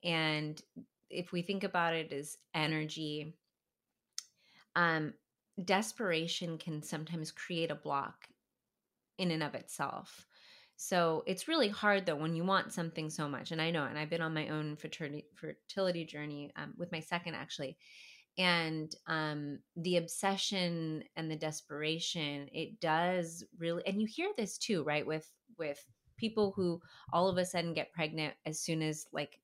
And 0.05 0.61
if 1.11 1.33
we 1.33 1.43
think 1.43 1.65
about 1.65 1.95
it 1.95 2.13
as 2.13 2.37
energy, 2.55 3.35
um, 4.77 5.15
desperation 5.65 6.59
can 6.59 6.83
sometimes 6.83 7.33
create 7.33 7.71
a 7.71 7.75
block 7.75 8.29
in 9.19 9.31
and 9.31 9.43
of 9.43 9.55
itself. 9.55 10.27
So 10.77 11.25
it's 11.27 11.49
really 11.49 11.69
hard 11.69 12.07
though 12.07 12.15
when 12.15 12.37
you 12.37 12.45
want 12.45 12.73
something 12.73 13.11
so 13.11 13.29
much. 13.29 13.51
And 13.51 13.61
I 13.61 13.73
know, 13.73 13.85
and 13.85 13.99
I've 13.99 14.11
been 14.11 14.23
on 14.23 14.33
my 14.33 14.49
own 14.49 14.77
fertility 14.77 15.27
fertility 15.35 16.05
journey 16.05 16.53
um, 16.55 16.75
with 16.77 16.93
my 16.93 17.01
second 17.01 17.35
actually, 17.35 17.77
and 18.39 18.95
um, 19.09 19.59
the 19.77 19.97
obsession 19.97 21.03
and 21.17 21.29
the 21.29 21.37
desperation 21.37 22.49
it 22.53 22.79
does 22.81 23.45
really. 23.59 23.85
And 23.87 24.01
you 24.01 24.07
hear 24.07 24.29
this 24.37 24.57
too, 24.57 24.85
right? 24.85 25.05
With 25.05 25.29
with 25.59 25.85
people 26.17 26.53
who 26.55 26.81
all 27.13 27.29
of 27.29 27.39
a 27.39 27.45
sudden 27.45 27.75
get 27.75 27.93
pregnant 27.93 28.35
as 28.47 28.61
soon 28.61 28.81
as 28.81 29.07
like 29.13 29.41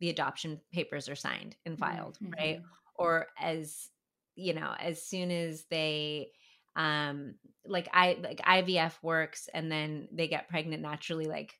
the 0.00 0.10
adoption 0.10 0.60
papers 0.72 1.08
are 1.08 1.16
signed 1.16 1.56
and 1.64 1.78
filed, 1.78 2.18
mm-hmm. 2.22 2.32
right? 2.38 2.62
Or 2.96 3.26
as 3.40 3.88
you 4.36 4.54
know, 4.54 4.74
as 4.78 5.02
soon 5.02 5.30
as 5.30 5.64
they 5.70 6.30
um 6.76 7.34
like 7.66 7.88
i 7.92 8.16
like 8.22 8.40
ivf 8.40 8.94
works 9.02 9.48
and 9.54 9.70
then 9.70 10.08
they 10.12 10.26
get 10.26 10.48
pregnant 10.48 10.82
naturally 10.82 11.26
like 11.26 11.58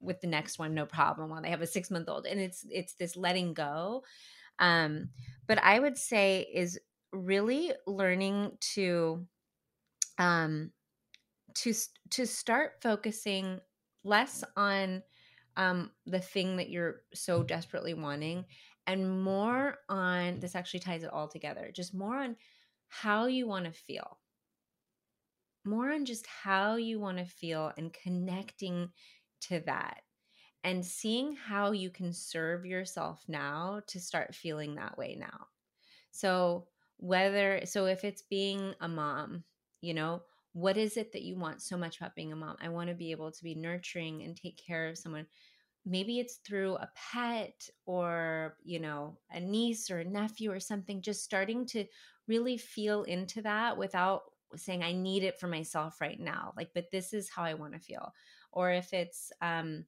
with 0.00 0.20
the 0.20 0.26
next 0.26 0.58
one 0.58 0.74
no 0.74 0.86
problem 0.86 1.30
while 1.30 1.42
they 1.42 1.50
have 1.50 1.62
a 1.62 1.66
six 1.66 1.90
month 1.90 2.08
old 2.08 2.26
and 2.26 2.40
it's 2.40 2.64
it's 2.70 2.94
this 2.94 3.16
letting 3.16 3.52
go 3.52 4.04
um 4.60 5.08
but 5.46 5.58
i 5.62 5.78
would 5.78 5.98
say 5.98 6.46
is 6.54 6.78
really 7.12 7.72
learning 7.86 8.52
to 8.60 9.26
um 10.18 10.70
to 11.54 11.72
to 12.10 12.26
start 12.26 12.74
focusing 12.80 13.58
less 14.04 14.44
on 14.56 15.02
um 15.56 15.90
the 16.06 16.20
thing 16.20 16.56
that 16.56 16.70
you're 16.70 17.02
so 17.14 17.42
desperately 17.42 17.94
wanting 17.94 18.44
and 18.86 19.22
more 19.22 19.78
on 19.88 20.40
this 20.40 20.54
actually 20.54 20.80
ties 20.80 21.02
it 21.02 21.12
all 21.12 21.28
together 21.28 21.70
just 21.72 21.94
more 21.94 22.16
on 22.16 22.36
how 22.88 23.26
you 23.26 23.46
want 23.46 23.64
to 23.64 23.72
feel 23.72 24.20
more 25.64 25.90
on 25.92 26.04
just 26.04 26.26
how 26.26 26.76
you 26.76 27.00
want 27.00 27.18
to 27.18 27.24
feel 27.24 27.72
and 27.76 27.92
connecting 27.92 28.92
to 29.40 29.60
that 29.60 30.02
and 30.64 30.84
seeing 30.84 31.36
how 31.36 31.72
you 31.72 31.90
can 31.90 32.12
serve 32.12 32.66
yourself 32.66 33.24
now 33.28 33.82
to 33.86 34.00
start 34.00 34.34
feeling 34.34 34.74
that 34.74 34.98
way 34.98 35.16
now. 35.16 35.48
So, 36.12 36.68
whether, 36.98 37.62
so 37.66 37.86
if 37.86 38.04
it's 38.04 38.22
being 38.22 38.74
a 38.80 38.88
mom, 38.88 39.44
you 39.80 39.94
know, 39.94 40.24
what 40.54 40.78
is 40.78 40.96
it 40.96 41.12
that 41.12 41.22
you 41.22 41.36
want 41.36 41.62
so 41.62 41.76
much 41.76 41.98
about 41.98 42.16
being 42.16 42.32
a 42.32 42.36
mom? 42.36 42.56
I 42.62 42.70
want 42.70 42.88
to 42.88 42.96
be 42.96 43.12
able 43.12 43.32
to 43.32 43.44
be 43.44 43.54
nurturing 43.54 44.22
and 44.22 44.36
take 44.36 44.56
care 44.56 44.88
of 44.88 44.98
someone. 44.98 45.26
Maybe 45.84 46.18
it's 46.18 46.36
through 46.36 46.76
a 46.76 46.90
pet 46.96 47.68
or, 47.84 48.56
you 48.64 48.80
know, 48.80 49.18
a 49.30 49.40
niece 49.40 49.90
or 49.90 50.00
a 50.00 50.04
nephew 50.04 50.50
or 50.50 50.60
something, 50.60 51.02
just 51.02 51.24
starting 51.24 51.66
to 51.68 51.86
really 52.26 52.56
feel 52.56 53.02
into 53.02 53.42
that 53.42 53.76
without 53.76 54.22
saying 54.56 54.84
i 54.84 54.92
need 54.92 55.24
it 55.24 55.38
for 55.40 55.48
myself 55.48 56.00
right 56.00 56.20
now 56.20 56.52
like 56.56 56.70
but 56.74 56.90
this 56.92 57.12
is 57.12 57.28
how 57.28 57.42
i 57.42 57.54
want 57.54 57.72
to 57.72 57.78
feel 57.80 58.12
or 58.52 58.70
if 58.70 58.92
it's 58.92 59.32
um 59.42 59.84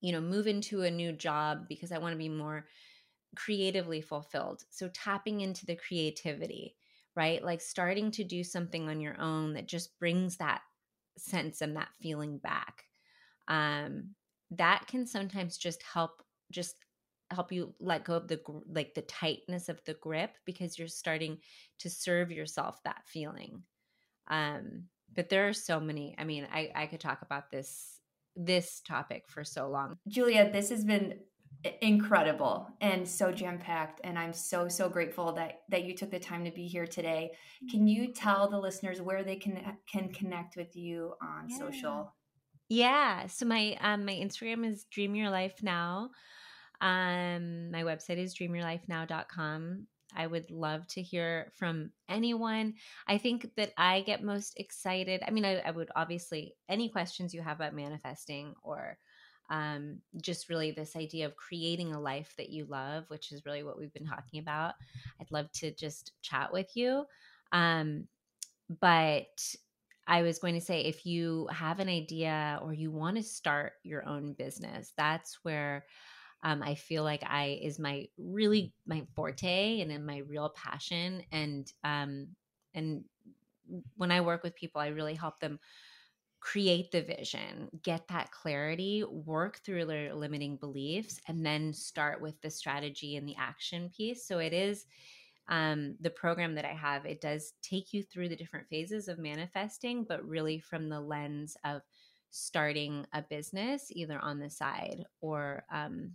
you 0.00 0.12
know 0.12 0.20
move 0.20 0.46
into 0.46 0.82
a 0.82 0.90
new 0.90 1.12
job 1.12 1.66
because 1.68 1.92
i 1.92 1.98
want 1.98 2.12
to 2.12 2.18
be 2.18 2.28
more 2.28 2.66
creatively 3.36 4.00
fulfilled 4.00 4.64
so 4.70 4.88
tapping 4.88 5.40
into 5.40 5.66
the 5.66 5.76
creativity 5.76 6.76
right? 7.16 7.42
Like 7.42 7.60
starting 7.60 8.10
to 8.12 8.24
do 8.24 8.42
something 8.44 8.88
on 8.88 9.00
your 9.00 9.20
own 9.20 9.54
that 9.54 9.66
just 9.66 9.98
brings 9.98 10.36
that 10.38 10.60
sense 11.16 11.60
and 11.60 11.76
that 11.76 11.88
feeling 12.00 12.38
back 12.38 12.84
um 13.48 14.10
that 14.50 14.84
can 14.86 15.06
sometimes 15.06 15.56
just 15.56 15.82
help 15.82 16.22
just 16.50 16.76
help 17.30 17.52
you 17.52 17.74
let 17.80 18.04
go 18.04 18.14
of 18.14 18.28
the 18.28 18.40
like 18.68 18.94
the 18.94 19.02
tightness 19.02 19.68
of 19.68 19.80
the 19.84 19.94
grip 19.94 20.36
because 20.44 20.78
you're 20.78 20.88
starting 20.88 21.38
to 21.78 21.88
serve 21.90 22.30
yourself 22.30 22.82
that 22.84 23.02
feeling 23.06 23.62
um 24.28 24.84
but 25.14 25.28
there 25.28 25.48
are 25.48 25.52
so 25.52 25.80
many 25.80 26.14
i 26.18 26.24
mean 26.24 26.46
i 26.52 26.70
i 26.74 26.86
could 26.86 27.00
talk 27.00 27.22
about 27.22 27.50
this 27.50 28.00
this 28.36 28.80
topic 28.80 29.28
for 29.28 29.44
so 29.44 29.68
long. 29.68 29.96
Julia 30.08 30.50
this 30.50 30.70
has 30.70 30.84
been 30.84 31.20
incredible 31.80 32.68
and 32.80 33.08
so 33.08 33.32
jam 33.32 33.58
packed 33.58 34.00
and 34.04 34.18
i'm 34.18 34.32
so 34.32 34.68
so 34.68 34.88
grateful 34.88 35.32
that 35.32 35.62
that 35.70 35.84
you 35.84 35.94
took 35.94 36.10
the 36.10 36.18
time 36.18 36.44
to 36.44 36.50
be 36.50 36.66
here 36.66 36.86
today 36.86 37.30
can 37.70 37.86
you 37.86 38.12
tell 38.12 38.50
the 38.50 38.58
listeners 38.58 39.00
where 39.00 39.24
they 39.24 39.36
can 39.36 39.76
can 39.90 40.10
connect 40.10 40.56
with 40.56 40.76
you 40.76 41.14
on 41.22 41.48
yeah. 41.48 41.58
social 41.58 42.14
yeah 42.68 43.26
so 43.26 43.46
my 43.46 43.78
um 43.80 44.04
my 44.04 44.12
instagram 44.12 44.66
is 44.66 44.84
dream 44.90 45.14
your 45.14 45.30
life 45.30 45.54
now 45.62 46.10
um, 46.80 47.70
my 47.70 47.82
website 47.82 48.18
is 48.18 48.34
dreamyourlifenow.com. 48.34 49.86
I 50.16 50.26
would 50.26 50.50
love 50.50 50.86
to 50.88 51.02
hear 51.02 51.50
from 51.56 51.90
anyone. 52.08 52.74
I 53.08 53.18
think 53.18 53.48
that 53.56 53.72
I 53.76 54.02
get 54.02 54.22
most 54.22 54.54
excited. 54.58 55.22
I 55.26 55.30
mean, 55.30 55.44
I, 55.44 55.60
I 55.60 55.70
would 55.70 55.88
obviously, 55.96 56.54
any 56.68 56.88
questions 56.88 57.34
you 57.34 57.42
have 57.42 57.56
about 57.56 57.74
manifesting 57.74 58.54
or 58.62 58.98
um, 59.50 59.98
just 60.20 60.48
really 60.48 60.70
this 60.70 60.96
idea 60.96 61.26
of 61.26 61.36
creating 61.36 61.92
a 61.92 62.00
life 62.00 62.34
that 62.38 62.50
you 62.50 62.64
love, 62.66 63.04
which 63.08 63.32
is 63.32 63.44
really 63.44 63.62
what 63.62 63.78
we've 63.78 63.92
been 63.92 64.06
talking 64.06 64.40
about. 64.40 64.74
I'd 65.20 65.30
love 65.30 65.50
to 65.52 65.72
just 65.74 66.12
chat 66.22 66.52
with 66.52 66.76
you. 66.76 67.04
Um, 67.52 68.08
but 68.80 69.54
I 70.06 70.22
was 70.22 70.38
going 70.38 70.54
to 70.54 70.60
say 70.60 70.82
if 70.82 71.06
you 71.06 71.48
have 71.50 71.78
an 71.80 71.88
idea 71.88 72.58
or 72.62 72.72
you 72.72 72.90
want 72.90 73.16
to 73.16 73.22
start 73.22 73.74
your 73.82 74.06
own 74.06 74.32
business, 74.34 74.92
that's 74.96 75.38
where 75.42 75.84
um, 76.44 76.62
i 76.62 76.74
feel 76.74 77.02
like 77.02 77.24
i 77.26 77.58
is 77.62 77.78
my 77.78 78.06
really 78.18 78.72
my 78.86 79.02
forte 79.14 79.80
and 79.80 79.90
in 79.90 80.06
my 80.06 80.18
real 80.28 80.50
passion 80.50 81.22
and 81.32 81.72
um 81.82 82.28
and 82.74 83.02
when 83.96 84.12
i 84.12 84.20
work 84.20 84.42
with 84.44 84.54
people 84.54 84.80
i 84.80 84.88
really 84.88 85.14
help 85.14 85.40
them 85.40 85.58
create 86.44 86.90
the 86.92 87.00
vision 87.00 87.70
get 87.82 88.06
that 88.08 88.30
clarity 88.30 89.02
work 89.04 89.58
through 89.64 89.86
their 89.86 90.14
limiting 90.14 90.56
beliefs 90.56 91.18
and 91.26 91.44
then 91.44 91.72
start 91.72 92.20
with 92.20 92.38
the 92.42 92.50
strategy 92.50 93.16
and 93.16 93.26
the 93.26 93.34
action 93.38 93.90
piece 93.96 94.26
so 94.26 94.38
it 94.38 94.52
is 94.52 94.84
um, 95.48 95.96
the 96.00 96.10
program 96.10 96.54
that 96.54 96.64
I 96.64 96.72
have, 96.72 97.04
it 97.04 97.20
does 97.20 97.52
take 97.62 97.92
you 97.92 98.02
through 98.02 98.28
the 98.30 98.36
different 98.36 98.68
phases 98.68 99.08
of 99.08 99.18
manifesting, 99.18 100.04
but 100.08 100.26
really 100.26 100.58
from 100.58 100.88
the 100.88 101.00
lens 101.00 101.56
of 101.64 101.82
starting 102.30 103.06
a 103.12 103.22
business 103.22 103.88
either 103.90 104.18
on 104.18 104.38
the 104.38 104.50
side 104.50 105.04
or 105.20 105.64
um, 105.70 106.12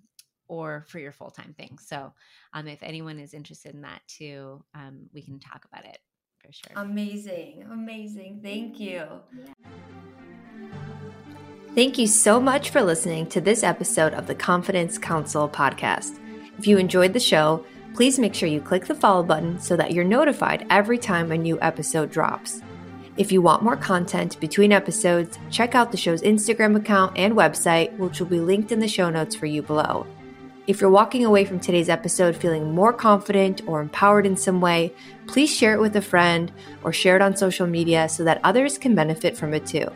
or 0.47 0.83
for 0.87 0.97
your 0.97 1.11
full 1.11 1.29
time 1.29 1.53
thing. 1.57 1.77
So, 1.79 2.11
um, 2.53 2.67
if 2.67 2.81
anyone 2.81 3.19
is 3.19 3.35
interested 3.35 3.75
in 3.75 3.81
that 3.81 4.01
too, 4.07 4.63
um, 4.73 5.07
we 5.13 5.21
can 5.21 5.39
talk 5.39 5.65
about 5.71 5.85
it 5.85 5.99
for 6.39 6.51
sure. 6.51 6.73
Amazing. 6.75 7.65
Amazing. 7.71 8.39
Thank 8.43 8.79
you. 8.79 9.05
Thank 11.75 11.99
you 11.99 12.07
so 12.07 12.39
much 12.39 12.71
for 12.71 12.81
listening 12.81 13.27
to 13.27 13.39
this 13.39 13.63
episode 13.63 14.15
of 14.15 14.25
the 14.25 14.33
Confidence 14.33 14.97
Council 14.97 15.47
podcast. 15.47 16.17
If 16.57 16.65
you 16.65 16.79
enjoyed 16.79 17.13
the 17.13 17.19
show, 17.19 17.63
please 17.93 18.17
make 18.17 18.33
sure 18.33 18.49
you 18.49 18.59
click 18.59 18.85
the 18.85 18.95
follow 18.95 19.21
button 19.21 19.59
so 19.59 19.77
that 19.77 19.93
you're 19.93 20.03
notified 20.03 20.65
every 20.71 20.97
time 20.97 21.31
a 21.31 21.37
new 21.37 21.59
episode 21.61 22.09
drops. 22.09 22.63
If 23.17 23.31
you 23.31 23.43
want 23.43 23.61
more 23.61 23.77
content 23.77 24.39
between 24.39 24.71
episodes, 24.71 25.37
check 25.51 25.75
out 25.75 25.91
the 25.91 25.97
show's 25.97 26.23
Instagram 26.23 26.75
account 26.75 27.15
and 27.15 27.35
website, 27.35 27.95
which 27.97 28.19
will 28.19 28.27
be 28.27 28.39
linked 28.39 28.71
in 28.71 28.79
the 28.79 28.87
show 28.87 29.11
notes 29.11 29.35
for 29.35 29.45
you 29.45 29.61
below. 29.61 30.07
If 30.65 30.81
you're 30.81 30.89
walking 30.89 31.23
away 31.23 31.45
from 31.45 31.59
today's 31.59 31.87
episode 31.87 32.35
feeling 32.35 32.73
more 32.73 32.93
confident 32.93 33.61
or 33.67 33.79
empowered 33.79 34.25
in 34.25 34.37
some 34.37 34.59
way, 34.59 34.91
please 35.27 35.55
share 35.55 35.75
it 35.75 35.81
with 35.81 35.95
a 35.95 36.01
friend 36.01 36.51
or 36.83 36.91
share 36.91 37.15
it 37.15 37.21
on 37.21 37.37
social 37.37 37.67
media 37.67 38.09
so 38.09 38.23
that 38.23 38.41
others 38.43 38.79
can 38.79 38.95
benefit 38.95 39.37
from 39.37 39.53
it 39.53 39.67
too. 39.67 39.87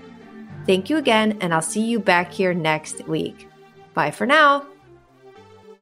Thank 0.66 0.90
you 0.90 0.98
again, 0.98 1.38
and 1.42 1.54
I'll 1.54 1.62
see 1.62 1.86
you 1.86 2.00
back 2.00 2.32
here 2.32 2.54
next 2.54 3.08
week. 3.08 3.50
Bye 3.94 4.12
for 4.12 4.26
now. 4.26 4.66